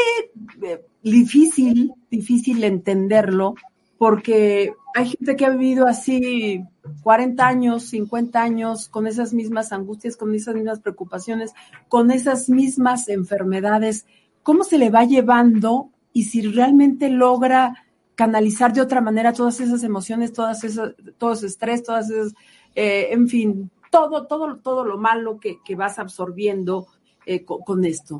eh, 0.61 0.85
difícil, 1.01 1.93
difícil 2.09 2.63
entenderlo, 2.63 3.55
porque 3.97 4.73
hay 4.95 5.09
gente 5.09 5.35
que 5.35 5.45
ha 5.45 5.49
vivido 5.49 5.87
así 5.87 6.63
40 7.03 7.47
años, 7.47 7.83
50 7.83 8.41
años, 8.41 8.89
con 8.89 9.07
esas 9.07 9.33
mismas 9.33 9.71
angustias, 9.71 10.17
con 10.17 10.33
esas 10.35 10.55
mismas 10.55 10.79
preocupaciones, 10.79 11.53
con 11.87 12.11
esas 12.11 12.49
mismas 12.49 13.09
enfermedades. 13.09 14.05
¿Cómo 14.41 14.63
se 14.63 14.77
le 14.77 14.89
va 14.89 15.05
llevando 15.05 15.89
y 16.11 16.25
si 16.25 16.41
realmente 16.41 17.09
logra 17.09 17.85
canalizar 18.15 18.73
de 18.73 18.81
otra 18.81 19.01
manera 19.01 19.33
todas 19.33 19.59
esas 19.59 19.83
emociones, 19.83 20.33
todas 20.33 20.63
esas, 20.63 20.93
todo 21.17 21.33
ese 21.33 21.47
estrés, 21.47 21.83
todas 21.83 22.09
esas 22.09 22.33
eh, 22.75 23.09
en 23.11 23.27
fin, 23.27 23.71
todo, 23.89 24.25
todo, 24.25 24.57
todo 24.57 24.83
lo 24.83 24.97
malo 24.97 25.39
que, 25.39 25.75
vas 25.75 25.99
absorbiendo 25.99 26.87
eh, 27.25 27.45
con, 27.45 27.85
esto. 27.85 28.19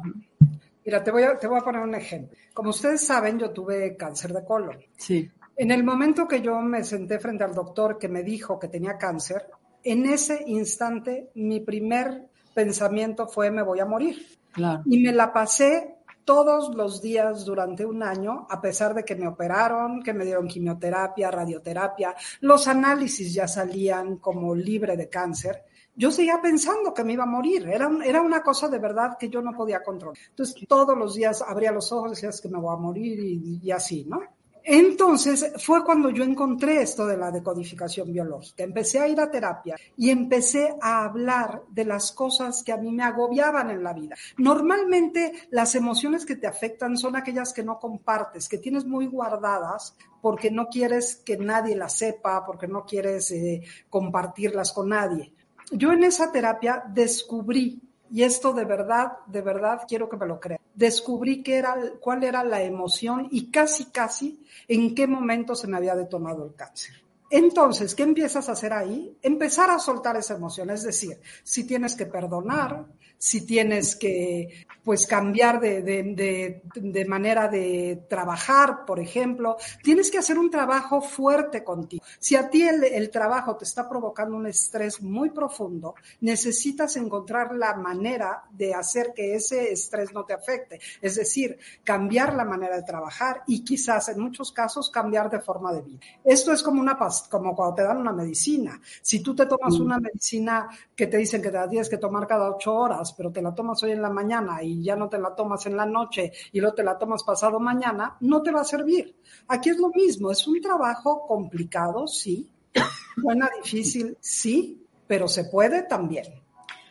Mira, 0.86 1.04
te 1.04 1.12
voy, 1.12 1.24
a, 1.24 1.38
te 1.38 1.48
voy 1.48 1.60
a 1.60 1.64
poner 1.64 1.82
un 1.82 1.96
ejemplo. 1.96 2.38
Como 2.54 2.70
ustedes 2.70 3.06
saben, 3.06 3.40
yo 3.40 3.52
tuve 3.52 3.96
cáncer 3.98 4.34
de 4.34 4.46
colon. 4.46 4.78
Sí. 4.98 5.30
En 5.56 5.72
el 5.72 5.84
momento 5.84 6.28
que 6.28 6.42
yo 6.42 6.60
me 6.62 6.84
senté 6.84 7.20
frente 7.20 7.44
al 7.44 7.54
doctor 7.54 7.98
que 7.98 8.08
me 8.08 8.24
dijo 8.24 8.60
que 8.60 8.68
tenía 8.68 8.98
cáncer, 8.98 9.48
en 9.84 10.06
ese 10.06 10.44
instante 10.48 11.30
mi 11.36 11.60
primer 11.60 12.30
pensamiento 12.54 13.28
fue 13.28 13.52
me 13.52 13.64
voy 13.64 13.80
a 13.80 13.86
morir. 13.86 14.26
Claro. 14.52 14.84
Y 14.86 15.00
me 15.00 15.12
la 15.12 15.34
pasé 15.34 15.96
todos 16.26 16.74
los 16.76 17.02
días 17.02 17.46
durante 17.46 17.86
un 17.86 18.04
año, 18.04 18.48
a 18.50 18.62
pesar 18.62 18.94
de 18.94 19.04
que 19.04 19.16
me 19.16 19.28
operaron, 19.28 20.02
que 20.02 20.14
me 20.14 20.26
dieron 20.26 20.48
quimioterapia, 20.48 21.32
radioterapia, 21.32 22.16
los 22.42 22.68
análisis 22.68 23.34
ya 23.34 23.48
salían 23.48 24.18
como 24.18 24.56
libre 24.56 24.96
de 24.98 25.10
cáncer. 25.10 25.64
Yo 25.96 26.12
seguía 26.12 26.42
pensando 26.42 26.94
que 26.94 27.04
me 27.04 27.14
iba 27.14 27.24
a 27.24 27.28
morir. 27.28 27.68
Era, 27.68 27.90
era 28.04 28.22
una 28.22 28.42
cosa 28.42 28.68
de 28.68 28.80
verdad 28.80 29.18
que 29.20 29.30
yo 29.30 29.42
no 29.42 29.52
podía 29.52 29.84
controlar. 29.84 30.18
Entonces, 30.30 30.56
todos 30.68 30.98
los 30.98 31.14
días 31.16 31.44
abría 31.48 31.72
los 31.72 31.92
ojos 31.92 32.12
decía 32.12 32.30
que 32.42 32.50
me 32.50 32.60
voy 32.60 32.74
a 32.74 32.80
morir 32.80 33.20
y 33.20 33.72
así, 33.72 34.06
¿no? 34.06 34.20
Entonces 34.66 35.52
fue 35.58 35.84
cuando 35.84 36.10
yo 36.10 36.24
encontré 36.24 36.82
esto 36.82 37.06
de 37.06 37.18
la 37.18 37.32
decodificación 37.32 38.12
biológica. 38.12 38.64
Empecé 38.64 39.00
a 39.00 39.08
ir 39.08 39.20
a 39.20 39.30
terapia 39.30 39.76
y 39.98 40.10
empecé 40.10 40.76
a 40.82 41.04
hablar 41.04 41.64
de 41.70 41.84
las 41.84 42.14
cosas 42.14 42.64
que 42.64 42.72
a 42.72 42.78
mí 42.78 42.92
me 42.92 43.04
agobiaban 43.04 43.70
en 43.70 43.84
la 43.84 43.94
vida. 43.94 44.16
Normalmente 44.38 45.34
las 45.52 45.76
emociones 45.76 46.26
que 46.26 46.38
te 46.38 46.48
afectan 46.48 46.98
son 46.98 47.16
aquellas 47.16 47.52
que 47.52 47.64
no 47.64 47.78
compartes, 47.80 48.48
que 48.48 48.58
tienes 48.58 48.86
muy 48.86 49.08
guardadas 49.08 49.98
porque 50.22 50.50
no 50.50 50.68
quieres 50.70 51.18
que 51.18 51.38
nadie 51.38 51.76
las 51.76 51.98
sepa, 51.98 52.46
porque 52.46 52.68
no 52.68 52.86
quieres 52.86 53.32
eh, 53.32 53.62
compartirlas 53.90 54.72
con 54.72 54.90
nadie. 54.90 55.34
Yo 55.72 55.92
en 55.92 56.04
esa 56.04 56.32
terapia 56.32 56.84
descubrí 56.88 57.82
y 58.10 58.24
esto 58.24 58.54
de 58.54 58.64
verdad, 58.64 59.14
de 59.26 59.42
verdad 59.42 59.82
quiero 59.88 60.08
que 60.08 60.18
me 60.18 60.26
lo 60.26 60.40
crean. 60.40 60.63
Descubrí 60.74 61.44
que 61.44 61.56
era, 61.56 61.76
cuál 62.00 62.24
era 62.24 62.44
la 62.44 62.62
emoción 62.64 63.28
y 63.32 63.52
casi, 63.52 63.86
casi 63.86 64.44
en 64.68 64.96
qué 64.96 65.08
momento 65.08 65.56
se 65.56 65.68
me 65.68 65.78
había 65.78 65.96
detonado 65.96 66.46
el 66.46 66.56
cáncer. 66.56 66.96
Entonces, 67.30 67.96
¿qué 67.96 68.04
empiezas 68.04 68.48
a 68.48 68.52
hacer 68.52 68.74
ahí? 68.74 69.18
Empezar 69.22 69.72
a 69.72 69.80
soltar 69.80 70.18
esa 70.18 70.36
emoción, 70.36 70.70
es 70.70 70.84
decir, 70.84 71.20
si 71.44 71.66
tienes 71.66 71.96
que 71.96 72.06
perdonar, 72.06 72.86
si 73.18 73.46
tienes 73.46 73.96
que 73.96 74.66
pues 74.84 75.08
cambiar 75.08 75.62
de, 75.62 75.82
de, 75.82 76.62
de, 76.76 77.06
manera 77.06 77.48
de 77.48 78.06
trabajar, 78.10 78.86
por 78.86 79.00
ejemplo, 79.00 79.56
tienes 79.82 80.12
que 80.12 80.18
hacer 80.18 80.38
un 80.38 80.52
trabajo 80.52 81.02
fuerte 81.02 81.64
contigo. 81.64 82.04
Si 82.20 82.36
a 82.36 82.50
ti 82.50 82.64
el, 82.64 82.84
el, 82.84 83.10
trabajo 83.10 83.56
te 83.56 83.64
está 83.64 83.88
provocando 83.88 84.36
un 84.36 84.48
estrés 84.48 85.02
muy 85.02 85.30
profundo, 85.30 85.96
necesitas 86.20 86.98
encontrar 86.98 87.56
la 87.56 87.76
manera 87.76 88.44
de 88.52 88.74
hacer 88.74 89.14
que 89.16 89.36
ese 89.36 89.72
estrés 89.72 90.14
no 90.14 90.26
te 90.26 90.34
afecte. 90.34 90.82
Es 91.02 91.16
decir, 91.16 91.58
cambiar 91.84 92.34
la 92.34 92.44
manera 92.44 92.76
de 92.76 92.84
trabajar 92.84 93.44
y 93.48 93.64
quizás 93.64 94.10
en 94.10 94.20
muchos 94.20 94.52
casos 94.52 94.90
cambiar 94.90 95.30
de 95.30 95.40
forma 95.40 95.72
de 95.72 95.82
vida. 95.82 96.00
Esto 96.26 96.52
es 96.52 96.62
como 96.62 96.82
una 96.82 96.98
como 97.30 97.56
cuando 97.56 97.76
te 97.76 97.84
dan 97.84 97.98
una 97.98 98.14
medicina. 98.14 98.80
Si 99.02 99.22
tú 99.22 99.36
te 99.36 99.46
tomas 99.46 99.80
mm. 99.80 99.82
una 99.82 100.00
medicina 100.00 100.68
que 100.96 101.08
te 101.08 101.18
dicen 101.18 101.42
que 101.42 101.50
te 101.50 101.58
la 101.58 101.70
tienes 101.70 101.90
que 101.90 101.98
tomar 101.98 102.28
cada 102.28 102.50
ocho 102.50 102.74
horas, 102.74 103.03
pero 103.12 103.32
te 103.32 103.42
la 103.42 103.54
tomas 103.54 103.84
hoy 103.84 103.92
en 103.92 104.02
la 104.02 104.10
mañana 104.10 104.64
y 104.64 104.82
ya 104.82 104.96
no 104.96 105.10
te 105.10 105.18
la 105.18 105.36
tomas 105.36 105.66
en 105.66 105.76
la 105.76 105.86
noche 105.86 106.32
y 106.54 106.62
luego 106.62 106.76
te 106.76 106.84
la 106.84 106.98
tomas 106.98 107.24
pasado 107.24 107.60
mañana, 107.60 108.16
no 108.22 108.42
te 108.42 108.52
va 108.52 108.62
a 108.62 108.66
servir. 108.66 109.14
Aquí 109.50 109.72
es 109.72 109.78
lo 109.78 109.90
mismo, 109.90 110.32
es 110.32 110.48
un 110.48 110.62
trabajo 110.62 111.26
complicado, 111.28 112.08
sí, 112.08 112.50
suena 113.22 113.50
difícil, 113.62 114.18
sí, 114.22 114.86
pero 115.06 115.28
se 115.28 115.46
puede 115.46 115.84
también. 115.84 116.26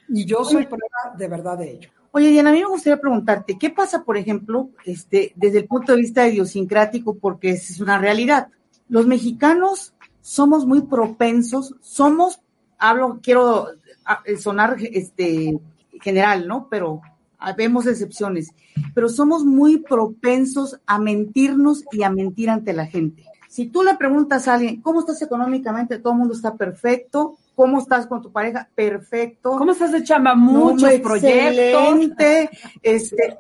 Y 0.09 0.27
yo 0.27 0.45
soy 0.45 0.67
prueba 0.67 1.17
de 1.17 1.29
verdad 1.29 1.57
de 1.57 1.71
ello. 1.71 1.91
Oye, 2.15 2.29
Diana, 2.29 2.51
a 2.51 2.53
mí 2.53 2.59
me 2.59 2.67
gustaría 2.67 3.01
preguntarte, 3.01 3.57
¿qué 3.59 3.71
pasa, 3.71 4.05
por 4.05 4.19
ejemplo, 4.19 4.69
este, 4.85 5.33
desde 5.35 5.61
el 5.61 5.67
punto 5.67 5.93
de 5.93 5.99
vista 5.99 6.29
idiosincrático, 6.29 7.15
porque 7.15 7.53
es 7.53 7.81
una 7.81 7.97
realidad? 7.97 8.49
Los 8.91 9.07
mexicanos 9.07 9.95
somos 10.21 10.67
muy 10.67 10.83
propensos, 10.83 11.75
somos, 11.81 12.41
hablo, 12.79 13.21
quiero 13.23 13.69
ah, 14.05 14.23
sonar 14.39 14.77
este, 14.81 15.59
general, 16.03 16.47
¿no? 16.47 16.69
Pero 16.71 17.01
vemos 17.57 17.87
excepciones, 17.87 18.53
pero 18.95 19.09
somos 19.09 19.45
muy 19.45 19.79
propensos 19.79 20.79
a 20.87 20.99
mentirnos 20.99 21.85
y 21.91 22.03
a 22.03 22.11
mentir 22.11 22.51
ante 22.51 22.73
la 22.73 22.87
gente. 22.87 23.25
Si 23.49 23.67
tú 23.67 23.83
le 23.83 23.97
preguntas 23.97 24.49
a 24.49 24.55
alguien, 24.55 24.81
¿cómo 24.81 25.01
estás 25.01 25.21
económicamente? 25.21 25.99
Todo 25.99 26.15
el 26.15 26.19
mundo 26.21 26.35
está 26.35 26.55
perfecto. 26.55 27.37
¿Cómo 27.55 27.81
estás 27.81 28.07
con 28.07 28.23
tu 28.23 28.33
pareja? 28.33 28.67
Perfecto. 28.75 29.59
¿Cómo 29.59 29.73
estás 29.73 29.93
de 29.93 30.03
chamba? 30.03 30.35
Muchos 30.35 30.91
No, 30.91 31.03
proyectos. 31.03 32.11
Este, 32.83 33.39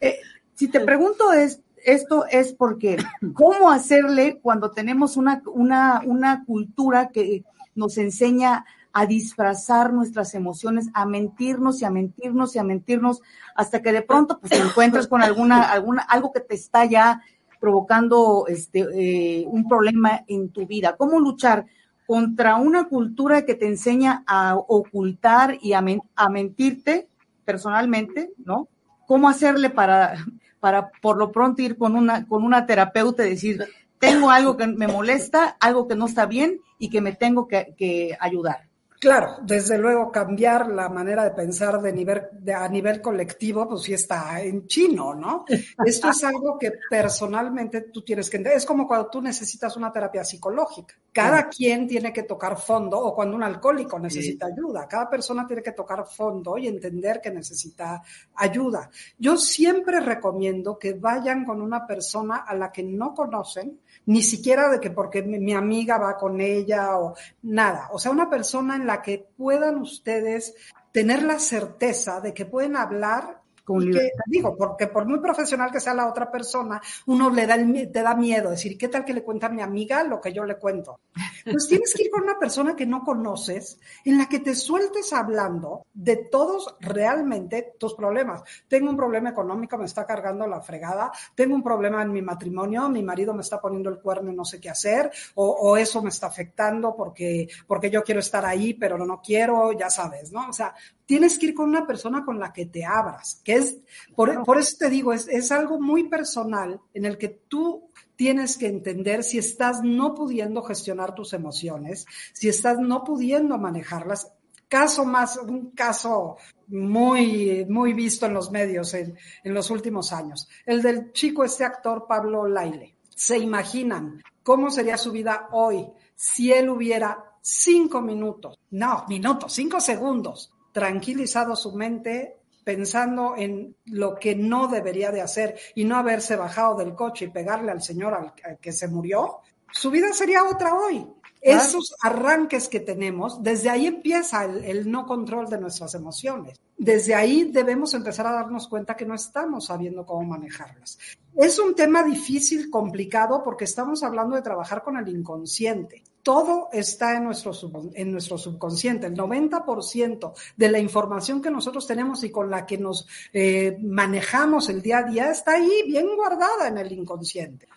eh, 0.00 0.16
si 0.54 0.66
te 0.66 0.80
pregunto 0.80 1.32
es, 1.32 1.60
esto 1.84 2.24
es 2.26 2.52
porque, 2.52 2.96
¿cómo 3.34 3.70
hacerle 3.70 4.40
cuando 4.42 4.72
tenemos 4.72 5.16
una, 5.16 5.40
una, 5.46 6.02
una 6.04 6.44
cultura 6.44 7.10
que 7.10 7.44
nos 7.76 7.96
enseña 7.98 8.64
a 8.96 9.06
disfrazar 9.06 9.92
nuestras 9.92 10.34
emociones, 10.36 10.88
a 10.94 11.04
mentirnos 11.04 11.82
y 11.82 11.84
a 11.84 11.90
mentirnos 11.90 12.54
y 12.54 12.60
a 12.60 12.64
mentirnos, 12.64 13.22
hasta 13.56 13.82
que 13.82 13.92
de 13.92 14.02
pronto 14.02 14.38
pues, 14.38 14.52
te 14.52 14.58
encuentras 14.58 15.08
con 15.08 15.20
alguna, 15.20 15.64
alguna, 15.64 16.02
algo 16.02 16.32
que 16.32 16.38
te 16.38 16.54
está 16.54 16.84
ya 16.84 17.20
provocando 17.60 18.44
este, 18.46 18.86
eh, 18.94 19.46
un 19.48 19.66
problema 19.66 20.22
en 20.28 20.50
tu 20.50 20.64
vida. 20.66 20.96
¿Cómo 20.96 21.18
luchar 21.18 21.66
contra 22.06 22.54
una 22.54 22.84
cultura 22.84 23.44
que 23.44 23.56
te 23.56 23.66
enseña 23.66 24.22
a 24.28 24.54
ocultar 24.54 25.58
y 25.60 25.72
a, 25.72 25.80
men- 25.80 26.02
a 26.14 26.28
mentirte 26.28 27.08
personalmente, 27.44 28.30
¿no? 28.44 28.68
¿Cómo 29.06 29.28
hacerle 29.28 29.70
para, 29.70 30.14
para 30.60 30.90
por 31.02 31.16
lo 31.16 31.32
pronto 31.32 31.62
ir 31.62 31.76
con 31.76 31.96
una, 31.96 32.26
con 32.28 32.44
una 32.44 32.64
terapeuta 32.64 33.26
y 33.26 33.30
decir, 33.30 33.64
tengo 33.98 34.30
algo 34.30 34.56
que 34.56 34.68
me 34.68 34.86
molesta, 34.86 35.56
algo 35.58 35.88
que 35.88 35.96
no 35.96 36.06
está 36.06 36.26
bien 36.26 36.60
y 36.78 36.90
que 36.90 37.00
me 37.00 37.12
tengo 37.12 37.48
que 37.48 38.16
ayudar? 38.20 38.68
Claro, 39.00 39.36
desde 39.42 39.76
luego 39.76 40.10
cambiar 40.10 40.68
la 40.70 40.88
manera 40.88 41.24
de 41.24 41.32
pensar 41.32 41.78
de 41.82 41.92
nivel, 41.92 42.22
de- 42.32 42.54
a 42.54 42.66
nivel 42.68 43.02
colectivo, 43.02 43.68
pues 43.68 43.82
sí 43.82 43.92
está 43.92 44.40
en 44.40 44.66
chino, 44.66 45.14
¿no? 45.14 45.44
Esto 45.84 46.08
es 46.08 46.24
algo 46.24 46.56
que 46.58 46.72
personalmente 46.88 47.82
tú 47.82 48.02
tienes 48.02 48.30
que 48.30 48.38
entender. 48.38 48.56
Es 48.56 48.64
como 48.64 48.86
cuando 48.86 49.10
tú 49.10 49.20
necesitas 49.20 49.76
una 49.76 49.92
terapia 49.92 50.24
psicológica. 50.24 50.94
Cada 51.12 51.48
quien 51.50 51.86
tiene 51.86 52.12
que 52.14 52.22
tocar 52.22 52.56
fondo 52.58 52.98
o 52.98 53.14
cuando 53.14 53.36
un 53.36 53.42
alcohólico 53.42 53.98
necesita 53.98 54.46
ayuda. 54.46 54.88
Cada 54.88 55.10
persona 55.10 55.46
tiene 55.46 55.62
que 55.62 55.72
tocar 55.72 56.06
fondo 56.06 56.56
y 56.56 56.66
entender 56.66 57.20
que 57.20 57.30
necesita 57.30 58.02
ayuda. 58.36 58.88
Yo 59.18 59.36
siempre 59.36 60.00
recomiendo 60.00 60.78
que 60.78 60.94
vayan 60.94 61.44
con 61.44 61.60
una 61.60 61.86
persona 61.86 62.36
a 62.46 62.54
la 62.54 62.72
que 62.72 62.82
no 62.82 63.12
conocen, 63.14 63.80
ni 64.06 64.22
siquiera 64.22 64.68
de 64.68 64.80
que 64.80 64.90
porque 64.90 65.22
mi, 65.22 65.38
mi 65.38 65.52
amiga 65.54 65.98
va 65.98 66.16
con 66.16 66.40
ella 66.40 66.96
o 66.98 67.14
nada. 67.42 67.88
O 67.92 67.98
sea, 67.98 68.10
una 68.10 68.28
persona 68.28 68.76
en 68.76 68.86
la 68.86 68.93
que 69.02 69.26
puedan 69.36 69.78
ustedes 69.78 70.54
tener 70.92 71.22
la 71.22 71.38
certeza 71.38 72.20
de 72.20 72.34
que 72.34 72.46
pueden 72.46 72.76
hablar. 72.76 73.42
Con 73.64 73.80
que, 73.90 74.10
digo, 74.26 74.56
porque 74.56 74.88
por 74.88 75.06
muy 75.06 75.20
profesional 75.20 75.70
que 75.70 75.80
sea 75.80 75.94
la 75.94 76.08
otra 76.08 76.30
persona, 76.30 76.80
uno 77.06 77.30
le 77.30 77.46
da 77.46 77.54
el 77.54 77.90
te 77.90 78.02
da 78.02 78.14
miedo 78.14 78.50
decir, 78.50 78.76
¿qué 78.76 78.88
tal 78.88 79.04
que 79.04 79.14
le 79.14 79.22
cuenta 79.22 79.46
a 79.46 79.50
mi 79.50 79.62
amiga 79.62 80.04
lo 80.04 80.20
que 80.20 80.32
yo 80.32 80.44
le 80.44 80.56
cuento? 80.56 81.00
Pues 81.44 81.66
tienes 81.68 81.94
que 81.94 82.04
ir 82.04 82.10
con 82.10 82.22
una 82.22 82.38
persona 82.38 82.76
que 82.76 82.86
no 82.86 83.02
conoces, 83.02 83.78
en 84.04 84.18
la 84.18 84.28
que 84.28 84.40
te 84.40 84.54
sueltes 84.54 85.12
hablando 85.12 85.86
de 85.92 86.16
todos 86.16 86.76
realmente 86.80 87.74
tus 87.78 87.94
problemas. 87.94 88.42
Tengo 88.68 88.90
un 88.90 88.96
problema 88.96 89.30
económico, 89.30 89.78
me 89.78 89.86
está 89.86 90.06
cargando 90.06 90.46
la 90.46 90.60
fregada. 90.60 91.10
Tengo 91.34 91.54
un 91.54 91.62
problema 91.62 92.02
en 92.02 92.12
mi 92.12 92.22
matrimonio, 92.22 92.88
mi 92.88 93.02
marido 93.02 93.34
me 93.34 93.42
está 93.42 93.60
poniendo 93.60 93.90
el 93.90 93.98
cuerno 93.98 94.30
y 94.30 94.36
no 94.36 94.44
sé 94.44 94.60
qué 94.60 94.70
hacer, 94.70 95.10
o, 95.34 95.46
o 95.46 95.76
eso 95.76 96.02
me 96.02 96.10
está 96.10 96.26
afectando 96.26 96.94
porque, 96.94 97.48
porque 97.66 97.90
yo 97.90 98.02
quiero 98.02 98.20
estar 98.20 98.44
ahí, 98.44 98.74
pero 98.74 98.98
no 98.98 99.20
quiero, 99.22 99.72
ya 99.72 99.90
sabes, 99.90 100.32
¿no? 100.32 100.48
O 100.48 100.52
sea, 100.52 100.74
tienes 101.06 101.38
que 101.38 101.46
ir 101.46 101.54
con 101.54 101.68
una 101.68 101.86
persona 101.86 102.24
con 102.24 102.38
la 102.38 102.52
que 102.52 102.66
te 102.66 102.84
abras, 102.84 103.40
que 103.44 103.54
es, 103.54 103.78
por, 104.14 104.44
por 104.44 104.58
eso 104.58 104.76
te 104.78 104.90
digo, 104.90 105.12
es, 105.12 105.28
es 105.28 105.52
algo 105.52 105.80
muy 105.80 106.08
personal 106.08 106.80
en 106.92 107.04
el 107.04 107.18
que 107.18 107.28
tú 107.28 107.90
tienes 108.16 108.56
que 108.56 108.68
entender 108.68 109.24
si 109.24 109.38
estás 109.38 109.82
no 109.82 110.14
pudiendo 110.14 110.62
gestionar 110.62 111.14
tus 111.14 111.32
emociones, 111.32 112.06
si 112.32 112.48
estás 112.48 112.78
no 112.78 113.04
pudiendo 113.04 113.58
manejarlas. 113.58 114.32
Caso 114.68 115.04
más, 115.04 115.36
un 115.36 115.70
caso 115.70 116.36
muy, 116.68 117.66
muy 117.68 117.92
visto 117.92 118.26
en 118.26 118.34
los 118.34 118.50
medios 118.50 118.94
en, 118.94 119.16
en 119.44 119.54
los 119.54 119.70
últimos 119.70 120.12
años. 120.12 120.48
El 120.64 120.82
del 120.82 121.12
chico, 121.12 121.44
este 121.44 121.64
actor 121.64 122.06
Pablo 122.08 122.46
Laile. 122.48 122.96
¿Se 123.14 123.38
imaginan 123.38 124.22
cómo 124.42 124.70
sería 124.70 124.96
su 124.96 125.12
vida 125.12 125.48
hoy 125.52 125.86
si 126.16 126.52
él 126.52 126.70
hubiera 126.70 127.34
cinco 127.40 128.00
minutos, 128.00 128.58
no, 128.70 129.04
minutos, 129.06 129.52
cinco 129.52 129.78
segundos, 129.78 130.53
tranquilizado 130.74 131.54
su 131.54 131.72
mente 131.72 132.40
pensando 132.64 133.36
en 133.36 133.76
lo 133.86 134.16
que 134.16 134.34
no 134.34 134.66
debería 134.66 135.12
de 135.12 135.22
hacer 135.22 135.56
y 135.76 135.84
no 135.84 135.96
haberse 135.96 136.34
bajado 136.34 136.76
del 136.76 136.94
coche 136.94 137.26
y 137.26 137.30
pegarle 137.30 137.70
al 137.70 137.80
señor 137.80 138.12
al, 138.12 138.32
al 138.42 138.58
que 138.58 138.72
se 138.72 138.88
murió, 138.88 139.38
su 139.70 139.90
vida 139.90 140.12
sería 140.12 140.42
otra 140.42 140.74
hoy. 140.74 141.06
Claro. 141.40 141.62
Esos 141.62 141.94
arranques 142.02 142.68
que 142.68 142.80
tenemos, 142.80 143.40
desde 143.42 143.70
ahí 143.70 143.86
empieza 143.86 144.44
el, 144.44 144.64
el 144.64 144.90
no 144.90 145.06
control 145.06 145.48
de 145.48 145.60
nuestras 145.60 145.94
emociones. 145.94 146.58
Desde 146.76 147.14
ahí 147.14 147.44
debemos 147.52 147.94
empezar 147.94 148.26
a 148.26 148.32
darnos 148.32 148.66
cuenta 148.66 148.96
que 148.96 149.04
no 149.04 149.14
estamos 149.14 149.66
sabiendo 149.66 150.04
cómo 150.04 150.24
manejarlas. 150.24 150.98
Es 151.36 151.58
un 151.58 151.74
tema 151.74 152.02
difícil, 152.02 152.70
complicado, 152.70 153.42
porque 153.44 153.64
estamos 153.64 154.02
hablando 154.02 154.34
de 154.34 154.42
trabajar 154.42 154.82
con 154.82 154.96
el 154.96 155.06
inconsciente. 155.06 156.02
Todo 156.24 156.70
está 156.72 157.16
en 157.16 157.24
nuestro, 157.24 157.52
en 157.92 158.10
nuestro 158.10 158.38
subconsciente. 158.38 159.06
El 159.06 159.14
90% 159.14 160.32
de 160.56 160.70
la 160.70 160.78
información 160.78 161.42
que 161.42 161.50
nosotros 161.50 161.86
tenemos 161.86 162.24
y 162.24 162.30
con 162.30 162.50
la 162.50 162.64
que 162.64 162.78
nos 162.78 163.06
eh, 163.32 163.76
manejamos 163.82 164.70
el 164.70 164.80
día 164.80 164.98
a 164.98 165.02
día 165.02 165.30
está 165.30 165.52
ahí, 165.52 165.84
bien 165.86 166.08
guardada 166.16 166.68
en 166.68 166.78
el 166.78 166.90
inconsciente. 166.90 167.68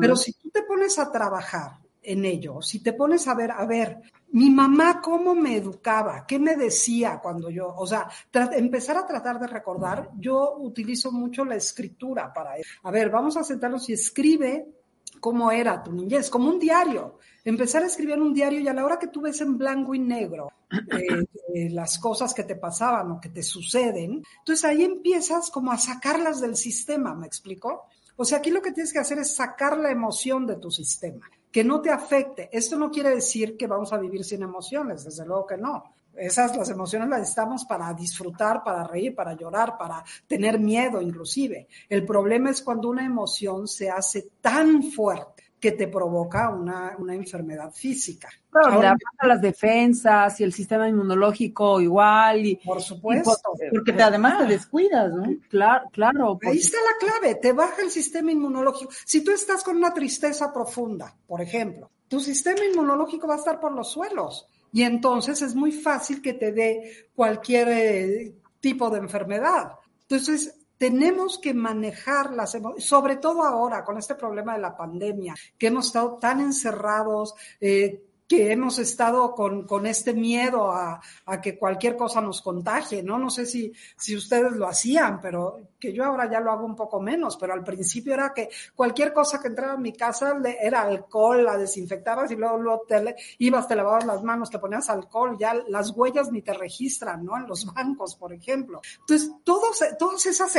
Pero 0.00 0.16
si 0.16 0.32
tú 0.34 0.50
te 0.50 0.62
pones 0.62 0.98
a 1.00 1.10
trabajar 1.10 1.72
en 2.00 2.24
ello, 2.24 2.62
si 2.62 2.78
te 2.78 2.92
pones 2.92 3.26
a 3.26 3.34
ver, 3.34 3.50
a 3.50 3.66
ver, 3.66 4.00
mi 4.32 4.50
mamá 4.50 5.00
cómo 5.00 5.34
me 5.34 5.56
educaba, 5.56 6.24
qué 6.26 6.38
me 6.38 6.54
decía 6.54 7.18
cuando 7.20 7.50
yo, 7.50 7.74
o 7.74 7.86
sea, 7.86 8.08
empezar 8.52 8.96
a 8.98 9.06
tratar 9.06 9.40
de 9.40 9.48
recordar, 9.48 10.10
yo 10.16 10.58
utilizo 10.58 11.10
mucho 11.10 11.44
la 11.44 11.56
escritura 11.56 12.32
para 12.32 12.56
eso. 12.56 12.70
A 12.84 12.92
ver, 12.92 13.10
vamos 13.10 13.36
a 13.36 13.42
sentarnos 13.42 13.88
y 13.88 13.94
escribe 13.94 14.66
cómo 15.18 15.50
era 15.50 15.82
tu 15.82 15.92
niñez, 15.92 16.30
como 16.30 16.48
un 16.48 16.58
diario. 16.58 17.18
Empezar 17.46 17.84
a 17.84 17.86
escribir 17.86 18.18
un 18.20 18.34
diario 18.34 18.58
y 18.58 18.66
a 18.66 18.72
la 18.72 18.84
hora 18.84 18.98
que 18.98 19.06
tú 19.06 19.20
ves 19.20 19.40
en 19.40 19.56
blanco 19.56 19.94
y 19.94 20.00
negro 20.00 20.50
eh, 20.68 21.24
eh, 21.54 21.70
las 21.70 21.96
cosas 21.96 22.34
que 22.34 22.42
te 22.42 22.56
pasaban 22.56 23.12
o 23.12 23.20
que 23.20 23.28
te 23.28 23.44
suceden, 23.44 24.24
entonces 24.40 24.64
ahí 24.64 24.82
empiezas 24.82 25.48
como 25.52 25.70
a 25.70 25.78
sacarlas 25.78 26.40
del 26.40 26.56
sistema, 26.56 27.14
¿me 27.14 27.28
explico? 27.28 27.84
O 28.16 28.24
sea, 28.24 28.38
aquí 28.38 28.50
lo 28.50 28.60
que 28.60 28.72
tienes 28.72 28.92
que 28.92 28.98
hacer 28.98 29.18
es 29.18 29.36
sacar 29.36 29.78
la 29.78 29.92
emoción 29.92 30.44
de 30.44 30.56
tu 30.56 30.72
sistema, 30.72 31.30
que 31.52 31.62
no 31.62 31.80
te 31.80 31.90
afecte. 31.90 32.48
Esto 32.50 32.76
no 32.76 32.90
quiere 32.90 33.10
decir 33.10 33.56
que 33.56 33.68
vamos 33.68 33.92
a 33.92 33.98
vivir 33.98 34.24
sin 34.24 34.42
emociones, 34.42 35.04
desde 35.04 35.24
luego 35.24 35.46
que 35.46 35.56
no. 35.56 35.84
Esas, 36.16 36.56
las 36.56 36.70
emociones 36.70 37.08
las 37.08 37.20
necesitamos 37.20 37.64
para 37.64 37.94
disfrutar, 37.94 38.64
para 38.64 38.82
reír, 38.82 39.14
para 39.14 39.34
llorar, 39.36 39.78
para 39.78 40.02
tener 40.26 40.58
miedo 40.58 41.00
inclusive. 41.00 41.68
El 41.88 42.04
problema 42.04 42.50
es 42.50 42.60
cuando 42.60 42.88
una 42.88 43.04
emoción 43.04 43.68
se 43.68 43.88
hace 43.88 44.30
tan 44.40 44.82
fuerte 44.82 45.35
que 45.60 45.72
te 45.72 45.88
provoca 45.88 46.50
una, 46.50 46.94
una 46.98 47.14
enfermedad 47.14 47.72
física. 47.72 48.28
Claro, 48.50 48.68
le 48.68 48.74
Ahora, 48.74 48.96
las 49.22 49.40
defensas 49.40 50.38
y 50.40 50.44
el 50.44 50.52
sistema 50.52 50.88
inmunológico 50.88 51.80
igual. 51.80 52.44
Y, 52.44 52.56
por 52.56 52.82
supuesto. 52.82 53.32
Porque 53.70 53.92
te, 53.92 54.02
además 54.02 54.38
te 54.38 54.46
descuidas, 54.46 55.12
¿no? 55.12 55.24
Claro, 55.48 55.88
claro. 55.92 56.38
Ahí 56.42 56.58
está 56.58 56.78
la 56.78 57.06
clave, 57.06 57.36
te 57.36 57.52
baja 57.52 57.82
el 57.82 57.90
sistema 57.90 58.32
inmunológico. 58.32 58.90
Si 59.04 59.24
tú 59.24 59.30
estás 59.30 59.64
con 59.64 59.76
una 59.76 59.94
tristeza 59.94 60.52
profunda, 60.52 61.16
por 61.26 61.40
ejemplo, 61.40 61.90
tu 62.08 62.20
sistema 62.20 62.64
inmunológico 62.64 63.26
va 63.26 63.34
a 63.34 63.38
estar 63.38 63.58
por 63.58 63.72
los 63.72 63.90
suelos 63.90 64.46
y 64.72 64.82
entonces 64.82 65.42
es 65.42 65.54
muy 65.54 65.72
fácil 65.72 66.20
que 66.20 66.34
te 66.34 66.52
dé 66.52 67.08
cualquier 67.14 67.68
eh, 67.68 68.34
tipo 68.60 68.90
de 68.90 68.98
enfermedad. 68.98 69.72
Entonces, 70.02 70.54
tenemos 70.78 71.38
que 71.38 71.54
manejar 71.54 72.32
las 72.32 72.54
emociones, 72.54 72.84
sobre 72.84 73.16
todo 73.16 73.42
ahora 73.42 73.84
con 73.84 73.98
este 73.98 74.14
problema 74.14 74.54
de 74.54 74.60
la 74.60 74.76
pandemia, 74.76 75.34
que 75.58 75.68
hemos 75.68 75.86
estado 75.86 76.18
tan 76.18 76.40
encerrados, 76.40 77.34
eh, 77.60 78.05
que 78.28 78.50
hemos 78.50 78.78
estado 78.78 79.34
con, 79.34 79.66
con 79.66 79.86
este 79.86 80.12
miedo 80.12 80.72
a, 80.72 81.00
a 81.26 81.40
que 81.40 81.56
cualquier 81.58 81.96
cosa 81.96 82.20
nos 82.20 82.42
contagie, 82.42 83.02
¿no? 83.02 83.18
No 83.18 83.30
sé 83.30 83.46
si, 83.46 83.72
si 83.96 84.16
ustedes 84.16 84.52
lo 84.52 84.66
hacían, 84.66 85.20
pero 85.20 85.58
que 85.78 85.92
yo 85.92 86.04
ahora 86.04 86.28
ya 86.30 86.40
lo 86.40 86.50
hago 86.50 86.66
un 86.66 86.74
poco 86.74 87.00
menos, 87.00 87.36
pero 87.36 87.52
al 87.52 87.62
principio 87.62 88.14
era 88.14 88.32
que 88.34 88.48
cualquier 88.74 89.12
cosa 89.12 89.40
que 89.40 89.48
entraba 89.48 89.74
en 89.74 89.82
mi 89.82 89.92
casa 89.92 90.36
era 90.60 90.82
alcohol, 90.82 91.44
la 91.44 91.56
desinfectabas 91.56 92.30
y 92.32 92.36
luego, 92.36 92.58
luego 92.58 92.82
te 92.88 93.02
le- 93.02 93.16
ibas, 93.38 93.68
te 93.68 93.76
lavabas 93.76 94.06
las 94.06 94.22
manos, 94.24 94.50
te 94.50 94.58
ponías 94.58 94.90
alcohol, 94.90 95.36
ya 95.38 95.54
las 95.68 95.90
huellas 95.90 96.32
ni 96.32 96.42
te 96.42 96.52
registran, 96.52 97.24
¿no? 97.24 97.36
En 97.36 97.46
los 97.46 97.72
bancos, 97.72 98.16
por 98.16 98.32
ejemplo. 98.32 98.80
Entonces, 99.00 99.30
todos, 99.44 99.80
todas 99.98 100.26
esas 100.26 100.56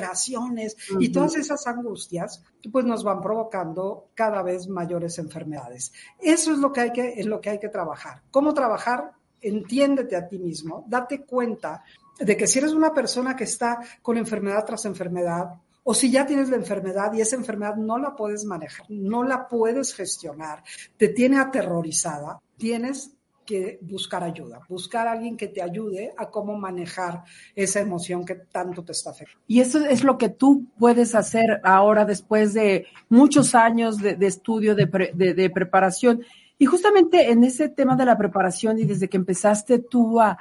exageraciones 0.00 0.76
y 0.98 1.10
todas 1.10 1.36
esas 1.36 1.66
angustias, 1.66 2.42
pues 2.72 2.84
nos 2.84 3.04
van 3.04 3.20
provocando 3.20 4.08
cada 4.14 4.42
vez 4.42 4.68
mayores 4.68 5.18
enfermedades. 5.18 5.92
Eso 6.18 6.52
es 6.52 6.58
lo 6.58 6.72
que 6.72 6.80
hay 6.80 6.92
que, 6.92 7.09
es 7.16 7.26
lo 7.26 7.40
que 7.40 7.50
hay 7.50 7.58
que 7.58 7.68
trabajar. 7.68 8.22
¿Cómo 8.30 8.54
trabajar? 8.54 9.12
Entiéndete 9.40 10.16
a 10.16 10.28
ti 10.28 10.38
mismo, 10.38 10.84
date 10.86 11.22
cuenta 11.22 11.82
de 12.18 12.36
que 12.36 12.46
si 12.46 12.58
eres 12.58 12.72
una 12.72 12.92
persona 12.92 13.34
que 13.34 13.44
está 13.44 13.78
con 14.02 14.18
enfermedad 14.18 14.64
tras 14.66 14.84
enfermedad 14.84 15.54
o 15.82 15.94
si 15.94 16.10
ya 16.10 16.26
tienes 16.26 16.50
la 16.50 16.56
enfermedad 16.56 17.12
y 17.14 17.22
esa 17.22 17.36
enfermedad 17.36 17.76
no 17.76 17.98
la 17.98 18.14
puedes 18.14 18.44
manejar, 18.44 18.86
no 18.90 19.22
la 19.22 19.48
puedes 19.48 19.94
gestionar, 19.94 20.62
te 20.98 21.08
tiene 21.08 21.38
aterrorizada, 21.38 22.38
tienes 22.58 23.12
que 23.50 23.80
buscar 23.82 24.22
ayuda, 24.22 24.60
buscar 24.68 25.08
a 25.08 25.10
alguien 25.10 25.36
que 25.36 25.48
te 25.48 25.60
ayude 25.60 26.12
a 26.16 26.30
cómo 26.30 26.56
manejar 26.56 27.24
esa 27.56 27.80
emoción 27.80 28.24
que 28.24 28.36
tanto 28.36 28.84
te 28.84 28.92
está 28.92 29.10
afectando. 29.10 29.42
Y 29.48 29.58
eso 29.58 29.84
es 29.84 30.04
lo 30.04 30.18
que 30.18 30.28
tú 30.28 30.66
puedes 30.78 31.16
hacer 31.16 31.60
ahora 31.64 32.04
después 32.04 32.54
de 32.54 32.86
muchos 33.08 33.56
años 33.56 33.98
de, 33.98 34.16
estudio, 34.24 34.76
de, 34.76 35.50
preparación. 35.52 36.22
Y 36.60 36.66
justamente 36.66 37.30
en 37.30 37.42
ese 37.42 37.70
tema 37.70 37.96
de 37.96 38.04
la 38.04 38.18
preparación 38.18 38.78
y 38.78 38.84
desde 38.84 39.08
que 39.08 39.16
empezaste 39.16 39.78
tú 39.78 40.20
a, 40.20 40.36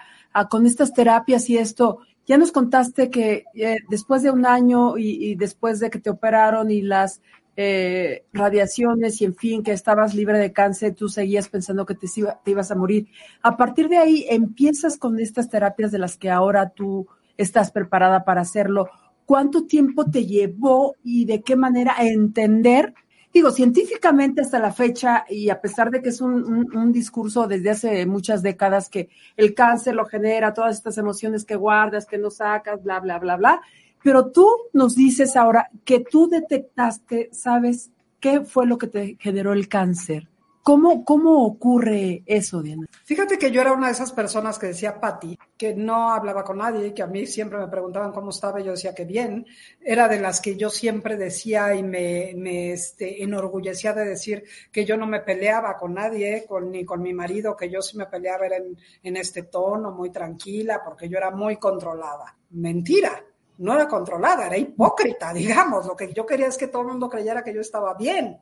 con 0.49 0.65
estas 0.65 0.93
terapias 0.93 1.49
y 1.49 1.57
esto, 1.57 1.99
ya 2.27 2.37
nos 2.37 2.51
contaste 2.51 3.09
que 3.09 3.45
eh, 3.53 3.77
después 3.87 4.21
de 4.21 4.29
un 4.29 4.45
año 4.45 4.97
y, 4.97 5.35
después 5.35 5.79
de 5.79 5.89
que 5.89 5.99
te 5.99 6.09
operaron 6.09 6.71
y 6.71 6.81
las 6.81 7.21
eh, 7.55 8.25
radiaciones 8.33 9.21
y 9.21 9.25
en 9.25 9.35
fin, 9.37 9.63
que 9.63 9.71
estabas 9.71 10.13
libre 10.13 10.37
de 10.39 10.51
cáncer, 10.51 10.93
tú 10.93 11.07
seguías 11.07 11.47
pensando 11.47 11.85
que 11.85 11.95
te, 11.95 12.07
te 12.43 12.51
ibas 12.51 12.69
a 12.69 12.75
morir. 12.75 13.07
A 13.41 13.55
partir 13.55 13.87
de 13.87 13.99
ahí 13.99 14.25
empiezas 14.29 14.97
con 14.97 15.21
estas 15.21 15.49
terapias 15.49 15.89
de 15.89 15.99
las 15.99 16.17
que 16.17 16.29
ahora 16.29 16.71
tú 16.71 17.07
estás 17.37 17.71
preparada 17.71 18.25
para 18.25 18.41
hacerlo. 18.41 18.89
¿Cuánto 19.25 19.67
tiempo 19.67 20.03
te 20.03 20.25
llevó 20.25 20.95
y 21.01 21.23
de 21.23 21.43
qué 21.43 21.55
manera 21.55 21.95
entender 21.97 22.93
digo, 23.33 23.51
científicamente 23.51 24.41
hasta 24.41 24.59
la 24.59 24.71
fecha, 24.71 25.25
y 25.29 25.49
a 25.49 25.61
pesar 25.61 25.91
de 25.91 26.01
que 26.01 26.09
es 26.09 26.21
un, 26.21 26.91
discurso 26.91 27.47
desde 27.47 27.69
hace 27.69 28.05
muchas 28.05 28.41
décadas 28.41 28.89
que 28.89 29.09
el 29.37 29.53
cáncer 29.53 29.95
lo 29.95 30.05
genera, 30.05 30.53
todas 30.53 30.77
estas 30.77 30.97
emociones 30.97 31.45
que 31.45 31.55
guardas, 31.55 32.05
que 32.05 32.17
no 32.17 32.31
sacas, 32.31 32.83
bla, 32.83 32.99
bla, 32.99 33.19
bla, 33.19 33.37
bla, 33.37 33.61
pero 34.03 34.31
tú 34.31 34.47
nos 34.73 34.95
dices 34.95 35.35
ahora 35.35 35.69
que 35.85 35.99
tú 35.99 36.27
detectaste, 36.27 37.29
sabes 37.31 37.91
qué 38.19 38.41
fue 38.41 38.65
lo 38.65 38.77
que 38.77 38.87
te 38.87 39.17
generó 39.19 39.53
el 39.53 39.67
cáncer. 39.67 40.27
¿Cómo, 40.63 41.03
¿Cómo 41.03 41.45
ocurre 41.45 42.23
eso, 42.25 42.61
Diana? 42.61 42.85
Fíjate 43.05 43.37
que 43.37 43.49
yo 43.49 43.61
era 43.61 43.73
una 43.73 43.87
de 43.87 43.93
esas 43.93 44.11
personas 44.11 44.59
que 44.59 44.67
decía 44.67 44.99
Patti, 44.99 45.37
que 45.57 45.73
no 45.73 46.11
hablaba 46.11 46.43
con 46.43 46.57
nadie, 46.57 46.93
que 46.93 47.01
a 47.01 47.07
mí 47.07 47.25
siempre 47.25 47.57
me 47.57 47.67
preguntaban 47.67 48.11
cómo 48.11 48.29
estaba 48.29 48.59
y 48.59 48.65
yo 48.65 48.71
decía 48.71 48.93
que 48.93 49.05
bien. 49.05 49.45
Era 49.81 50.07
de 50.07 50.19
las 50.19 50.41
que 50.41 50.55
yo 50.57 50.69
siempre 50.69 51.17
decía 51.17 51.73
y 51.75 51.83
me, 51.83 52.33
me 52.35 52.73
este, 52.73 53.23
enorgullecía 53.23 53.93
de 53.93 54.05
decir 54.05 54.43
que 54.71 54.85
yo 54.85 54.97
no 54.97 55.07
me 55.07 55.21
peleaba 55.21 55.77
con 55.77 55.93
nadie, 55.93 56.45
con, 56.47 56.71
ni 56.71 56.85
con 56.85 57.01
mi 57.01 57.13
marido, 57.13 57.55
que 57.55 57.69
yo 57.69 57.81
sí 57.81 57.97
me 57.97 58.05
peleaba 58.05 58.45
era 58.45 58.57
en, 58.57 58.77
en 59.01 59.17
este 59.17 59.43
tono, 59.43 59.91
muy 59.91 60.11
tranquila, 60.11 60.81
porque 60.83 61.09
yo 61.09 61.17
era 61.17 61.31
muy 61.31 61.57
controlada. 61.57 62.37
Mentira 62.51 63.23
no 63.59 63.73
era 63.73 63.87
controlada, 63.87 64.47
era 64.47 64.57
hipócrita, 64.57 65.33
digamos. 65.33 65.85
Lo 65.85 65.95
que 65.95 66.11
yo 66.13 66.25
quería 66.25 66.47
es 66.47 66.57
que 66.57 66.67
todo 66.67 66.81
el 66.83 66.89
mundo 66.89 67.09
creyera 67.09 67.43
que 67.43 67.53
yo 67.53 67.61
estaba 67.61 67.93
bien. 67.93 68.39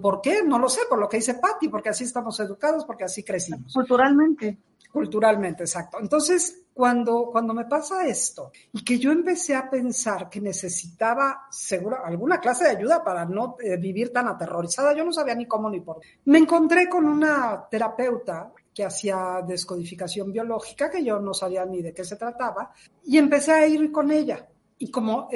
¿Por 0.00 0.20
qué? 0.20 0.42
No 0.42 0.58
lo 0.58 0.68
sé, 0.68 0.82
por 0.88 0.98
lo 0.98 1.08
que 1.08 1.18
dice 1.18 1.34
Patti, 1.34 1.68
porque 1.68 1.90
así 1.90 2.04
estamos 2.04 2.38
educados, 2.40 2.84
porque 2.84 3.04
así 3.04 3.22
crecimos. 3.22 3.72
Culturalmente. 3.72 4.58
Culturalmente, 4.92 5.64
exacto. 5.64 5.98
Entonces, 6.00 6.62
cuando, 6.72 7.28
cuando 7.30 7.52
me 7.52 7.66
pasa 7.66 8.06
esto 8.06 8.50
y 8.72 8.82
que 8.82 8.98
yo 8.98 9.12
empecé 9.12 9.54
a 9.54 9.68
pensar 9.68 10.30
que 10.30 10.40
necesitaba 10.40 11.46
seguro, 11.50 11.98
alguna 12.02 12.40
clase 12.40 12.64
de 12.64 12.70
ayuda 12.70 13.04
para 13.04 13.26
no 13.26 13.56
eh, 13.60 13.76
vivir 13.76 14.10
tan 14.10 14.26
aterrorizada, 14.28 14.94
yo 14.94 15.04
no 15.04 15.12
sabía 15.12 15.34
ni 15.34 15.46
cómo 15.46 15.68
ni 15.68 15.80
por 15.80 16.00
qué. 16.00 16.08
Me 16.24 16.38
encontré 16.38 16.88
con 16.88 17.04
una 17.06 17.66
terapeuta 17.70 18.52
que 18.72 18.84
hacía 18.84 19.42
descodificación 19.46 20.32
biológica, 20.32 20.90
que 20.90 21.04
yo 21.04 21.18
no 21.18 21.34
sabía 21.34 21.66
ni 21.66 21.82
de 21.82 21.92
qué 21.92 22.04
se 22.04 22.16
trataba, 22.16 22.72
y 23.04 23.18
empecé 23.18 23.52
a 23.52 23.66
ir 23.66 23.92
con 23.92 24.10
ella 24.10 24.46
y 24.78 24.90
como 24.90 25.28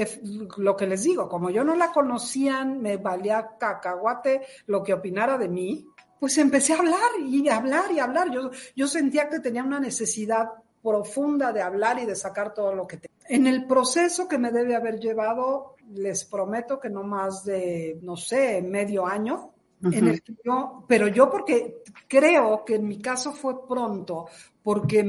lo 0.58 0.76
que 0.76 0.86
les 0.86 1.02
digo, 1.02 1.28
como 1.28 1.50
yo 1.50 1.64
no 1.64 1.74
la 1.74 1.92
conocían, 1.92 2.80
me 2.80 2.98
valía 2.98 3.56
cacahuate 3.58 4.42
lo 4.66 4.82
que 4.82 4.92
opinara 4.92 5.38
de 5.38 5.48
mí, 5.48 5.86
pues 6.18 6.36
empecé 6.36 6.74
a 6.74 6.78
hablar 6.78 7.10
y 7.24 7.48
hablar 7.48 7.90
y 7.92 7.98
hablar. 7.98 8.30
Yo, 8.30 8.50
yo 8.76 8.86
sentía 8.86 9.30
que 9.30 9.40
tenía 9.40 9.64
una 9.64 9.80
necesidad 9.80 10.50
profunda 10.82 11.52
de 11.52 11.62
hablar 11.62 11.98
y 11.98 12.06
de 12.06 12.14
sacar 12.14 12.52
todo 12.52 12.74
lo 12.74 12.86
que 12.86 12.98
tenía. 12.98 13.16
En 13.28 13.46
el 13.46 13.66
proceso 13.66 14.28
que 14.28 14.38
me 14.38 14.50
debe 14.50 14.76
haber 14.76 14.98
llevado, 14.98 15.76
les 15.92 16.24
prometo 16.24 16.78
que 16.78 16.90
no 16.90 17.02
más 17.02 17.44
de, 17.44 17.98
no 18.02 18.16
sé, 18.16 18.60
medio 18.60 19.06
año, 19.06 19.54
en 19.82 20.08
el 20.08 20.22
que 20.22 20.34
yo, 20.44 20.84
pero 20.86 21.08
yo 21.08 21.30
porque 21.30 21.82
creo 22.06 22.66
que 22.66 22.74
en 22.74 22.86
mi 22.86 22.98
caso 22.98 23.32
fue 23.32 23.66
pronto, 23.66 24.26
porque 24.62 25.02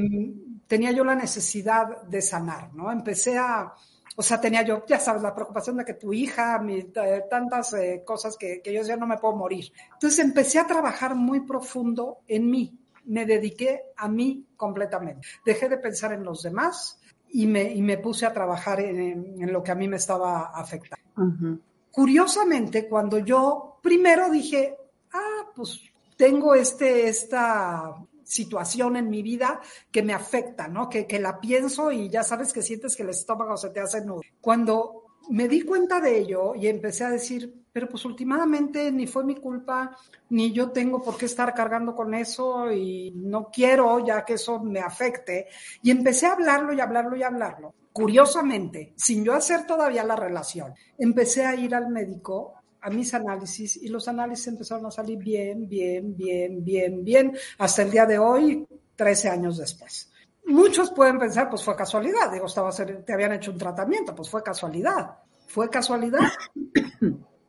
tenía 0.66 0.92
yo 0.92 1.04
la 1.04 1.14
necesidad 1.14 2.02
de 2.04 2.22
sanar, 2.22 2.72
¿no? 2.72 2.90
Empecé 2.90 3.36
a, 3.36 3.74
o 4.16 4.22
sea, 4.22 4.40
tenía 4.40 4.62
yo, 4.62 4.84
ya 4.86 4.98
sabes, 4.98 5.22
la 5.22 5.34
preocupación 5.34 5.76
de 5.78 5.84
que 5.84 5.94
tu 5.94 6.12
hija, 6.12 6.62
eh, 6.68 7.24
tantas 7.30 7.72
eh, 7.74 8.02
cosas 8.04 8.36
que, 8.36 8.60
que 8.60 8.72
yo 8.72 8.82
ya 8.82 8.96
no 8.96 9.06
me 9.06 9.18
puedo 9.18 9.34
morir. 9.36 9.72
Entonces 9.92 10.18
empecé 10.18 10.58
a 10.58 10.66
trabajar 10.66 11.14
muy 11.14 11.40
profundo 11.40 12.18
en 12.28 12.50
mí, 12.50 12.78
me 13.06 13.24
dediqué 13.24 13.92
a 13.96 14.08
mí 14.08 14.46
completamente. 14.56 15.26
Dejé 15.44 15.68
de 15.68 15.78
pensar 15.78 16.12
en 16.12 16.24
los 16.24 16.42
demás 16.42 17.00
y 17.30 17.46
me, 17.46 17.62
y 17.72 17.80
me 17.80 17.98
puse 17.98 18.26
a 18.26 18.32
trabajar 18.32 18.80
en, 18.80 19.40
en, 19.40 19.52
lo 19.52 19.62
que 19.62 19.72
a 19.72 19.74
mí 19.74 19.88
me 19.88 19.96
estaba 19.96 20.52
afectando. 20.54 21.58
Curiosamente, 21.90 22.88
cuando 22.88 23.18
yo 23.18 23.78
primero 23.82 24.30
dije, 24.30 24.76
ah, 25.12 25.50
pues 25.54 25.80
tengo 26.16 26.54
este, 26.54 27.08
esta 27.08 27.94
situación 28.32 28.96
en 28.96 29.10
mi 29.10 29.22
vida 29.22 29.60
que 29.90 30.02
me 30.02 30.14
afecta, 30.14 30.68
¿no? 30.68 30.88
Que, 30.88 31.06
que 31.06 31.20
la 31.20 31.40
pienso 31.40 31.92
y 31.92 32.08
ya 32.08 32.22
sabes 32.22 32.52
que 32.52 32.62
sientes 32.62 32.96
que 32.96 33.02
el 33.02 33.10
estómago 33.10 33.56
se 33.56 33.70
te 33.70 33.80
hace 33.80 34.04
nudo. 34.04 34.22
Cuando 34.40 35.02
me 35.30 35.48
di 35.48 35.62
cuenta 35.62 36.00
de 36.00 36.18
ello 36.18 36.54
y 36.54 36.66
empecé 36.66 37.04
a 37.04 37.10
decir, 37.10 37.62
pero 37.72 37.88
pues 37.88 38.04
últimamente 38.04 38.90
ni 38.90 39.06
fue 39.06 39.24
mi 39.24 39.36
culpa, 39.36 39.96
ni 40.30 40.52
yo 40.52 40.70
tengo 40.70 41.00
por 41.00 41.16
qué 41.16 41.26
estar 41.26 41.54
cargando 41.54 41.94
con 41.94 42.14
eso 42.14 42.70
y 42.72 43.12
no 43.14 43.50
quiero 43.50 44.04
ya 44.04 44.24
que 44.24 44.34
eso 44.34 44.60
me 44.60 44.80
afecte. 44.80 45.48
Y 45.82 45.90
empecé 45.90 46.26
a 46.26 46.32
hablarlo 46.32 46.72
y 46.72 46.80
hablarlo 46.80 47.16
y 47.16 47.22
hablarlo. 47.22 47.74
Curiosamente, 47.92 48.94
sin 48.96 49.24
yo 49.24 49.34
hacer 49.34 49.66
todavía 49.66 50.04
la 50.04 50.16
relación, 50.16 50.74
empecé 50.98 51.44
a 51.44 51.54
ir 51.54 51.74
al 51.74 51.88
médico 51.88 52.54
a 52.82 52.90
mis 52.90 53.14
análisis 53.14 53.76
y 53.76 53.88
los 53.88 54.08
análisis 54.08 54.48
empezaron 54.48 54.86
a 54.86 54.90
salir 54.90 55.18
bien, 55.18 55.68
bien, 55.68 56.16
bien, 56.16 56.64
bien, 56.64 57.04
bien, 57.04 57.36
hasta 57.58 57.82
el 57.82 57.90
día 57.90 58.06
de 58.06 58.18
hoy, 58.18 58.66
13 58.96 59.28
años 59.28 59.58
después. 59.58 60.10
Muchos 60.46 60.90
pueden 60.90 61.18
pensar, 61.18 61.48
pues 61.48 61.62
fue 61.62 61.76
casualidad, 61.76 62.30
digo, 62.32 62.46
estaba, 62.46 62.70
te 62.72 63.12
habían 63.12 63.32
hecho 63.32 63.52
un 63.52 63.58
tratamiento, 63.58 64.14
pues 64.14 64.28
fue 64.28 64.42
casualidad. 64.42 65.18
¿Fue 65.46 65.68
casualidad? 65.68 66.30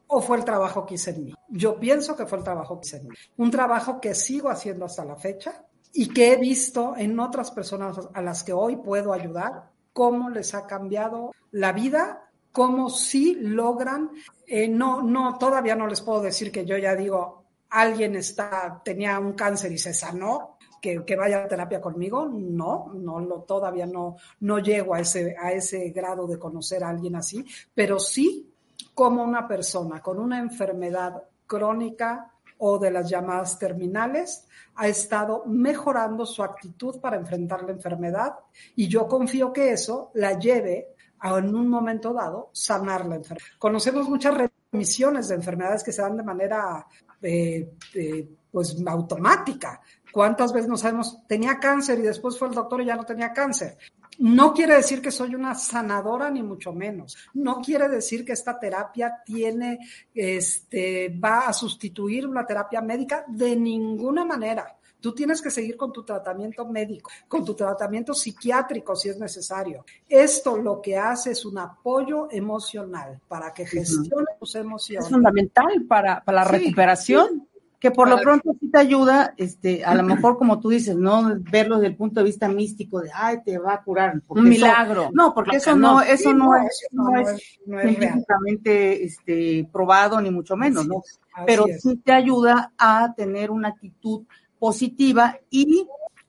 ¿O 0.08 0.22
fue 0.22 0.38
el 0.38 0.46
trabajo 0.46 0.86
que 0.86 0.96
hice 0.96 1.12
en 1.12 1.24
mí? 1.24 1.34
Yo 1.50 1.80
pienso 1.80 2.16
que 2.16 2.26
fue 2.26 2.38
el 2.38 2.44
trabajo 2.44 2.80
que 2.80 2.86
hice 2.86 2.98
en 2.98 3.08
mí. 3.08 3.16
Un 3.38 3.50
trabajo 3.50 4.00
que 4.00 4.14
sigo 4.14 4.50
haciendo 4.50 4.86
hasta 4.86 5.06
la 5.06 5.16
fecha 5.16 5.66
y 5.94 6.10
que 6.10 6.34
he 6.34 6.36
visto 6.36 6.96
en 6.98 7.20
otras 7.20 7.50
personas 7.52 7.98
a 8.14 8.22
las 8.22 8.44
que 8.44 8.54
hoy 8.54 8.76
puedo 8.76 9.14
ayudar, 9.14 9.72
cómo 9.94 10.30
les 10.30 10.54
ha 10.54 10.68
cambiado 10.68 11.32
la 11.52 11.72
vida 11.72 12.23
cómo 12.54 12.90
sí 12.90 13.36
logran, 13.42 14.12
eh, 14.46 14.70
no, 14.70 15.02
no, 15.02 15.38
todavía 15.38 15.76
no 15.76 15.88
les 15.88 16.02
puedo 16.02 16.22
decir 16.22 16.52
que 16.52 16.66
yo 16.66 16.78
ya 16.78 16.96
digo, 16.96 17.44
alguien 17.72 18.16
está, 18.16 18.80
tenía 18.86 19.20
un 19.20 19.34
cáncer 19.34 19.72
y 19.72 19.80
se 19.80 19.94
sanó, 19.94 20.58
que, 20.80 21.04
que, 21.04 21.16
vaya 21.16 21.44
a 21.44 21.48
terapia 21.48 21.82
conmigo, 21.82 22.28
no, 22.28 22.92
no 22.94 23.20
lo, 23.20 23.42
todavía 23.42 23.88
no, 23.88 24.18
no 24.42 24.60
llego 24.60 24.94
a 24.94 25.00
ese, 25.00 25.36
a 25.42 25.52
ese 25.52 25.90
grado 25.90 26.28
de 26.28 26.38
conocer 26.38 26.84
a 26.84 26.90
alguien 26.90 27.16
así, 27.16 27.44
pero 27.74 28.00
sí 28.00 28.54
como 28.94 29.24
una 29.24 29.48
persona 29.48 30.02
con 30.02 30.20
una 30.20 30.40
enfermedad 30.40 31.24
crónica 31.48 32.32
o 32.60 32.78
de 32.78 32.92
las 32.92 33.10
llamadas 33.10 33.58
terminales 33.58 34.46
ha 34.76 34.88
estado 34.88 35.44
mejorando 35.46 36.26
su 36.26 36.44
actitud 36.44 37.00
para 37.00 37.18
enfrentar 37.18 37.64
la 37.64 37.72
enfermedad 37.72 38.36
y 38.76 38.88
yo 38.88 39.08
confío 39.08 39.52
que 39.52 39.72
eso 39.72 40.12
la 40.14 40.38
lleve 40.38 40.93
en 41.24 41.56
un 41.56 41.70
momento 41.70 42.14
dado 42.14 42.50
sanar 42.54 43.06
la 43.06 43.16
enfermedad. 43.16 43.48
Conocemos 43.58 44.10
muchas 44.10 44.36
remisiones 44.72 45.30
de 45.30 45.36
enfermedades 45.36 45.84
que 45.84 45.92
se 45.92 46.02
dan 46.02 46.18
de 46.18 46.24
manera 46.24 46.86
eh, 47.22 47.74
eh, 47.94 48.30
pues 48.52 48.76
automática. 48.86 49.82
¿Cuántas 50.12 50.54
veces 50.54 50.70
no 50.70 50.78
sabemos, 50.78 51.26
tenía 51.28 51.60
cáncer 51.60 52.00
y 52.00 52.04
después 52.04 52.38
fue 52.38 52.50
el 52.50 52.54
doctor 52.54 52.82
y 52.82 52.86
ya 52.86 52.96
no 52.96 53.04
tenía 53.04 53.32
cáncer? 53.32 53.78
No 54.20 54.54
quiere 54.54 54.76
decir 54.76 55.02
que 55.02 55.10
soy 55.10 55.34
una 55.34 55.56
sanadora, 55.56 56.30
ni 56.30 56.44
mucho 56.44 56.72
menos. 56.72 57.18
No 57.34 57.62
quiere 57.62 57.90
decir 57.90 58.24
que 58.24 58.34
esta 58.34 58.60
terapia 58.60 59.22
tiene, 59.26 59.80
este, 60.14 61.10
va 61.10 61.48
a 61.48 61.54
sustituir 61.54 62.28
una 62.28 62.46
terapia 62.46 62.82
médica 62.82 63.26
de 63.28 63.56
ninguna 63.56 64.24
manera. 64.24 64.78
Tú 65.04 65.14
tienes 65.14 65.42
que 65.42 65.52
seguir 65.52 65.76
con 65.76 65.92
tu 65.92 66.04
tratamiento 66.04 66.66
médico, 66.66 67.12
con 67.28 67.44
tu 67.44 67.54
tratamiento 67.54 68.14
psiquiátrico 68.14 68.96
si 68.96 69.10
es 69.10 69.20
necesario. 69.20 69.84
Esto 70.08 70.56
lo 70.56 70.82
que 70.82 70.98
hace 70.98 71.32
es 71.32 71.44
un 71.44 71.58
apoyo 71.58 72.30
emocional 72.32 73.20
para 73.28 73.54
que 73.54 73.66
gestione 73.66 74.28
tus 74.40 74.56
emociones. 74.56 75.08
Es 75.08 75.12
fundamental 75.12 75.84
para, 75.90 76.24
la 76.26 76.46
recuperación. 76.46 77.46
que 77.82 77.92
por 77.92 78.08
lo 78.08 78.18
pronto 78.22 78.56
sí 78.58 78.72
te 78.72 78.78
ayuda, 78.78 79.34
este, 79.36 79.84
a 79.84 79.94
lo 79.94 80.04
mejor 80.04 80.38
como 80.38 80.62
tú 80.62 80.70
dices, 80.70 80.96
no 80.96 81.34
verlo 81.52 81.80
desde 81.80 81.88
el 81.88 81.98
punto 81.98 82.22
de 82.22 82.28
vista 82.28 82.48
místico 82.48 83.02
de, 83.02 83.12
ay, 83.14 83.40
te 83.44 83.58
va 83.58 83.74
a 83.74 83.84
curar. 83.84 84.22
Un 84.30 84.48
milagro. 84.48 85.10
no, 85.12 85.34
porque 85.34 85.58
eso 85.58 85.76
no, 85.76 86.02
eso 86.02 86.34
no, 86.34 86.56
es, 86.56 86.88
no, 86.92 87.18
es, 87.18 87.60
científicamente 87.66 89.04
este, 89.04 89.68
probado 89.70 90.22
ni 90.22 90.32
mucho 90.32 90.56
menos, 90.56 90.88
¿no? 90.88 91.04
Pero 91.46 91.66
sí 91.78 91.98
te 91.98 92.14
ayuda 92.14 92.72
a 92.78 93.14
tener 93.18 93.52
una 93.52 93.68
actitud 93.68 94.24
positiva 94.64 95.42
y 95.50 95.86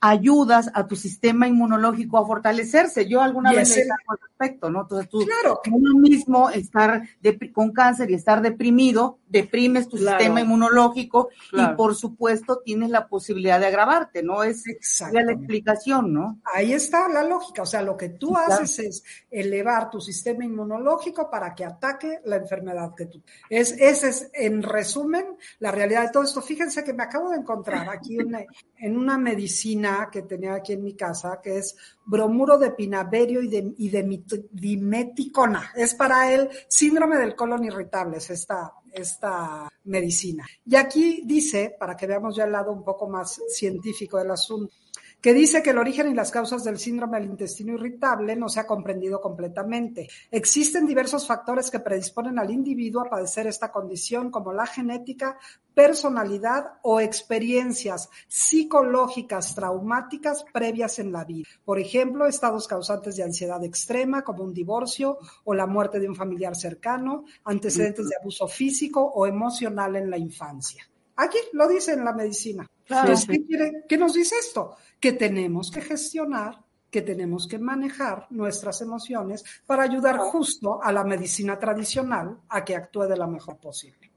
ayudas 0.07 0.71
a 0.75 0.87
tu 0.87 0.97
sistema 0.97 1.49
inmunológico 1.49 2.19
a 2.19 2.27
fortalecerse. 2.27 3.09
Yo 3.09 3.23
alguna 3.23 3.53
vez 3.53 3.75
le 3.75 3.85
al 3.85 4.19
respecto, 4.21 4.69
¿no? 4.69 4.83
Entonces 4.83 5.09
tú, 5.09 5.25
claro. 5.25 5.63
uno 5.73 5.99
mismo 5.99 6.51
estar 6.51 7.09
con 7.55 7.73
cáncer 7.73 8.11
y 8.11 8.15
estar 8.15 8.43
deprimido, 8.43 9.19
deprimes 9.27 9.89
tu 9.89 9.97
sistema 9.97 10.43
inmunológico 10.43 11.31
y 11.53 11.67
por 11.75 11.95
supuesto 11.95 12.61
tienes 12.63 12.91
la 12.91 13.09
posibilidad 13.09 13.59
de 13.59 13.67
agravarte, 13.67 14.23
¿no? 14.23 14.43
Es 14.43 14.65
la 15.11 15.33
explicación, 15.33 16.13
¿no? 16.13 16.39
Ahí 16.55 16.75
está 16.75 17.09
la 17.09 17.23
lógica, 17.23 17.63
o 17.63 17.67
sea, 17.67 17.81
lo 17.81 17.97
que 17.97 18.11
tú 18.11 18.37
haces 18.37 18.79
es 18.81 19.05
elevar 19.31 19.89
tu 19.89 20.03
sistema 20.03 20.45
inmunológico 20.45 21.31
para 21.31 21.55
que 21.55 21.65
ataque 21.65 22.21
la 22.27 22.37
enfermedad 22.37 22.95
que 22.95 23.07
tú. 23.07 23.23
Es, 23.49 23.73
ese 23.73 24.11
es, 24.11 24.31
en 24.35 24.63
resumen, 24.63 25.25
la 25.61 25.71
realidad 25.71 26.03
de 26.03 26.11
todo 26.11 26.25
esto. 26.25 26.43
Fíjense 26.43 26.85
que 26.85 26.93
me 26.93 27.05
acabo 27.05 27.31
de 27.31 27.39
encontrar 27.39 27.89
aquí 27.89 28.19
en 28.79 28.99
una 28.99 29.17
medicina 29.17 29.94
que 30.11 30.23
tenía 30.23 30.55
aquí 30.55 30.73
en 30.73 30.83
mi 30.83 30.95
casa, 30.95 31.41
que 31.43 31.59
es 31.59 31.77
bromuro 32.05 32.59
de 32.59 32.71
pinaverio 32.73 33.43
y 33.43 33.49
de, 33.49 34.23
dimeticona. 34.51 35.73
Es 35.75 35.95
para 35.95 36.33
el 36.33 36.49
síndrome 36.69 37.17
del 37.17 37.35
colon 37.35 37.65
irritable, 37.65 38.19
es 38.19 38.31
esta, 38.31 38.73
esta 38.93 39.69
medicina. 39.85 40.47
Y 40.65 40.77
aquí 40.77 41.23
dice, 41.25 41.75
para 41.79 41.97
que 41.97 42.07
veamos 42.07 42.37
ya 42.37 42.45
el 42.45 42.53
lado 42.53 42.73
un 42.73 42.85
poco 42.85 43.09
más 43.09 43.41
científico 43.49 44.19
del 44.19 44.31
asunto, 44.31 44.75
que 45.25 45.33
dice 45.33 45.63
que 45.63 45.71
el 45.71 45.79
origen 45.79 46.11
y 46.11 46.15
las 46.15 46.31
causas 46.31 46.65
del 46.65 46.79
síndrome 46.79 47.19
del 47.19 47.31
intestino 47.31 47.73
irritable 47.73 48.37
no 48.37 48.51
se 48.51 48.61
ha 48.61 48.67
comprendido 48.67 49.23
completamente. 49.23 50.07
Existen 50.31 50.87
diversos 50.87 51.27
factores 51.27 51.71
que 51.71 51.81
predisponen 51.81 52.39
al 52.39 52.51
individuo 52.51 53.01
a 53.01 53.09
padecer 53.09 53.47
esta 53.47 53.73
condición, 53.73 54.31
como 54.31 54.53
la 54.53 54.67
genética, 54.67 55.39
personalidad 55.73 56.75
o 56.83 57.01
experiencias 57.01 58.11
psicológicas 58.29 59.55
traumáticas 59.55 60.45
previas 60.53 60.99
en 60.99 61.11
la 61.11 61.25
vida. 61.25 61.49
Por 61.65 61.79
ejemplo, 61.79 62.27
estados 62.27 62.69
causantes 62.69 63.17
de 63.17 63.23
ansiedad 63.23 63.65
extrema, 63.65 64.25
como 64.25 64.45
un 64.45 64.53
divorcio 64.53 65.17
o 65.45 65.55
la 65.55 65.67
muerte 65.67 66.01
de 66.01 66.09
un 66.11 66.17
familiar 66.17 66.55
cercano, 66.55 67.25
antecedentes 67.45 68.11
de 68.11 68.17
abuso 68.21 68.47
físico 68.47 69.01
o 69.03 69.27
emocional 69.27 69.97
en 69.97 70.11
la 70.11 70.19
infancia. 70.19 70.87
Aquí 71.17 71.39
lo 71.55 71.67
dice 71.67 71.95
en 71.95 72.05
la 72.05 72.13
medicina. 72.13 72.69
¿Qué, 72.87 73.97
nos 73.97 74.15
dice 74.15 74.35
esto? 74.39 74.77
Que 75.01 75.13
tenemos 75.13 75.71
que 75.71 75.81
gestionar, 75.81 76.59
que 76.91 77.03
tenemos 77.03 77.49
que 77.49 77.59
manejar 77.59 78.27
nuestras 78.31 78.81
emociones 78.81 79.45
para 79.67 79.83
ayudar 79.83 80.19
justo 80.19 80.83
a 80.83 80.93
la 80.93 81.05
medicina 81.05 81.59
tradicional 81.59 82.39
a 82.49 82.65
que 82.65 82.77
actúe 82.77 83.05
de 83.05 83.17
la 83.17 83.27
mejor 83.27 83.57
posible. 83.59 84.11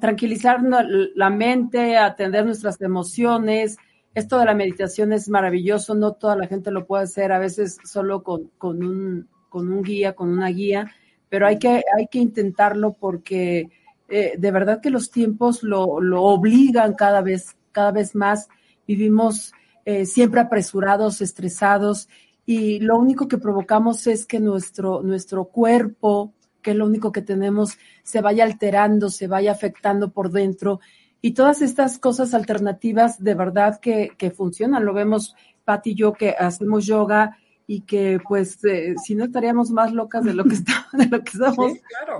tranquilizar 0.00 0.60
la 0.62 1.30
mente, 1.30 1.96
atender 1.96 2.44
nuestras 2.44 2.80
emociones. 2.80 3.76
Esto 4.14 4.38
de 4.38 4.46
la 4.46 4.54
meditación 4.54 5.12
es 5.12 5.28
maravilloso, 5.28 5.94
no 5.94 6.12
toda 6.12 6.36
la 6.36 6.46
gente 6.46 6.70
lo 6.70 6.86
puede 6.86 7.04
hacer, 7.04 7.30
a 7.32 7.38
veces 7.38 7.78
solo 7.84 8.22
con, 8.22 8.50
con, 8.58 8.82
un, 8.82 9.28
con 9.48 9.72
un 9.72 9.82
guía, 9.82 10.14
con 10.14 10.28
una 10.28 10.48
guía, 10.48 10.92
pero 11.28 11.46
hay 11.46 11.58
que, 11.58 11.82
hay 11.96 12.08
que 12.10 12.18
intentarlo 12.18 12.94
porque 12.94 13.70
eh, 14.08 14.34
de 14.38 14.50
verdad 14.50 14.80
que 14.80 14.88
los 14.88 15.10
tiempos 15.10 15.62
lo, 15.62 16.00
lo, 16.00 16.22
obligan 16.22 16.94
cada 16.94 17.20
vez, 17.20 17.57
cada 17.72 17.92
vez 17.92 18.14
más. 18.14 18.48
Vivimos 18.86 19.52
eh, 19.84 20.06
siempre 20.06 20.40
apresurados, 20.40 21.20
estresados 21.20 22.08
y 22.46 22.80
lo 22.80 22.96
único 22.96 23.28
que 23.28 23.38
provocamos 23.38 24.06
es 24.06 24.24
que 24.24 24.40
nuestro, 24.40 25.02
nuestro 25.02 25.44
cuerpo, 25.46 26.32
que 26.62 26.70
es 26.70 26.76
lo 26.76 26.86
único 26.86 27.12
que 27.12 27.22
tenemos, 27.22 27.76
se 28.02 28.20
vaya 28.20 28.44
alterando, 28.44 29.10
se 29.10 29.26
vaya 29.26 29.52
afectando 29.52 30.12
por 30.12 30.30
dentro. 30.30 30.80
Y 31.20 31.32
todas 31.32 31.60
estas 31.60 31.98
cosas 31.98 32.32
alternativas 32.32 33.22
de 33.22 33.34
verdad 33.34 33.78
que, 33.80 34.12
que 34.16 34.30
funcionan. 34.30 34.84
Lo 34.86 34.94
vemos, 34.94 35.34
Pati 35.64 35.90
y 35.90 35.94
yo, 35.94 36.14
que 36.14 36.30
hacemos 36.30 36.86
yoga 36.86 37.36
y 37.70 37.82
que 37.82 38.18
pues 38.26 38.64
eh, 38.64 38.94
si 38.96 39.14
no 39.14 39.26
estaríamos 39.26 39.70
más 39.70 39.92
locas 39.92 40.24
de 40.24 40.32
lo 40.32 40.42
que 40.44 40.54
estamos, 40.54 40.90
de 40.92 41.06
lo 41.06 41.22
que 41.22 41.30
estamos, 41.30 41.72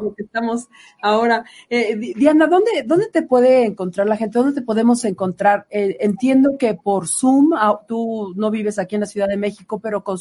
lo 0.03 0.15
que 0.15 0.23
estamos 0.23 0.69
ahora. 1.03 1.43
Eh, 1.71 1.97
Diana, 1.97 2.47
¿dónde, 2.47 2.85
¿dónde 2.85 3.09
te 3.09 3.23
puede 3.23 3.65
encontrar 3.65 4.07
la 4.07 4.19
gente? 4.19 4.39
¿Dónde 4.39 4.61
te 4.61 4.65
podemos 4.65 5.03
encontrar? 5.07 5.67
Eh, 5.71 5.97
entiendo 6.01 6.59
que 6.59 6.75
por 6.75 7.09
Zoom, 7.09 7.55
ah, 7.55 7.81
tú 7.89 8.35
no 8.37 8.51
vives 8.51 8.79
aquí 8.79 8.97
en 8.97 9.01
la 9.01 9.07
Ciudad 9.07 9.27
de 9.27 9.39
México, 9.39 9.81
pero 9.81 10.05
con, 10.05 10.19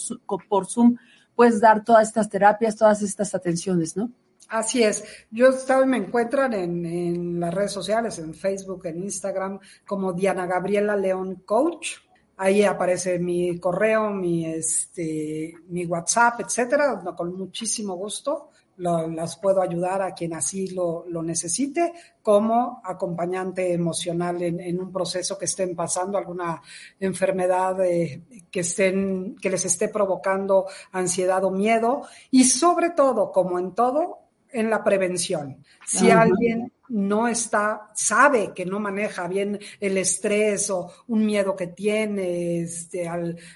por 0.48 0.66
Zoom 0.66 0.96
puedes 1.36 1.60
dar 1.60 1.84
todas 1.84 2.08
estas 2.08 2.30
terapias, 2.30 2.78
todas 2.78 3.02
estas 3.02 3.36
atenciones, 3.36 3.98
¿no? 3.98 4.10
Así 4.48 4.82
es. 4.82 5.04
Yo 5.30 5.50
me 5.86 5.98
encuentran 5.98 6.54
en, 6.54 6.86
en 6.86 7.40
las 7.42 7.54
redes 7.54 7.74
sociales, 7.74 8.18
en 8.20 8.34
Facebook, 8.34 8.86
en 8.86 9.04
Instagram, 9.04 9.60
como 9.86 10.14
Diana 10.14 10.46
Gabriela 10.46 10.96
León 10.96 11.44
Coach 11.46 12.07
Ahí 12.38 12.64
aparece 12.64 13.20
mi 13.20 13.60
correo, 13.60 14.12
mi, 14.12 14.46
este, 14.46 15.54
mi 15.70 15.86
WhatsApp, 15.86 16.42
etcétera. 16.42 17.02
Con 17.16 17.36
muchísimo 17.36 17.96
gusto 17.96 18.52
las 18.78 19.38
puedo 19.38 19.62
ayudar 19.62 20.04
a 20.04 20.14
quien 20.14 20.34
así 20.34 20.68
lo, 20.68 21.06
lo 21.08 21.24
necesite 21.24 21.94
como 22.22 22.82
acompañante 22.84 23.74
emocional 23.74 24.42
en, 24.44 24.60
en, 24.60 24.80
un 24.80 24.92
proceso 24.92 25.38
que 25.38 25.46
estén 25.46 25.76
pasando, 25.76 26.18
alguna 26.18 26.62
enfermedad 27.00 27.84
eh, 27.84 28.22
que, 28.52 28.60
estén, 28.60 29.36
que 29.42 29.50
les 29.50 29.66
esté 29.66 29.90
provocando 29.90 30.68
ansiedad 30.92 31.44
o 31.44 31.52
miedo 31.52 32.04
y 32.30 32.44
sobre 32.44 32.92
todo, 32.92 33.32
como 33.32 33.58
en 33.58 33.74
todo, 33.74 34.27
en 34.58 34.72
la 34.72 34.84
prevención. 34.84 35.64
Si 35.86 36.10
alguien 36.10 36.72
no 36.90 37.28
está, 37.28 37.90
sabe 37.94 38.54
que 38.56 38.66
no 38.66 38.80
maneja 38.80 39.28
bien 39.28 39.60
el 39.80 39.98
estrés 39.98 40.70
o 40.72 40.92
un 41.08 41.26
miedo 41.26 41.56
que 41.56 41.68
tiene, 41.68 42.62
este, 42.62 43.08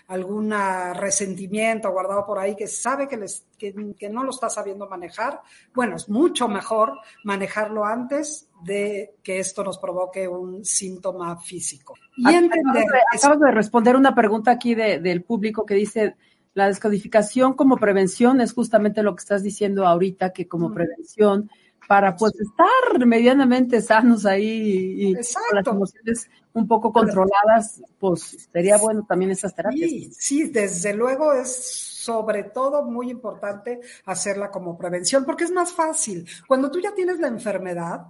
algún 0.08 0.54
resentimiento 0.94 1.92
guardado 1.92 2.24
por 2.26 2.38
ahí, 2.38 2.56
que 2.56 2.68
sabe 2.68 3.08
que, 3.08 3.18
les, 3.18 3.48
que, 3.58 3.74
no 4.12 4.24
lo 4.24 4.30
está 4.30 4.50
sabiendo 4.50 4.88
manejar, 4.88 5.42
bueno, 5.74 5.96
es 5.96 6.08
mucho 6.08 6.48
mejor 6.48 7.00
manejarlo 7.24 7.84
antes 7.84 8.48
de 8.64 9.16
que 9.24 9.40
esto 9.40 9.64
nos 9.64 9.80
provoque 9.80 10.28
un 10.28 10.64
síntoma 10.64 11.36
físico. 11.38 11.96
Y 12.16 12.28
entender. 12.32 12.86
Acabo 13.12 13.44
de, 13.44 13.52
responder 13.52 13.96
una 13.96 14.14
pregunta 14.14 14.52
aquí 14.52 14.76
del 14.76 15.24
público 15.24 15.66
que 15.66 15.74
dice, 15.74 16.16
la 16.54 16.68
descodificación 16.68 17.54
como 17.54 17.78
prevención 17.78 18.42
es 18.42 18.54
justamente 18.54 19.04
lo 19.04 19.16
que 19.16 19.22
estás 19.22 19.44
diciendo 19.44 19.86
ahorita, 19.86 20.34
que 20.34 20.48
como 20.48 20.74
prevención 20.74 21.50
para 21.88 22.16
pues 22.16 22.34
estar 22.40 23.06
medianamente 23.06 23.82
sanos 23.82 24.26
ahí 24.26 25.10
y, 25.10 25.14
con 25.14 25.56
las 25.56 25.68
emociones 25.68 26.30
un 26.54 26.68
poco 26.68 26.92
controladas, 26.92 27.82
pues 28.00 28.50
sería 28.52 28.78
bueno 28.78 29.06
también 29.08 29.32
esas 29.32 29.54
terapias. 29.54 29.90
Sí, 29.90 30.12
sí, 30.14 30.44
desde 30.50 30.94
luego 30.94 31.34
es 31.34 31.54
sobre 32.02 32.46
todo 32.46 32.84
muy 32.84 33.10
importante 33.10 33.80
hacerla 34.06 34.50
como 34.50 34.78
prevención, 34.78 35.24
porque 35.26 35.44
es 35.44 35.52
más 35.52 35.72
fácil. 35.72 36.28
Cuando 36.48 36.72
tú 36.72 36.80
ya 36.80 36.94
tienes 36.94 37.20
la 37.20 37.28
enfermedad, 37.28 38.08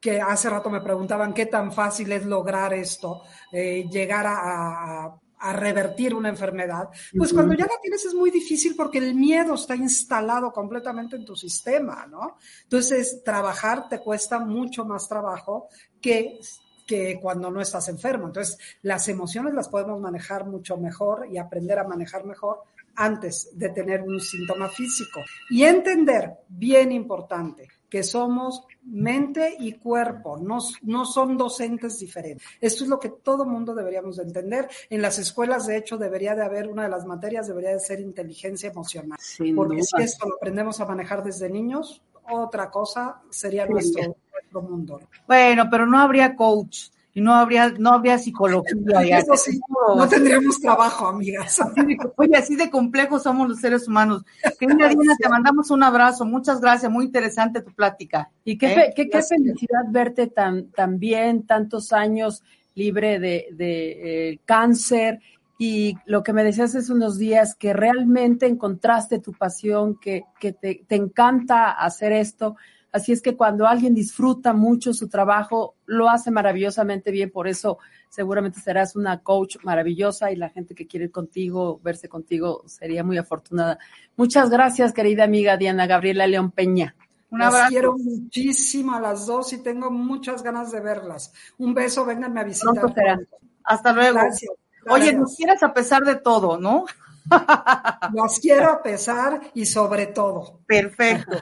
que 0.00 0.20
hace 0.20 0.48
rato 0.48 0.70
me 0.70 0.80
preguntaban 0.80 1.34
qué 1.34 1.46
tan 1.46 1.72
fácil 1.72 2.12
es 2.12 2.24
lograr 2.24 2.72
esto, 2.74 3.22
eh, 3.50 3.88
llegar 3.90 4.26
a 4.26 4.36
a 4.36 5.18
revertir 5.38 6.14
una 6.14 6.28
enfermedad, 6.28 6.88
pues 7.16 7.32
cuando 7.32 7.54
ya 7.54 7.64
la 7.64 7.80
tienes 7.80 8.04
es 8.04 8.14
muy 8.14 8.30
difícil 8.30 8.74
porque 8.74 8.98
el 8.98 9.14
miedo 9.14 9.54
está 9.54 9.76
instalado 9.76 10.52
completamente 10.52 11.16
en 11.16 11.24
tu 11.24 11.36
sistema, 11.36 12.06
¿no? 12.06 12.36
Entonces, 12.62 13.22
trabajar 13.24 13.88
te 13.88 14.00
cuesta 14.00 14.38
mucho 14.38 14.84
más 14.84 15.08
trabajo 15.08 15.68
que 16.00 16.38
que 16.86 17.18
cuando 17.20 17.50
no 17.50 17.60
estás 17.60 17.88
enfermo. 17.88 18.28
Entonces, 18.28 18.58
las 18.82 19.08
emociones 19.08 19.52
las 19.52 19.68
podemos 19.68 20.00
manejar 20.00 20.46
mucho 20.46 20.76
mejor 20.76 21.26
y 21.30 21.36
aprender 21.36 21.80
a 21.80 21.88
manejar 21.88 22.24
mejor 22.24 22.62
antes 22.94 23.50
de 23.52 23.70
tener 23.70 24.02
un 24.02 24.20
síntoma 24.20 24.68
físico. 24.68 25.20
Y 25.50 25.64
entender, 25.64 26.30
bien 26.48 26.92
importante, 26.92 27.68
que 27.88 28.02
somos 28.02 28.64
mente 28.84 29.56
y 29.58 29.72
cuerpo, 29.72 30.38
no, 30.38 30.58
no 30.82 31.04
son 31.04 31.36
docentes 31.36 31.98
diferentes. 31.98 32.46
Esto 32.60 32.84
es 32.84 32.90
lo 32.90 32.98
que 32.98 33.08
todo 33.08 33.44
mundo 33.44 33.74
deberíamos 33.74 34.16
de 34.16 34.24
entender. 34.24 34.68
En 34.90 35.02
las 35.02 35.18
escuelas, 35.18 35.66
de 35.66 35.76
hecho, 35.76 35.96
debería 35.96 36.34
de 36.34 36.44
haber 36.44 36.68
una 36.68 36.84
de 36.84 36.88
las 36.88 37.04
materias, 37.04 37.46
debería 37.46 37.70
de 37.70 37.80
ser 37.80 38.00
inteligencia 38.00 38.70
emocional. 38.70 39.18
porque 39.54 39.82
si 39.82 40.02
esto 40.02 40.28
lo 40.28 40.36
aprendemos 40.36 40.80
a 40.80 40.86
manejar 40.86 41.22
desde 41.22 41.48
niños, 41.48 42.02
otra 42.30 42.70
cosa 42.70 43.22
sería 43.30 43.66
nuestro, 43.66 44.16
nuestro 44.32 44.62
mundo. 44.62 45.00
Bueno, 45.26 45.68
pero 45.70 45.86
no 45.86 45.98
habría 45.98 46.34
coach 46.34 46.88
y 47.16 47.22
no 47.22 47.34
habría, 47.34 47.70
no 47.70 47.94
habría 47.94 48.18
psicología. 48.18 49.18
Eso 49.18 49.34
sí, 49.38 49.58
no 49.96 50.06
tendríamos 50.06 50.60
trabajo, 50.60 51.06
amigas. 51.06 51.58
Oye, 52.16 52.36
así 52.36 52.56
de 52.56 52.68
complejos 52.68 53.22
somos 53.22 53.48
los 53.48 53.58
seres 53.58 53.88
humanos. 53.88 54.22
Querida 54.60 54.86
Diana, 54.88 55.16
te 55.18 55.26
mandamos 55.26 55.70
un 55.70 55.82
abrazo. 55.82 56.26
Muchas 56.26 56.60
gracias. 56.60 56.92
Muy 56.92 57.06
interesante 57.06 57.62
tu 57.62 57.72
plática. 57.72 58.30
Y 58.44 58.58
qué, 58.58 58.66
¿Eh? 58.66 58.92
qué, 58.94 59.08
qué 59.08 59.22
felicidad 59.22 59.84
verte 59.88 60.26
tan, 60.26 60.70
tan 60.72 60.98
bien, 60.98 61.46
tantos 61.46 61.94
años 61.94 62.42
libre 62.74 63.18
de, 63.18 63.46
de 63.50 64.32
eh, 64.32 64.40
cáncer. 64.44 65.20
Y 65.58 65.96
lo 66.04 66.22
que 66.22 66.34
me 66.34 66.44
decías 66.44 66.74
hace 66.74 66.92
unos 66.92 67.16
días, 67.16 67.54
que 67.54 67.72
realmente 67.72 68.44
encontraste 68.44 69.20
tu 69.20 69.32
pasión, 69.32 69.98
que, 69.98 70.24
que 70.38 70.52
te, 70.52 70.84
te 70.86 70.96
encanta 70.96 71.70
hacer 71.70 72.12
esto. 72.12 72.56
Así 72.96 73.12
es 73.12 73.20
que 73.20 73.36
cuando 73.36 73.66
alguien 73.66 73.94
disfruta 73.94 74.54
mucho 74.54 74.94
su 74.94 75.06
trabajo, 75.08 75.76
lo 75.84 76.08
hace 76.08 76.30
maravillosamente 76.30 77.10
bien. 77.10 77.30
Por 77.30 77.46
eso 77.46 77.76
seguramente 78.08 78.58
serás 78.58 78.96
una 78.96 79.22
coach 79.22 79.58
maravillosa 79.62 80.32
y 80.32 80.36
la 80.36 80.48
gente 80.48 80.74
que 80.74 80.86
quiere 80.86 81.04
ir 81.04 81.10
contigo, 81.10 81.78
verse 81.84 82.08
contigo, 82.08 82.62
sería 82.64 83.04
muy 83.04 83.18
afortunada. 83.18 83.78
Muchas 84.16 84.48
gracias, 84.48 84.94
querida 84.94 85.24
amiga 85.24 85.58
Diana 85.58 85.86
Gabriela 85.86 86.26
León 86.26 86.52
Peña. 86.52 86.96
Un 87.28 87.42
abrazo. 87.42 87.64
Las 87.64 87.70
quiero 87.70 87.98
muchísimo 87.98 88.94
a 88.94 89.00
las 89.00 89.26
dos 89.26 89.52
y 89.52 89.62
tengo 89.62 89.90
muchas 89.90 90.42
ganas 90.42 90.72
de 90.72 90.80
verlas. 90.80 91.34
Un 91.58 91.74
beso, 91.74 92.06
vénganme 92.06 92.40
a 92.40 92.44
visitar. 92.44 92.72
Pronto 92.72 92.94
será. 92.94 93.20
Hasta 93.62 93.92
luego. 93.92 94.14
Gracias. 94.14 94.52
Oye, 94.88 95.12
nos 95.12 95.36
quieres 95.36 95.62
a 95.62 95.74
pesar 95.74 96.02
de 96.02 96.16
todo, 96.16 96.56
¿no? 96.56 96.86
Las 97.30 98.38
quiero 98.40 98.70
a 98.70 98.82
pesar 98.82 99.38
y 99.52 99.66
sobre 99.66 100.06
todo. 100.06 100.60
Perfecto. 100.66 101.36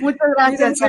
Muchas 0.00 0.28
gracias. 0.36 0.80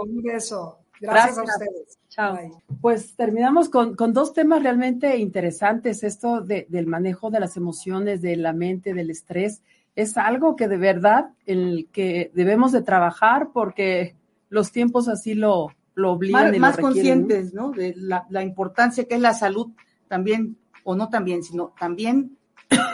Un 0.00 0.22
beso. 0.22 0.78
Gracias, 1.00 1.38
a 1.38 1.42
Gracias. 1.42 1.68
ustedes. 1.68 1.98
Chao. 2.10 2.34
Bye. 2.36 2.50
Pues 2.80 3.16
terminamos 3.16 3.70
con, 3.70 3.94
con 3.96 4.12
dos 4.12 4.34
temas 4.34 4.62
realmente 4.62 5.16
interesantes. 5.16 6.02
Esto 6.02 6.42
de- 6.42 6.66
del 6.68 6.86
manejo 6.86 7.30
de 7.30 7.40
las 7.40 7.56
emociones, 7.56 8.20
de 8.20 8.36
la 8.36 8.52
mente, 8.52 8.92
del 8.92 9.10
estrés. 9.10 9.62
Es 9.96 10.16
algo 10.18 10.56
que 10.56 10.68
de 10.68 10.76
verdad 10.76 11.30
el 11.46 11.88
que 11.90 12.30
debemos 12.34 12.72
de 12.72 12.82
trabajar 12.82 13.48
porque 13.54 14.14
los 14.50 14.72
tiempos 14.72 15.08
así 15.08 15.34
lo, 15.34 15.68
lo 15.94 16.12
obligan 16.12 16.44
Más, 16.44 16.52
y 16.52 16.56
lo 16.56 16.60
más 16.60 16.76
conscientes, 16.76 17.54
¿no? 17.54 17.70
De 17.70 17.94
la, 17.96 18.26
la 18.28 18.42
importancia 18.42 19.04
que 19.04 19.14
es 19.14 19.20
la 19.20 19.32
salud 19.34 19.68
también, 20.06 20.56
o 20.84 20.94
no 20.94 21.08
también, 21.08 21.42
sino 21.42 21.72
también 21.78 22.36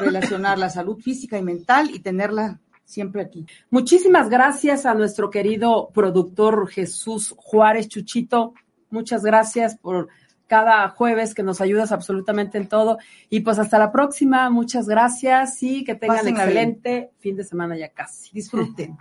relacionar 0.00 0.58
la 0.58 0.70
salud 0.70 0.98
física 1.00 1.38
y 1.38 1.42
mental 1.42 1.90
y 1.92 1.98
tenerla 2.00 2.60
siempre 2.86 3.20
aquí. 3.20 3.44
Muchísimas 3.68 4.30
gracias 4.30 4.86
a 4.86 4.94
nuestro 4.94 5.28
querido 5.28 5.90
productor 5.92 6.68
Jesús 6.68 7.34
Juárez 7.36 7.88
Chuchito. 7.88 8.54
Muchas 8.88 9.22
gracias 9.22 9.76
por 9.76 10.08
cada 10.46 10.88
jueves 10.90 11.34
que 11.34 11.42
nos 11.42 11.60
ayudas 11.60 11.92
absolutamente 11.92 12.58
en 12.58 12.68
todo. 12.68 12.98
Y 13.28 13.40
pues 13.40 13.58
hasta 13.58 13.78
la 13.78 13.92
próxima. 13.92 14.48
Muchas 14.50 14.86
gracias 14.86 15.62
y 15.62 15.84
que 15.84 15.94
tengan 15.94 16.18
Pásenla 16.18 16.44
excelente 16.44 17.10
fin 17.18 17.36
de 17.36 17.44
semana 17.44 17.76
ya 17.76 17.88
casi. 17.88 18.30
Disfruten. 18.32 18.96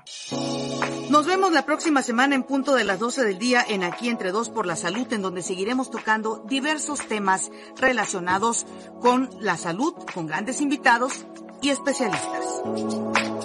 Nos 1.09 1.27
vemos 1.27 1.51
la 1.51 1.65
próxima 1.65 2.01
semana 2.01 2.33
en 2.33 2.43
punto 2.43 2.73
de 2.73 2.83
las 2.83 2.99
12 2.99 3.23
del 3.23 3.37
día 3.37 3.63
en 3.67 3.83
Aquí 3.83 4.09
Entre 4.09 4.31
Dos 4.31 4.49
por 4.49 4.65
la 4.65 4.75
Salud, 4.75 5.11
en 5.13 5.21
donde 5.21 5.43
seguiremos 5.43 5.91
tocando 5.91 6.43
diversos 6.47 7.07
temas 7.07 7.51
relacionados 7.77 8.65
con 8.99 9.29
la 9.39 9.55
salud, 9.55 9.93
con 10.13 10.25
grandes 10.25 10.61
invitados 10.61 11.27
y 11.61 11.69
especialistas. 11.69 13.44